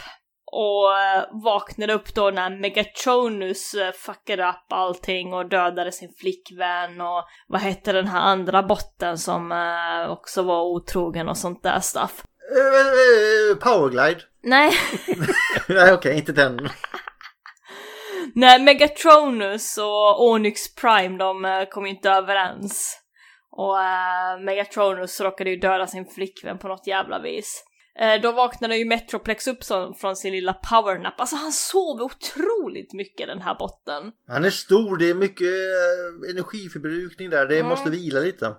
[0.55, 7.01] och eh, vaknade upp då när Megatronus eh, fuckade upp allting och dödade sin flickvän
[7.01, 11.81] och vad hette den här andra botten som eh, också var otrogen och sånt där
[11.81, 12.22] stuff.
[13.60, 14.20] Powerglide?
[14.43, 14.72] Nej,
[15.68, 16.56] Nej okej, inte den.
[18.35, 23.01] nej Megatronus och Onyx Prime de kom ju inte överens.
[23.51, 23.76] Och
[24.44, 27.64] Megatronus råkade ju döda sin flickvän på något jävla vis.
[27.99, 29.65] Eh, då vaknade ju Metroplex upp
[30.01, 31.21] från sin lilla powernap.
[31.21, 34.12] Alltså han sov otroligt mycket den här botten.
[34.29, 37.47] Han är stor, det är mycket eh, energiförbrukning där.
[37.47, 37.69] Det Mm.
[37.69, 38.55] måste vila lite.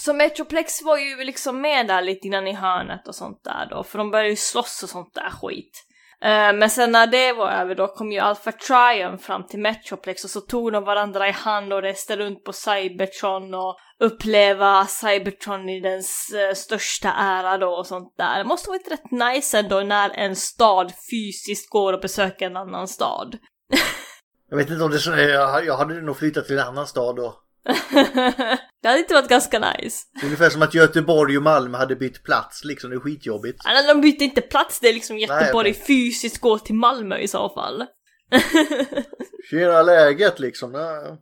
[0.00, 3.84] Så Metroplex var ju liksom med där lite innan i hörnet och sånt där då,
[3.84, 5.84] för de började ju slåss och sånt där skit.
[6.22, 10.24] Eh, men sen när det var över då kom ju Alpha Triumph fram till Metroplex
[10.24, 15.68] och så tog de varandra i hand och reste runt på Cybertron och uppleva Cybertron
[15.68, 18.38] i dens eh, största ära då och sånt där.
[18.38, 22.88] Det måste varit rätt nice ändå när en stad fysiskt går och besöker en annan
[22.88, 23.38] stad.
[24.50, 26.86] Jag vet inte om det är så, jag, jag hade nog flyttat till en annan
[26.86, 27.34] stad då.
[28.82, 30.04] det hade inte varit ganska nice.
[30.24, 33.60] Ungefär som att Göteborg och Malmö hade bytt plats liksom, det är skitjobbigt.
[33.64, 35.84] Nej, de bytte inte plats, det är liksom Göteborg okej.
[35.86, 37.86] fysiskt går till Malmö i så fall.
[39.50, 40.74] Tjena läget liksom.
[40.74, 41.18] Ja.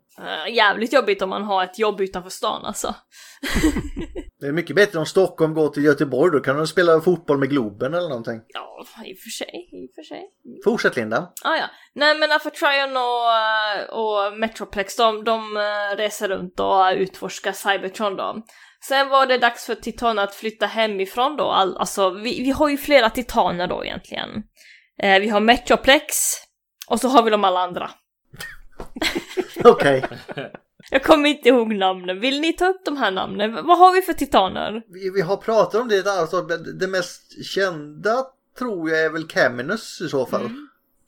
[0.49, 2.95] Jävligt jobbigt om man har ett jobb utanför stan alltså.
[4.41, 7.51] Det är mycket bättre om Stockholm går till Göteborg, då kan de spela fotboll med
[7.51, 8.41] Globen eller någonting.
[8.49, 10.23] Ja, i och för sig, i och för sig.
[10.65, 11.33] Fortsätt Linda.
[11.45, 11.71] Ah, ja.
[11.95, 13.29] Nej men Alpha Trion och,
[13.99, 18.43] och Metroplex de, de eh, reser runt och utforskar Cybertron då.
[18.89, 22.69] Sen var det dags för Titan att flytta hemifrån då, All, alltså vi, vi har
[22.69, 24.31] ju flera titaner då egentligen.
[25.03, 26.17] Eh, vi har Metroplex
[26.89, 27.91] och så har vi de alla andra.
[29.65, 30.05] Okej.
[30.91, 33.67] Jag kommer inte ihåg namnen, vill ni ta upp de här namnen?
[33.67, 34.83] Vad har vi för titaner?
[34.89, 36.43] Vi, vi har pratat om det, alltså,
[36.81, 38.27] det mest kända
[38.59, 40.51] tror jag är väl Caminus i så fall.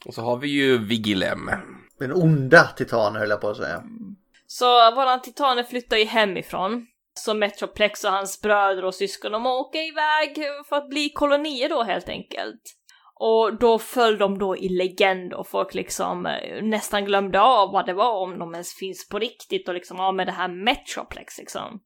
[0.05, 1.51] Och så har vi ju Vigilem.
[1.99, 3.83] Den onda titanen höll jag på att säga.
[4.47, 6.87] Så våran titaner flyttar ju hemifrån.
[7.15, 11.83] Så Metroplex och hans bröder och syskon de åker iväg för att bli kolonier då
[11.83, 12.78] helt enkelt.
[13.21, 17.87] Och då föll de då i legend och folk liksom eh, nästan glömde av vad
[17.87, 21.39] det var om de ens finns på riktigt och liksom, ja med det här Metroplex
[21.39, 21.81] liksom.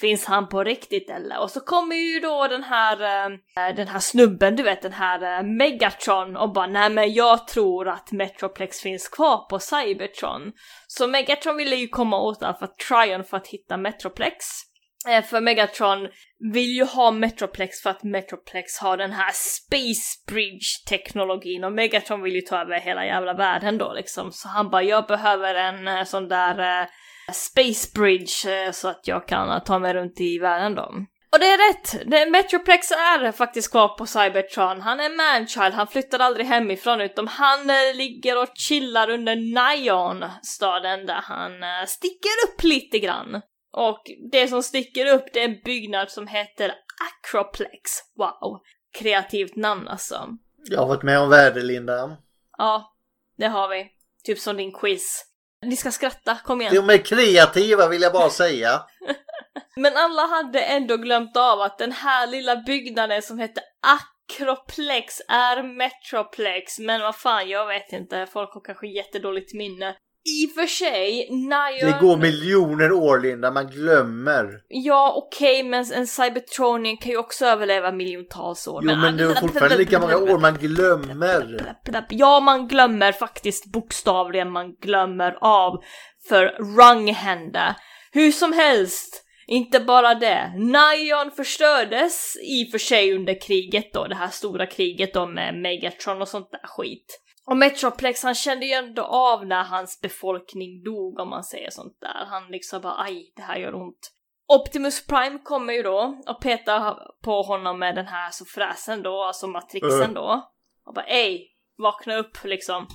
[0.00, 1.40] Finns han på riktigt eller?
[1.40, 4.92] Och så kommer ju då den här, eh, eh, den här snubben, du vet den
[4.92, 10.52] här Megatron och bara nej men jag tror att Metroplex finns kvar på Cybertron.
[10.86, 14.67] Så Megatron ville ju komma åt Alpha Trion för att hitta Metroplex.
[15.06, 16.08] Eh, för Megatron
[16.52, 22.34] vill ju ha Metroplex för att Metroplex har den här Space Bridge-teknologin och Megatron vill
[22.34, 24.32] ju ta över hela jävla världen då liksom.
[24.32, 26.88] Så han bara, jag behöver en eh, sån där eh,
[27.32, 30.92] Space Bridge eh, så att jag kan eh, ta mig runt i världen då.
[31.32, 32.10] Och det är rätt!
[32.10, 34.80] Det, Metroplex är faktiskt kvar på Cybertron.
[34.80, 40.24] Han är manchild, han flyttar aldrig hemifrån utan han eh, ligger och chillar under Nion,
[40.42, 41.52] staden där han
[41.86, 43.42] sticker upp lite grann.
[43.72, 46.74] Och det som sticker upp det är en byggnad som heter
[47.08, 47.90] Acroplex.
[48.16, 48.60] Wow!
[48.98, 50.28] Kreativt namn alltså.
[50.70, 52.16] Jag har varit med om värde Linda.
[52.58, 52.96] Ja,
[53.36, 53.86] det har vi.
[54.24, 55.24] Typ som din quiz.
[55.66, 56.74] Ni ska skratta, kom igen.
[56.74, 58.82] De är kreativa vill jag bara säga.
[59.76, 65.62] Men alla hade ändå glömt av att den här lilla byggnaden som heter Acroplex är
[65.62, 66.78] Metroplex.
[66.78, 68.26] Men vad fan, jag vet inte.
[68.26, 69.96] Folk har kanske jättedåligt minne.
[70.24, 71.92] I och för sig, Nion...
[71.92, 74.46] Det går miljoner år Linda, man glömmer.
[74.68, 78.82] Ja, okej, men en Cybertronian kan ju också överleva miljontals år.
[78.84, 81.76] Jo men det är fortfarande lika många år man glömmer.
[82.08, 85.82] Ja, man glömmer faktiskt bokstavligen, man glömmer av
[86.28, 86.44] för
[86.76, 87.76] Rung hände.
[88.12, 90.52] Hur som helst, inte bara det.
[90.56, 95.54] Nion förstördes i och för sig under kriget då, det här stora kriget då med
[95.54, 97.20] Megatron och sånt där skit.
[97.50, 101.98] Och Metroplex han kände ju ändå av när hans befolkning dog om man säger sånt
[102.00, 102.26] där.
[102.26, 104.12] Han liksom bara aj, det här gör ont.
[104.48, 109.22] Optimus Prime kommer ju då och petar på honom med den här så fräsen då,
[109.22, 110.50] alltså matrixen då.
[110.86, 111.48] Och bara ej,
[111.78, 112.86] vakna upp liksom.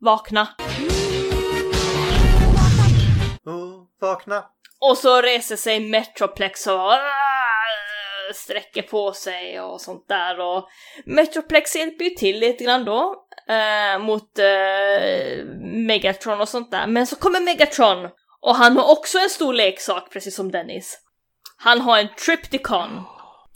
[0.00, 0.48] Vakna.
[3.44, 4.44] Oh, vakna.
[4.80, 7.37] Och så reser sig Metroplex och "Ah!"
[8.34, 10.68] Sträcker på sig och sånt där och
[11.04, 15.44] Metroplex hjälper ju till lite grann då eh, mot eh,
[15.86, 16.86] Megatron och sånt där.
[16.86, 18.08] Men så kommer Megatron
[18.40, 20.98] och han har också en stor leksak precis som Dennis.
[21.56, 23.02] Han har en Tripticon.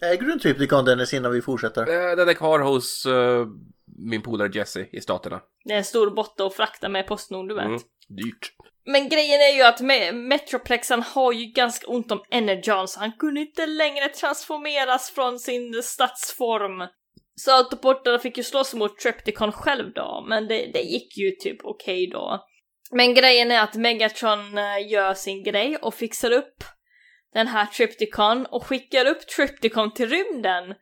[0.02, 1.82] Äger du en Tripticon Dennis innan vi fortsätter?
[2.10, 3.46] Eh, Den är kvar hos eh,
[3.98, 5.40] min polare Jesse i Staterna.
[5.64, 7.64] Det är en stor botte att frakta med Postnord, du vet.
[7.64, 8.52] Mm, dyrt.
[8.84, 13.12] Men grejen är ju att Me- Metroplexan har ju ganska ont om energon så han
[13.12, 16.88] kunde inte längre transformeras från sin stadsform.
[17.34, 21.58] Så Autoportarna fick ju slåss mot Trepticon själv då, men det, det gick ju typ
[21.64, 22.46] okej då.
[22.90, 26.64] Men grejen är att Megatron eh, gör sin grej och fixar upp
[27.34, 30.74] den här Tripticon och skickar upp Tripticon till rymden.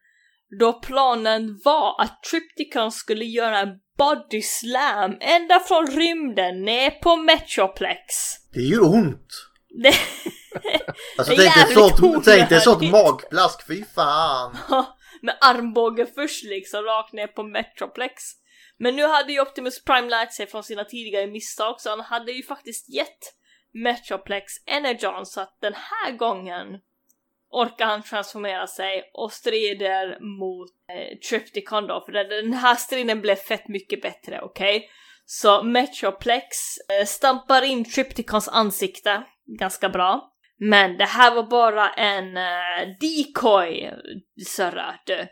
[0.60, 3.68] Då planen var att Tripticon skulle göra en
[4.00, 8.14] body slam ända från rymden ner på Metroplex.
[8.52, 9.28] Det gör ont.
[9.82, 9.94] Det,
[11.18, 14.56] Alltså Det är tänk dig sånt, tänk dig sånt magplask, fy fan.
[15.22, 18.22] med armbåge först liksom rakt ner på Metroplex.
[18.78, 22.32] Men nu hade ju Optimus Prime lärt sig från sina tidigare misstag så han hade
[22.32, 23.34] ju faktiskt gett
[23.74, 26.66] Metroplex Energon så att den här gången
[27.50, 33.36] orkar han transformera sig och strider mot eh, Tripticon då, för den, här striden blev
[33.36, 34.90] fett mycket bättre, okej?
[35.24, 36.56] Så Metroplex
[37.00, 39.22] eh, stampar in Tripticons ansikte
[39.58, 40.32] ganska bra.
[40.58, 43.92] Men det här var bara en eh, decoy,
[44.46, 44.94] Sörra.
[45.06, 45.26] du.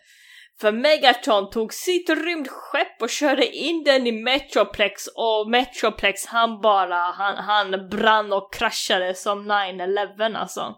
[0.61, 6.97] För Megatron tog sitt rymdskepp och körde in den i Metroplex och Metroplex han bara,
[6.97, 10.75] han, han brann och kraschade som 9-11 alltså.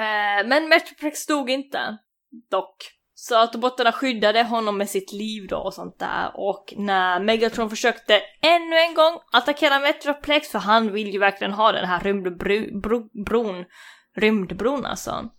[0.00, 1.98] Eh, men Metroplex dog inte,
[2.50, 2.76] dock.
[3.18, 8.22] Så Autobotterna skyddade honom med sitt liv då och sånt där och när Megatron försökte
[8.42, 13.64] ännu en gång attackera Metroplex för han vill ju verkligen ha den här rymdbron,
[14.16, 15.30] rymdbron alltså.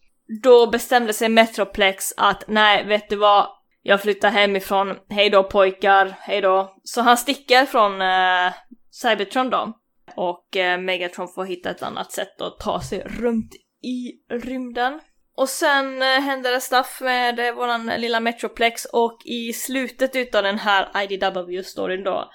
[0.44, 3.48] Då bestämde sig Metroplex att nej, vet du vad?
[3.82, 6.74] Jag flyttar hemifrån, hejdå pojkar, hejdå.
[6.84, 8.54] Så han sticker från eh,
[8.92, 9.74] Cybertron då.
[10.16, 13.52] Och eh, Megatron får hitta ett annat sätt att ta sig runt
[13.88, 15.00] i rymden.
[15.38, 20.44] Och sen eh, händer det stuff med eh, våran lilla Metroplex och i slutet utav
[20.44, 22.32] den här IDW-storyn då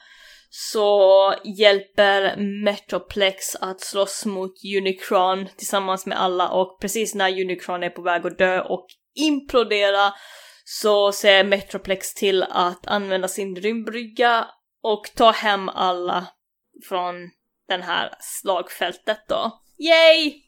[0.54, 7.90] så hjälper Metroplex att slåss mot Unicron tillsammans med alla och precis när Unicron är
[7.90, 10.12] på väg att dö och implodera
[10.64, 14.48] så ser Metroplex till att använda sin rymdbrygga
[14.82, 16.26] och ta hem alla
[16.88, 17.14] från
[17.68, 19.62] den här slagfältet då.
[19.78, 20.41] Yay!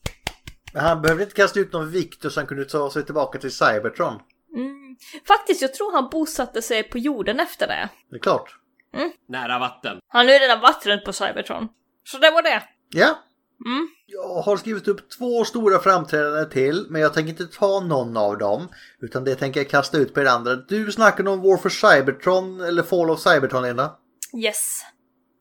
[0.74, 3.52] Men han behövde inte kasta ut någon Victor så han kunde ta sig tillbaka till
[3.52, 4.20] Cybertron.
[4.56, 4.96] Mm.
[5.26, 7.88] Faktiskt, jag tror han bosatte sig på jorden efter det.
[8.10, 8.56] Det är klart.
[8.94, 9.10] Mm.
[9.28, 9.98] Nära vatten.
[10.09, 11.68] Han är redan varit runt på Cybertron.
[12.05, 12.62] Så det var det.
[12.88, 13.18] Ja.
[13.66, 13.88] Mm.
[14.06, 18.38] Jag har skrivit upp två stora framträdanden till, men jag tänker inte ta någon av
[18.38, 18.68] dem.
[19.01, 20.56] Utan det tänker jag kasta ut på er andra.
[20.56, 23.96] Du snackade om War for Cybertron, eller Fall of Cybertron, Linda.
[24.44, 24.80] Yes.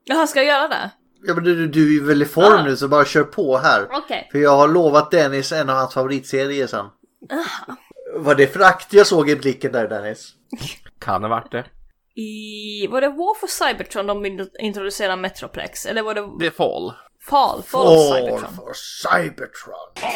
[0.03, 0.91] Jaha, ska jag göra det?
[1.25, 2.63] Ja, men du, du är väl i form Ah.
[2.63, 3.87] nu, så bara kör på här.
[3.91, 4.29] Okej.
[4.31, 6.85] För jag har lovat Dennis en av hans favoritserier sen.
[7.31, 7.75] Aha.
[8.15, 10.29] Vad det förakt jag såg i blicken där, Dennis.
[10.99, 11.65] Kan ha varit det.
[12.21, 15.85] I, var det War for Cybertron de in- introducerade Metroplex?
[15.85, 16.93] Eller var det Det är Fall.
[17.29, 17.63] Fall?
[17.63, 18.53] Fall, Fall Cybertron?
[18.55, 20.11] for Cybertron.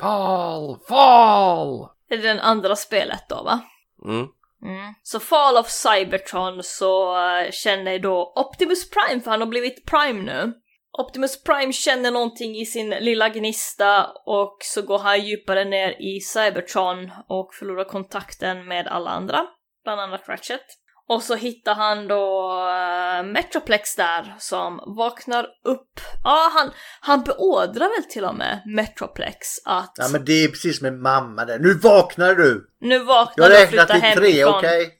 [0.00, 0.78] Fall!
[0.88, 1.88] Fall!
[2.08, 3.60] Det är den andra spelet då va?
[4.04, 4.26] Mm.
[4.62, 4.94] Mm.
[5.02, 10.22] Så Fall of Cybertron så uh, känner då Optimus Prime, för han har blivit Prime
[10.22, 10.52] nu.
[10.98, 16.20] Optimus Prime känner någonting i sin lilla gnista och så går han djupare ner i
[16.20, 19.46] Cybertron och förlorar kontakten med alla andra,
[19.84, 20.66] bland annat Ratchet.
[21.10, 26.00] Och så hittar han då eh, Metroplex där som vaknar upp.
[26.24, 26.70] Ja, han,
[27.00, 31.44] han beordrar väl till och med Metroplex att Ja, men det är precis med mamma
[31.44, 31.58] där.
[31.58, 32.70] Nu vaknar du!
[32.80, 34.54] nu vaknar du och flyttar hemifrån.
[34.54, 34.90] okej?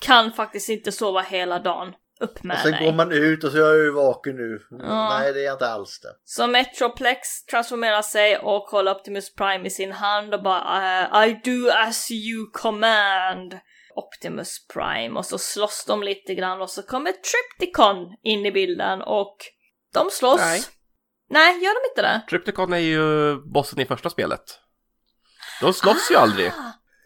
[0.00, 1.92] Kan faktiskt inte sova hela dagen.
[2.20, 2.84] Upp med Och sen dig.
[2.84, 4.60] går man ut och så är jag ju vaken nu.
[4.70, 5.18] Ja.
[5.18, 6.08] Nej, det är jag inte alls det.
[6.24, 11.70] Så Metroplex transformerar sig och håller Optimus Prime i sin hand och bara I do
[11.86, 13.54] as you command.
[13.96, 19.02] Optimus Prime och så slåss de lite grann och så kommer Tripticon in i bilden
[19.02, 19.36] och
[19.94, 20.40] de slåss.
[20.40, 20.62] Nej.
[21.30, 22.22] Nej, gör de inte det?
[22.30, 24.60] Tripticon är ju bossen i första spelet.
[25.60, 26.52] De slåss ju aldrig.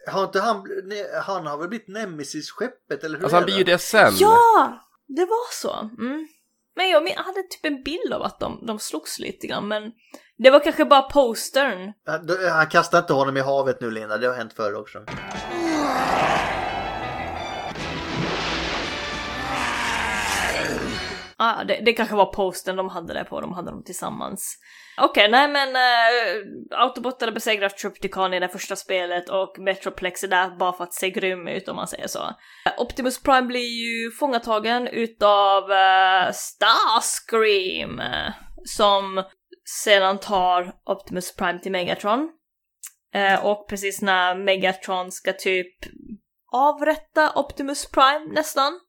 [0.07, 3.63] Har inte han, ne, han har väl blivit Nemesis-skeppet eller hur Alltså han blir ju
[3.63, 4.13] det sen.
[4.17, 4.79] Ja!
[5.07, 5.73] Det var så.
[5.99, 6.27] Mm.
[6.75, 9.67] Men jag men- jag hade typ en bild av att de, de slogs lite grann
[9.67, 9.91] men
[10.37, 11.93] det var kanske bara postern.
[12.51, 14.99] Han, kastar inte honom i havet nu Linda, det har hänt förr också.
[21.43, 24.57] Ah, det, det kanske var posten de hade det på, de hade dem tillsammans.
[25.01, 30.57] Okej, nej men uh, Autobotarna besegrar Tripticon i det första spelet och Metroplex är där
[30.57, 32.19] bara för att se grym ut om man säger så.
[32.77, 38.33] Optimus Prime blir ju fångatagen utav uh, Starscream eh,
[38.65, 39.23] som
[39.83, 42.29] sedan tar Optimus Prime till Megatron.
[43.41, 45.75] Och precis när Megatron ska typ
[46.51, 48.79] avrätta Optimus Prime nästan.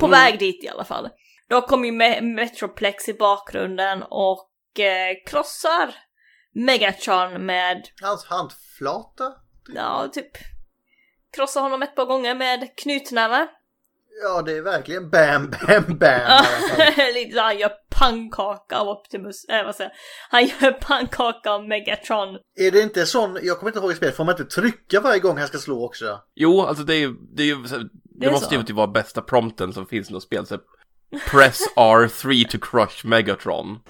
[0.00, 0.20] På Mm.
[0.20, 1.08] väg dit i alla fall.
[1.48, 5.94] Då kommer ju Me- Metroplex i bakgrunden och eh, krossar
[6.54, 9.32] Megatron med, Hans handflata?
[9.74, 10.30] ja typ,
[11.36, 13.48] krossar honom ett par gånger med knytnävar.
[14.22, 16.44] Ja, det är verkligen bam, bam, bam.
[17.14, 19.92] Lite så han gör pannkaka av Optimus, äh, vad säger?
[20.30, 22.28] Han gör pannkaka av Megatron.
[22.56, 25.18] Är det inte sån, jag kommer inte ihåg i spelet, får man inte trycka varje
[25.20, 26.20] gång han ska slå också?
[26.34, 27.56] Jo, alltså det är ju, det är ju,
[28.20, 28.54] det, är måste så.
[28.54, 30.46] ju typ vara bästa prompten som finns i något spel.
[30.46, 30.58] Så
[31.26, 33.80] press R3 to crush Megatron.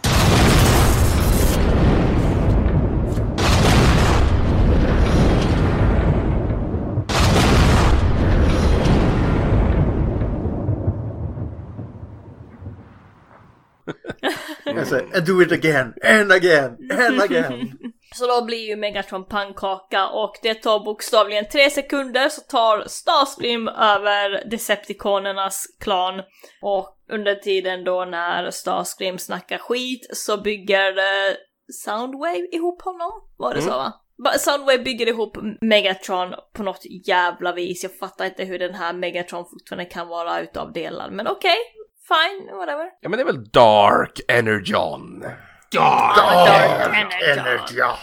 [14.67, 17.79] Alltså, and do it again, and again, and again.
[18.15, 23.69] Så då blir ju Megatron pannkaka och det tar bokstavligen tre sekunder så tar Starscream
[23.69, 26.23] över Decepticonernas klan.
[26.63, 31.35] Och under tiden då när Starscream snackar skit så bygger eh,
[31.85, 33.11] Soundwave ihop honom.
[33.39, 33.79] Var det så Mm.
[33.79, 33.93] va?
[34.25, 37.83] Ba- Soundwave bygger ihop Megatron på något jävla vis.
[37.83, 41.11] Jag fattar inte hur den här Megatron fortfarande kan vara utav delar.
[41.11, 41.57] Men okej,
[42.09, 42.91] fine, whatever.
[43.01, 45.21] Ja men det är väl Dark Energon?
[45.73, 47.97] Dark Energon.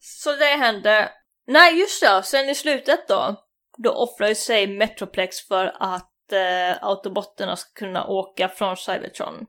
[0.00, 1.08] Så det hände.
[1.46, 3.36] Nej just det, sen i slutet då.
[3.78, 9.46] Då offrar ju sig Metroplex för att eh, autobotterna ska kunna åka från Cybertron.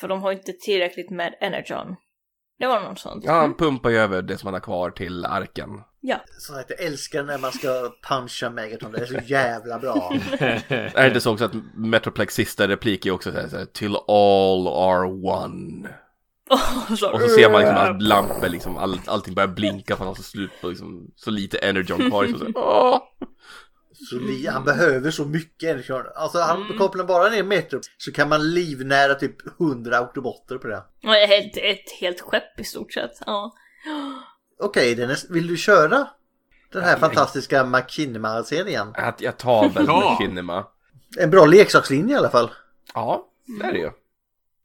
[0.00, 1.96] För de har inte tillräckligt med Energon.
[2.58, 3.24] Det var något sånt.
[3.24, 5.68] Ja, han pumpar ju över det som han har kvar till arken.
[6.00, 6.16] Ja.
[6.38, 8.92] Så att jag älskar när man ska puncha Megatron.
[8.92, 10.12] Det är så jävla bra.
[10.38, 13.64] Är det inte så också att Metroplex sista replik är också så här, så här
[13.64, 15.88] Till all are one.
[16.98, 19.98] så, Och så ser man liksom att lampor liksom, all, allting börjar blinka för att
[19.98, 22.26] han har så slut på liksom, så lite energon kvar.
[22.26, 23.00] Så, så, här!
[24.08, 25.92] Så li- han behöver så mycket energi.
[26.16, 26.78] Alltså han Mm.
[26.78, 30.82] kopplar bara ner Metro så kan man livnära typ 100 autobotter på det.
[31.00, 33.12] Ja, ett, helt, ett helt skepp i stort sett.
[33.26, 33.52] Ja.
[34.62, 36.08] Okej Dennis, vill du köra
[36.72, 38.88] den här fantastiska McKinney-serien?
[38.94, 40.72] Att jag tar väl Ja.
[41.18, 42.50] En bra leksakslinje i alla fall.
[42.94, 43.26] Ja,
[43.60, 43.90] det är det ju.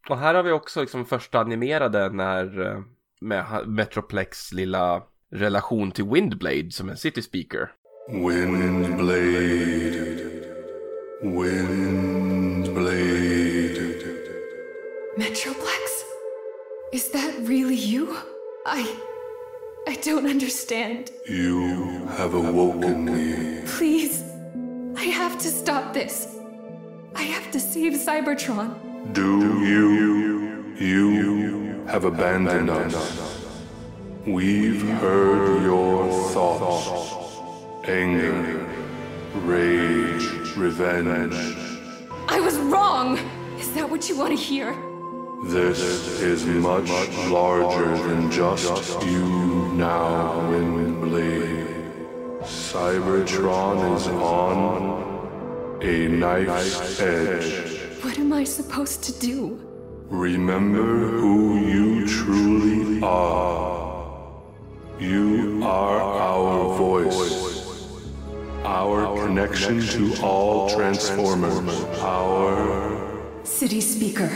[0.08, 2.80] Och här har vi också liksom första animerade när eh,
[3.20, 5.02] med Metroplex lilla
[5.32, 7.70] relation till Windblade som en city speaker.
[8.08, 9.66] Windblade.
[11.24, 12.76] Windblade.
[15.18, 16.04] Metroplex?
[16.92, 18.16] Is that really you?
[18.64, 18.96] I.
[19.88, 21.10] I don't understand.
[21.28, 23.62] You have awoken me.
[23.66, 24.22] Please.
[24.96, 26.28] I have to stop this.
[27.16, 28.78] I have to save Cybertron.
[29.14, 30.76] Do you?
[30.78, 32.94] You have abandoned us.
[34.24, 37.15] We've heard your thoughts.
[37.88, 38.66] Anger,
[39.44, 41.56] rage, revenge.
[42.26, 43.16] I was wrong!
[43.60, 44.74] Is that what you want to hear?
[45.44, 45.80] This
[46.20, 46.90] is much
[47.28, 52.42] larger than just you now, Windblade.
[52.42, 58.02] Cybertron is on a knife's edge.
[58.02, 59.60] What am I supposed to do?
[60.08, 63.86] Remember who you truly are.
[64.98, 67.45] You are our voice,
[68.66, 74.30] our connection to all Transformers, our City Speaker.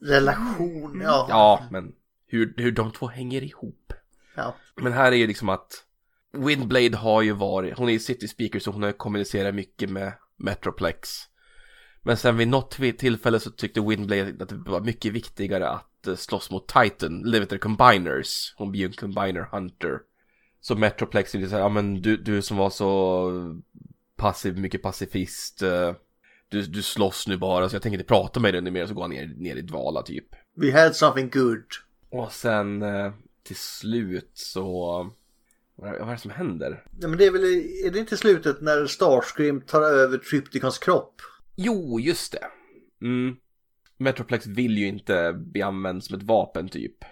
[0.00, 1.26] Relation, ja.
[1.28, 1.92] Ja, men
[2.26, 3.92] hur, hur de två hänger ihop.
[4.34, 4.54] Ja.
[4.76, 5.84] Men här är ju liksom att
[6.32, 10.12] Windblade har ju varit, hon är ju city speaker så hon har kommunicerat mycket med
[10.36, 11.08] Metroplex.
[12.02, 16.14] Men sen vid något tillfälle så tyckte Windblade att det var mycket viktigare att eh,
[16.14, 18.54] slåss mot Titan, du, Combiners.
[18.56, 20.00] Hon blir ju en Combiner Hunter.
[20.60, 23.30] Så Metroplex är lite såhär, ja men du, du som var så
[24.16, 25.62] passiv, mycket pacifist.
[25.62, 25.92] eh,
[26.48, 28.94] Du, du slåss nu bara så jag tänker inte prata med dig nu mer så
[28.94, 30.26] går han ner, ner i dvala typ.
[30.54, 31.64] We had something good.
[32.10, 33.12] Och sen eh,
[33.42, 35.10] till slut så...
[35.74, 36.84] Vad är vad är det som händer?
[37.00, 37.44] Ja, men det är väl,
[37.86, 41.14] är det inte slutet när Starscream tar över Trypticons kropp?
[41.56, 42.46] Jo, just det.
[43.06, 43.36] Mm.
[43.96, 47.04] Metroplex vill ju inte bli använd som ett vapen typ.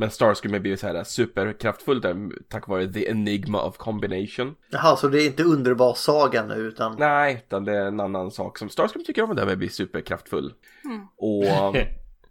[0.00, 4.54] Men Starscream har blivit så här superkraftfull där tack vare the enigma of combination.
[4.70, 6.96] Jaha, så det är inte underbassagan nu utan...
[6.98, 9.58] Nej, utan det är en annan sak som Starscream tycker om det här med att
[9.58, 10.54] bli superkraftfull.
[10.84, 11.06] Mm.
[11.16, 11.76] Och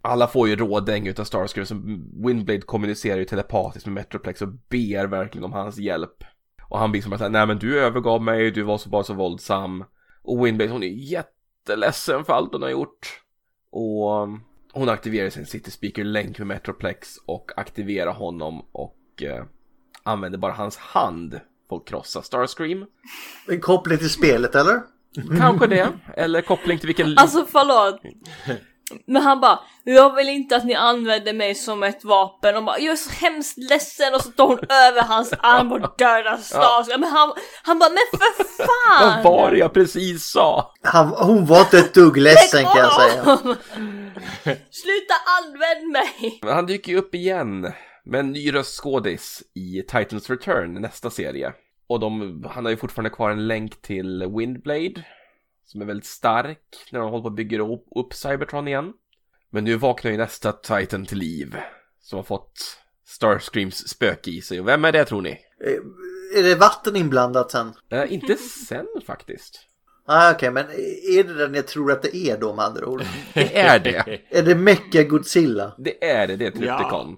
[0.00, 5.06] alla får ju rådäng utav Starscream som Windblade kommunicerar ju telepatiskt med Metroplex och ber
[5.06, 6.24] verkligen om hans hjälp.
[6.62, 9.14] Och han blir som att nej men du övergav mig, du var så bara så
[9.14, 9.84] våldsam.
[10.22, 13.22] Och Windblade hon är jätteledsen för allt hon har gjort.
[13.70, 14.28] Och
[14.72, 19.44] hon aktiverar sin City Speaker-länk med Metroplex och aktiverar honom och eh,
[20.02, 22.86] använder bara hans hand för att krossa Starscream.
[23.48, 24.82] En koppling till spelet eller?
[25.38, 27.18] Kanske det, eller koppling till vilken...
[27.18, 28.00] Alltså förlåt.
[29.06, 32.56] Men han bara, jag vill inte att ni använder mig som ett vapen.
[32.56, 34.14] Och bara, jag är så hemskt ledsen.
[34.14, 37.00] Och så tar hon över hans arm och dödar Starscream.
[37.00, 39.22] Men han, han bara, men för fan!
[39.22, 40.74] Vad var det jag precis sa?
[40.82, 43.22] Han, hon var inte ett dugg ledsen kan jag säga.
[44.70, 46.38] Sluta använd mig!
[46.42, 47.72] Men han dyker ju upp igen
[48.04, 51.52] med en ny röstskådis i Titans Return, nästa serie.
[51.88, 55.04] Och de, han har ju fortfarande kvar en länk till Windblade,
[55.70, 58.92] som är väldigt stark när de håller på att bygga upp, upp Cybertron igen.
[59.50, 61.56] Men nu vaknar ju nästa Titan till liv,
[62.00, 64.60] som har fått Starscreams spöke i sig.
[64.60, 65.30] Och vem är det tror ni?
[65.30, 67.72] Eh, Är det vatten inblandat sen?
[67.90, 69.66] Eh, inte sen faktiskt.
[70.06, 70.64] Ah, Okej, men
[71.10, 73.02] är det den jag tror att det är då med andra ord?
[73.34, 74.20] Det är det.
[74.38, 75.74] är det Mecha Godzilla?
[75.78, 77.16] Det är det, det är Trypticon.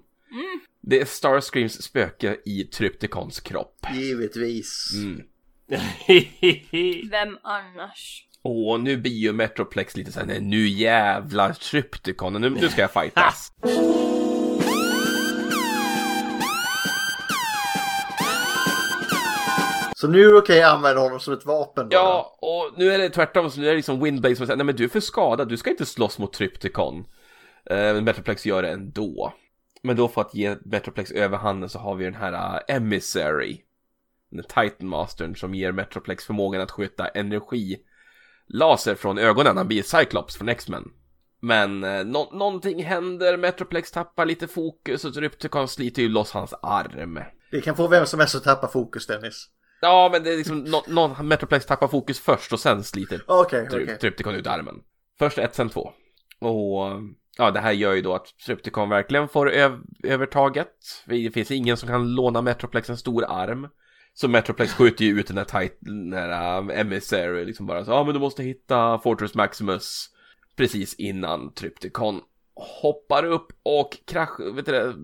[0.81, 3.85] Det är Starscreams spöke i Trypticons kropp.
[3.93, 4.89] Givetvis.
[4.95, 5.21] Mm.
[7.11, 8.27] Vem annars?
[8.45, 12.91] Och nu blir ju Metroplex lite såhär, nej nu jävlar Trypticon, nu, nu ska jag
[12.91, 13.51] fightas.
[19.95, 21.95] Så nu är det okej att använda honom som ett vapen då?
[21.95, 24.65] Ja, och nu är det tvärtom, så nu är det liksom Windbase som säger, nej
[24.65, 27.05] men du är för skadad, du ska inte slåss mot Trypticon.
[27.69, 29.33] Eh, Men Metroplex gör det ändå.
[29.83, 33.57] Men då för att ge Metroplex överhanden så har vi den här uh, Emissary.
[34.31, 37.77] Den Titan Mastern som ger Metroplex förmågan att skjuta energi
[38.53, 40.83] laser från ögonen, han blir Cyclops från X-Men.
[41.41, 46.53] Men eh, nå- någonting händer, Metroplex tappar lite fokus och Trypticon sliter ju loss hans
[46.61, 47.19] arm.
[47.51, 49.49] Det kan få vem som helst att tappa fokus Dennis.
[49.81, 53.67] Ja, men det är liksom nå- någon Metroplex tappar fokus först och sen sliter Okej,
[53.71, 53.97] Try- okej.
[53.97, 54.75] Trypticon ut armen.
[55.19, 55.91] Först ett, sen två.
[56.39, 56.91] Och
[57.37, 60.69] ja, det här gör ju då att Trypticon verkligen får öv- övertaget.
[61.05, 63.67] Det finns ingen som kan låna Metroplex en stor arm.
[64.13, 67.91] Så Metroplex skjuter ju ut den här, tight, den här um, emissary liksom bara så,
[67.91, 70.09] ja men du måste hitta Fortress Maximus
[70.55, 72.21] precis innan Trypticon
[72.55, 74.95] hoppar upp och krasch, vet du det,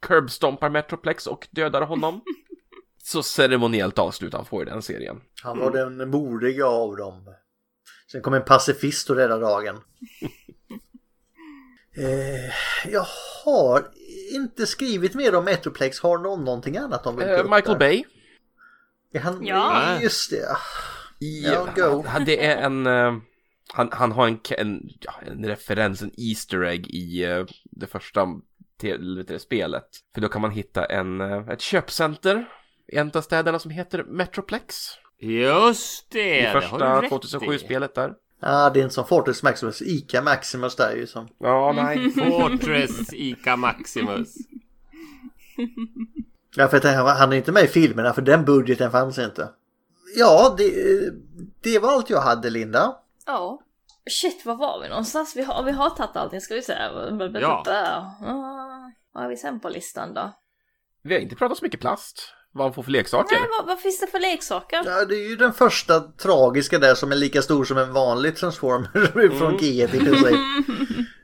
[0.00, 2.20] curbstompar Metroplex och dödar honom.
[3.02, 5.20] Så ceremoniellt avslutar han får ju den serien.
[5.42, 7.34] Han var den modiga av dem.
[8.12, 9.76] Sen kom en pacifist och räddade dagen.
[11.96, 12.52] eh,
[12.92, 13.06] jag
[13.44, 13.90] har
[14.34, 16.00] inte skrivit mer om Metroplex.
[16.00, 18.04] Har någon någonting annat om Eh, Michael Bay.
[19.12, 20.00] Är han, Ja.
[20.00, 20.56] Just det.
[21.18, 22.04] Ja, go.
[22.06, 23.16] han, det är en, eh,
[23.72, 28.26] han, han har en, en, ja, en referens, en Easter egg i eh, det första
[29.38, 29.86] spelet.
[30.14, 32.48] För då kan man hitta en, eh, ett köpcenter
[32.92, 34.88] i en av städerna som heter Metroplex.
[35.18, 36.38] Just det!
[36.38, 38.14] I det har du första rätt 2007-spelet där.
[38.40, 39.82] Ja, det är inte som Fortress Maximus.
[39.82, 41.28] Ica Maximus där ju som.
[41.38, 42.10] Ja, nej.
[42.14, 44.34] Fortress Ica Maximus.
[46.56, 49.48] Ja, för att han, är inte med i filmerna för den budgeten fanns inte.
[50.16, 50.72] Ja, det,
[51.62, 52.96] det var allt jag hade Linda.
[53.26, 53.62] Ja.
[54.10, 55.36] Shit, var var vi någonstans?
[55.36, 56.72] Vi har, vi har tagit allting, ska vi se.
[56.72, 57.62] Ja.
[59.12, 60.32] Vad har vi sen på listan då?
[61.02, 62.34] Vi har inte pratat så mycket plast.
[62.52, 63.36] Vad han får för leksaker.
[63.40, 64.82] Nej, vad, vad finns det för leksaker?
[64.84, 68.36] Ja, det är ju den första tragiska där som är lika stor som en vanlig
[68.36, 69.06] transformer
[69.38, 70.36] från G1 i princip.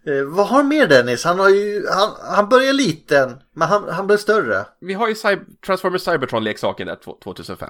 [0.07, 1.25] Eh, vad har mer Dennis?
[1.25, 4.67] Han, har ju, han, han börjar liten, men han, han blir större.
[4.81, 7.69] Vi har ju Cy- Transformers Cybertron-leksaken där tw- 2005.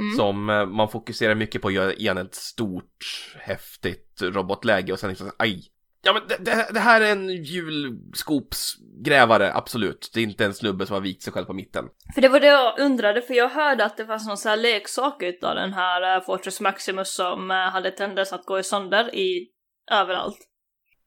[0.00, 0.16] Mm.
[0.16, 5.08] Som eh, man fokuserar mycket på att göra igen ett stort, häftigt robotläge och sen
[5.10, 5.62] liksom, aj.
[6.02, 10.10] Ja men det, det, det här är en julskopsgrävare, absolut.
[10.14, 11.88] Det är inte en snubbe som har vikt sig själv på mitten.
[12.14, 14.56] För det var det jag undrade, för jag hörde att det fanns någon sån här
[14.56, 19.14] leksak utav den här eh, Fortress Maximus som eh, hade tendens att gå i sönder
[19.14, 19.48] i
[19.90, 20.38] överallt.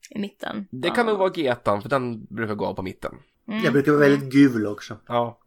[0.10, 0.68] I mitten.
[0.72, 3.16] Det kan nog vara Getan, för den brukar gå av på mitten.
[3.48, 3.64] Mm.
[3.64, 4.98] Jag brukar vara väldigt gul också.
[5.08, 5.40] Ja.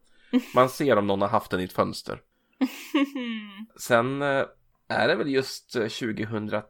[0.55, 2.21] Man ser om någon har haft den i ett fönster.
[3.77, 4.45] Sen eh,
[4.89, 6.63] är det väl just eh, 2013,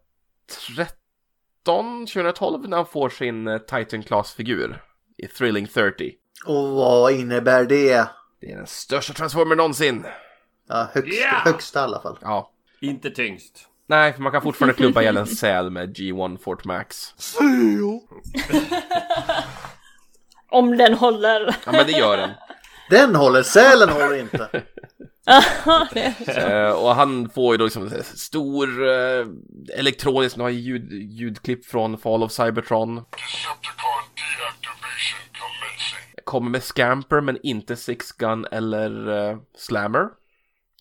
[1.65, 4.83] 2012 när han får sin eh, Titan Class-figur
[5.17, 6.13] i Thrilling 30.
[6.47, 8.07] Och vad innebär det?
[8.41, 10.05] Det är den största Transformer någonsin.
[10.69, 11.45] Ja, högst, Yeah!
[11.45, 12.19] högsta i alla fall.
[12.23, 12.51] Ja.
[12.81, 13.69] Inte tyngst.
[13.87, 17.15] Nej, för man kan fortfarande klubba ihjäl en säl med G1 Fort Max.
[20.51, 21.57] Om den håller.
[21.67, 22.31] Ja, men det gör den.
[22.91, 24.49] Den håller, sälen håller inte.
[25.29, 29.27] uh, och han får ju då liksom stor eh, uh,
[29.75, 33.03] elektronisk, nu har jag ljud, ljudklipp från Fall of Cybertron.
[36.25, 40.09] Kommer med Scamper men inte Six Gun eller uh, Slammer.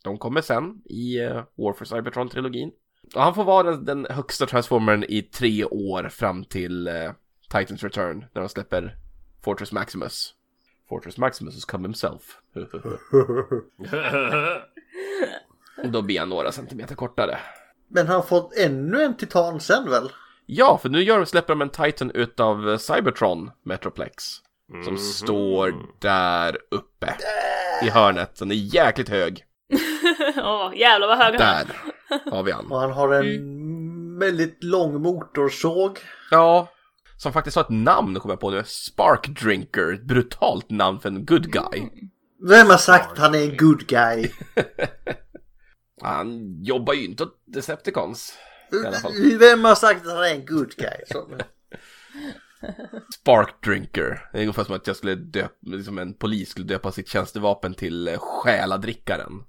[0.03, 2.71] De kommer sen i uh, War for Cybertron-trilogin.
[3.15, 7.11] Och han får vara den, den högsta transformern i tre år fram till uh,
[7.49, 8.95] Titans Return när de släpper
[9.43, 10.33] Fortress Maximus.
[10.89, 12.42] Fortress Maximus has come himself.
[15.83, 17.37] Då blir han några centimeter kortare.
[17.87, 20.09] Men han har fått ännu en titan sen väl?
[20.45, 24.23] Ja, för nu gör, släpper de en Titan utav eh, Cybertron Metroplex.
[24.85, 27.15] Som står där uppe.
[27.83, 28.35] I hörnet.
[28.39, 29.45] Den är jäkligt hög.
[30.37, 31.65] Åh, jävlar vad hög han är.
[31.65, 32.71] Där har vi han.
[32.71, 35.99] Och han har en väldigt lång motorsåg.
[36.31, 36.67] Ja,
[37.17, 38.63] som faktiskt har ett namn kommer jag på nu.
[38.65, 39.99] Spark Drinker.
[40.03, 41.89] Brutalt namn för en good guy.
[42.49, 44.31] Vem har sagt att han är en good guy?
[46.01, 48.33] Han jobbar ju inte åt Decepticons.
[48.71, 49.11] I alla fall.
[49.39, 51.29] Vem har sagt att han är en good guy?
[53.13, 54.29] Spark Drinker.
[54.31, 57.73] Det är ungefär som att jag skulle döpa, liksom en polis skulle döpa sitt tjänstevapen
[57.73, 59.33] till eh, Själadrickaren.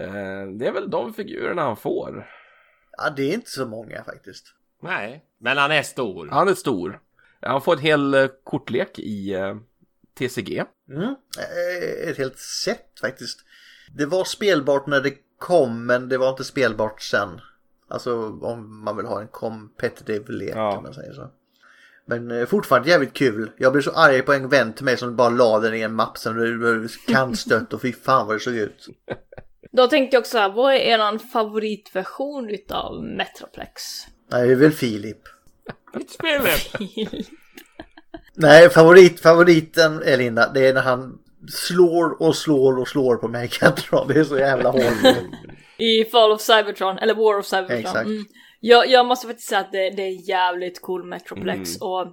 [0.00, 2.26] Eh, det är väl de figurerna han får.
[2.96, 4.46] Ja, det är inte så många faktiskt.
[4.82, 6.28] Nej, men han är stor.
[6.30, 7.00] Han är stor.
[7.40, 9.34] Han får en hel eh, kortlek i,
[10.18, 10.64] TCG.
[10.90, 11.02] Mm.
[11.38, 13.38] Eh, Ett helt set faktiskt.
[13.94, 17.40] Det var spelbart när det kom men det var inte spelbart sen.
[17.88, 20.76] Alltså om man vill ha en competitive lek Ja.
[20.76, 21.30] om man säger så.
[22.06, 23.50] Men eh, fortfarande jävligt kul.
[23.56, 25.94] Jag blev så arg på en vän till mig som bara la den i en
[25.94, 28.88] mapp sen det blev kantstött och fy fan vad det såg ut.
[29.72, 33.82] Då tänkte jag också här, vad är eran favoritversion utav Metroplex?
[34.30, 35.18] Nej, det är väl Filip.
[36.08, 36.72] Spelet!
[38.36, 44.08] Nej, favorit, favoriten Elinda, det är när han slår och slår och slår på Megatron.
[44.08, 44.82] Det är så jävla hårt.
[45.78, 47.78] I Fall of Cybertron, eller War of Cybertron.
[47.78, 48.06] Exakt.
[48.06, 48.24] Mm.
[48.60, 51.88] Jag, jag måste faktiskt säga att det, det är jävligt cool Metroplex Mm.
[51.90, 52.06] och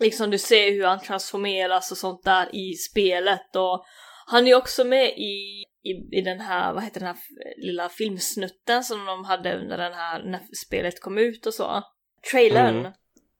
[0.00, 3.84] liksom du ser hur han transformeras och sånt där i spelet och
[4.26, 7.16] han är också med i, i, i den här, vad heter den här
[7.56, 11.82] lilla filmsnutten som de hade under den här, när spelet kom ut och så.
[12.32, 12.92] Trailern Mm.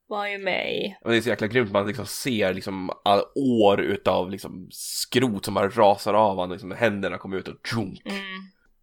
[0.09, 0.97] Var ju med i.
[1.05, 5.45] Och det är så jäkla grymt, man liksom ser liksom all år utav liksom skrot
[5.45, 8.03] som bara rasar av honom, liksom händerna kommer ut och tjunk.
[8.05, 8.21] Mm.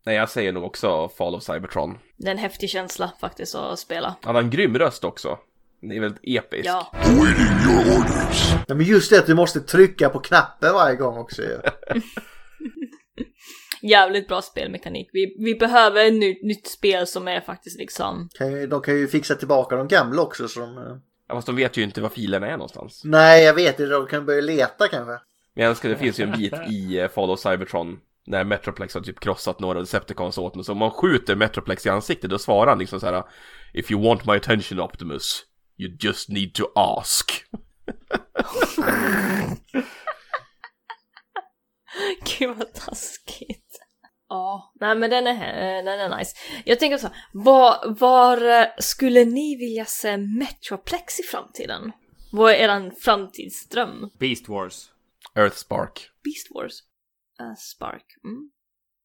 [0.05, 1.97] Nej, jag säger nog också Fall of Cybertron.
[2.17, 4.15] Det är en häftig känsla faktiskt att spela.
[4.21, 5.37] Han har en grym röst också.
[5.81, 6.65] Det är väldigt episk.
[6.69, 6.91] Ja.
[8.67, 11.57] Nej, men just det att du måste trycka på knappen varje gång också ju.
[13.81, 15.09] Jävligt bra spelmekanik.
[15.13, 18.95] Vi, vi behöver ett nytt, nytt spel som är faktiskt liksom Kan ju- De kan
[18.97, 21.01] ju fixa tillbaka de gamla också så de...
[21.27, 23.01] Ja, fast de vet ju inte var filerna är någonstans.
[23.03, 23.91] Nej, jag vet inte.
[23.91, 25.19] De kan börja leta kanske.
[25.55, 28.93] Men jag älskar, det finns ju en bit i eh, Fall of Cybertron när Metroplex
[28.93, 32.37] har typ krossat några Decepticons åt och så om man skjuter Metroplex i ansiktet då
[32.37, 33.23] svarar han liksom så här
[33.73, 35.43] If you want my attention Optimus
[35.77, 37.45] You just need to ask
[42.39, 43.64] Gud vad taskigt.
[44.35, 46.35] Ja, nej men den är, eh, den är nice.
[46.65, 51.91] Jag tänker så var, var eh, skulle ni vilja se Metroplex i framtiden?
[52.31, 54.09] Vad är eran framtidsdröm?
[54.19, 54.89] Beast Wars.
[55.35, 56.83] Earthspark Beast Wars?
[57.41, 58.05] Uh, Spark?
[58.23, 58.49] Mm.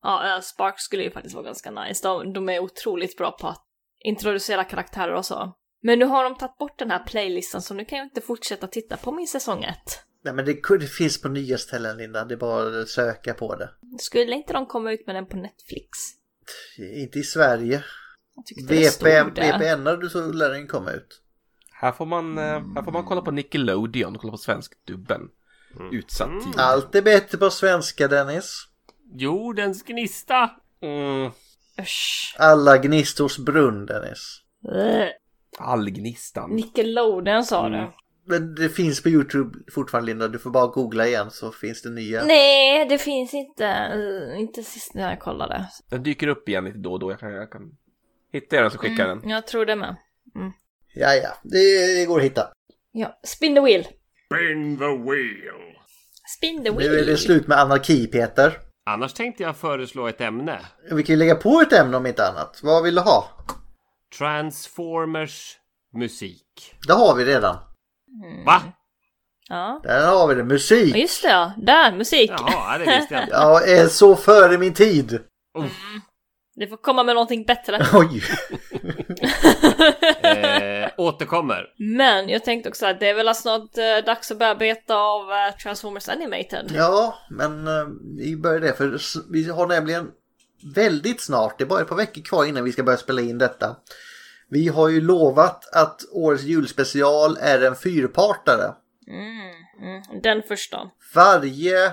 [0.02, 2.09] Ja, uh, Spark skulle ju faktiskt vara ganska nice.
[2.09, 3.65] De, de är otroligt bra på att
[3.98, 5.52] introducera karaktärer och så.
[5.82, 8.66] Men nu har de tagit bort den här playlistan så nu kan jag inte fortsätta
[8.66, 9.77] titta på min säsong 1.
[10.23, 12.25] Nej, men det, det finns på nya ställen Linda.
[12.25, 13.71] Det är bara att söka på det.
[13.99, 15.89] Skulle inte de komma ut med den på Netflix?
[16.95, 17.85] Inte i Sverige.
[18.69, 19.35] VPN.
[19.35, 21.23] VPN när du så lär den komma ut.
[21.73, 25.21] Här får man, eh, här får man kolla på Nickelodeon, kolla på svensk-dubben
[25.93, 28.67] Utsatt tid Allt är bättre på svenska Dennis.
[29.15, 30.51] Jordens gnista.
[30.83, 31.31] mm.
[32.39, 34.43] Alla gnistors brunn Dennis.
[35.59, 37.91] Allgnistan Nickelodeon sa Mm.
[38.27, 40.29] Men det finns på Youtube fortfarande Linda.
[40.29, 42.25] Du får bara googla igen så finns det nya.
[42.25, 43.93] Nej, det finns inte.
[44.39, 45.67] Inte sist när jag kollade.
[45.91, 47.63] Den dyker upp igen lite då och då, jag kan, jag kan
[48.33, 49.97] hitta den så skickar jag den Mm, jag tror det med.
[50.35, 50.53] Mm.
[50.95, 51.29] Ja, ja.
[51.43, 52.49] Det, det går att hitta.
[52.93, 53.83] Ja, spin the wheel.
[54.27, 55.77] Spin the wheel.
[56.37, 57.07] Spin the Nu är wheel.
[57.07, 58.59] det slut med anarki Peter.
[58.87, 60.61] Annars tänkte jag föreslå ett ämne.
[60.91, 62.61] Vi kan ju lägga på ett ämne om inte annat.
[62.63, 63.29] Vad vill du ha?
[64.19, 65.57] Transformers
[65.95, 66.75] musik.
[66.87, 67.57] Det har vi redan.
[68.47, 68.62] Va?
[69.49, 69.81] Ja.
[69.82, 70.45] Där har vi det.
[70.45, 70.95] Musik.
[70.95, 71.53] Ja, just det ja.
[71.57, 72.31] Där, musik.
[72.31, 73.35] Jaha, det visste jag inte.
[73.37, 75.20] Jag är så före min tid.
[76.55, 77.87] Du får komma med någonting bättre.
[77.93, 78.23] Oj.
[80.23, 81.66] Eh, återkommer.
[81.78, 85.32] Men jag tänkte också att det är väl snart eh, dags att börja beta av
[85.32, 86.73] eh, Transformers Animated.
[86.74, 87.87] Ja, men eh,
[88.19, 88.99] vi börjar det för
[89.32, 90.11] vi har nämligen
[90.74, 93.39] väldigt snart, det är bara ett par veckor kvar innan vi ska börja spela in
[93.39, 93.77] detta.
[94.51, 98.75] Vi har ju lovat att årets julspecial är en fyrpartare.
[99.09, 99.51] Mm,
[99.89, 100.23] mm.
[100.23, 100.91] Den första.
[101.15, 101.93] Varje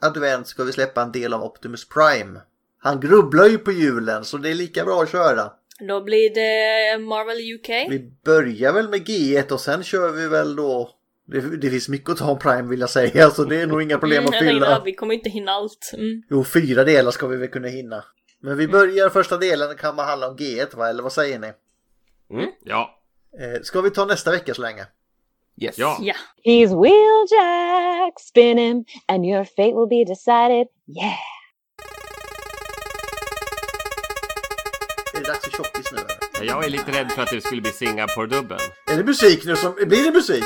[0.00, 2.40] advent ska vi släppa en del av Optimus Prime.
[2.78, 5.52] Han grubblar ju på julen så det är lika bra att köra.
[5.88, 7.90] Då blir det Marvel UK.
[7.90, 10.90] Vi börjar väl med G1 och sen kör vi väl då...
[11.28, 13.82] Det, det finns mycket att ta om Prime vill jag säga så det är nog
[13.82, 14.76] inga problem Mm, att fylla.
[14.76, 15.90] att vi kommer inte hinna allt.
[15.94, 16.22] Mm.
[16.30, 18.04] Jo, fyra delar ska vi väl kunna hinna.
[18.40, 20.88] Men vi börjar första delen kan man handla om G1 va?
[20.88, 21.52] Eller vad säger ni?
[22.64, 22.98] Ja.
[23.40, 24.86] Eh, ska vi ta nästa vecka så länge?
[25.62, 25.78] Yes.
[25.78, 25.98] Ja.
[26.00, 26.14] Ja.
[26.44, 30.66] He's Wheeljack, spin him, and your fate will be decided.
[30.98, 31.18] Yeah.
[35.14, 36.44] Är det dags för tjockis nu eller?
[36.52, 38.58] Jag är lite rädd för att det skulle bli Singapore-dubben.
[38.90, 39.74] Är det musik nu som...
[39.74, 40.44] Blir det musik?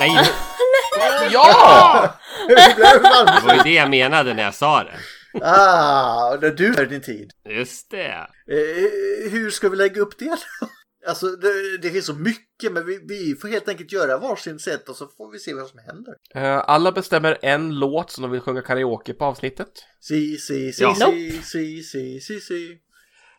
[0.00, 0.10] Nej,
[1.30, 2.14] Ja!
[2.48, 4.98] det var ju det jag menade när jag sa det.
[5.42, 7.32] ah, när du är din tid.
[7.48, 8.12] Just det.
[8.50, 10.36] Eh, hur ska vi lägga upp det?
[11.06, 14.88] Alltså det, det finns så mycket men vi, vi får helt enkelt göra varsin sätt
[14.88, 16.14] och så får vi se vad som händer.
[16.34, 19.70] Eh, Alla bestämmer en låt som de vill sjunga karaoke på avsnittet
[20.00, 20.94] Si, si, si, Ja.
[20.94, 22.78] si, si, si, si, si.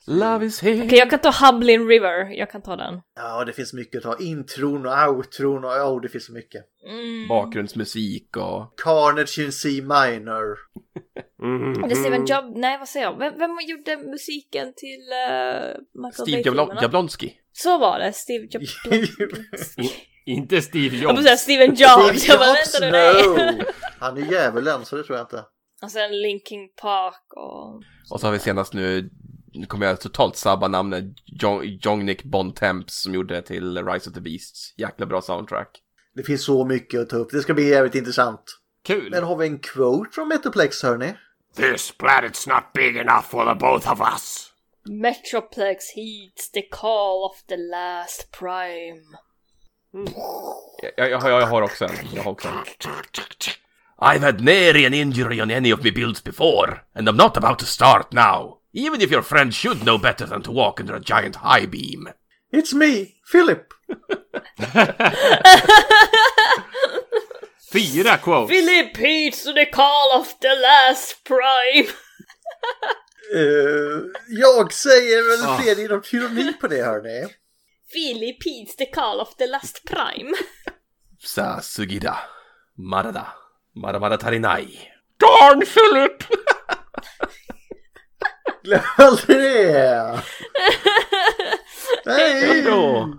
[0.07, 0.85] Love is here.
[0.85, 2.25] Okej, jag kan ta Hublin River.
[2.38, 3.01] Jag kan ta den.
[3.15, 4.23] Ja, det finns mycket att ta.
[4.23, 6.61] Intron och outron och ja, det finns så mycket.
[6.89, 7.27] Mm.
[7.27, 8.73] Bakgrundsmusik och...
[8.83, 10.57] Carnage in C minor.
[11.83, 12.57] Är det Steven Job...
[12.57, 13.17] Nej, vad säger jag?
[13.19, 16.41] Vem, vem gjorde musiken till uh, Michael Steve?
[16.41, 17.33] Jablon- Jablonski.
[17.53, 19.91] Så var det, Steve Jablonski.
[20.26, 21.23] Inte Steve Jag får Jobs.
[21.23, 22.28] säga Steven Jobs.
[22.28, 23.56] Jag bara, Jobs, vänta nu, nej.
[23.57, 23.64] no!
[23.99, 25.44] Han är djävulen, så det tror jag inte.
[25.84, 27.76] Och sen Linkin Park och...
[28.11, 29.10] Och så har vi senast nu,
[29.53, 34.14] nu kommer jag totalt sabba namnet, Jong, Jongnik Bontemps som gjorde det till Rise of
[34.14, 34.73] the Beasts.
[34.78, 35.69] Jäkla bra soundtrack.
[36.15, 37.30] Det finns så mycket att ta upp.
[37.32, 38.41] Det ska bli jävligt intressant.
[38.86, 39.10] Kul.
[39.11, 41.14] Men har vi en quote från Metroplex, hörni?
[41.56, 44.51] This planet's not big enough for the both of us.
[44.87, 49.17] Metroplex heeds the call of the last prime.
[49.93, 50.13] Mm.
[50.97, 51.91] Jag, jag, jag har också en.
[52.13, 52.65] Jag har också en.
[54.01, 57.59] I've had nary an injury on any of my builds before, and I'm not about
[57.59, 58.57] to start now.
[58.73, 62.09] Even if your friend should know better than to walk under a giant high beam.
[62.51, 63.73] It's me, Philip!
[67.71, 68.49] Fyra quotes.
[68.49, 71.87] Philip heeds the call of the last prime.
[73.35, 75.57] Eh, jag säger väl Ah.
[75.57, 77.27] Fredrik inom tyranni på det, hörni.
[77.93, 80.33] Philip heeds the call of the last prime.
[81.19, 82.17] Sa Sugida.
[82.77, 83.27] Marada.
[83.75, 84.77] Maramara Tarinai.
[85.19, 86.23] Darn Philip!
[88.63, 90.19] Glöm aldrig det!
[92.05, 93.09] Hej då!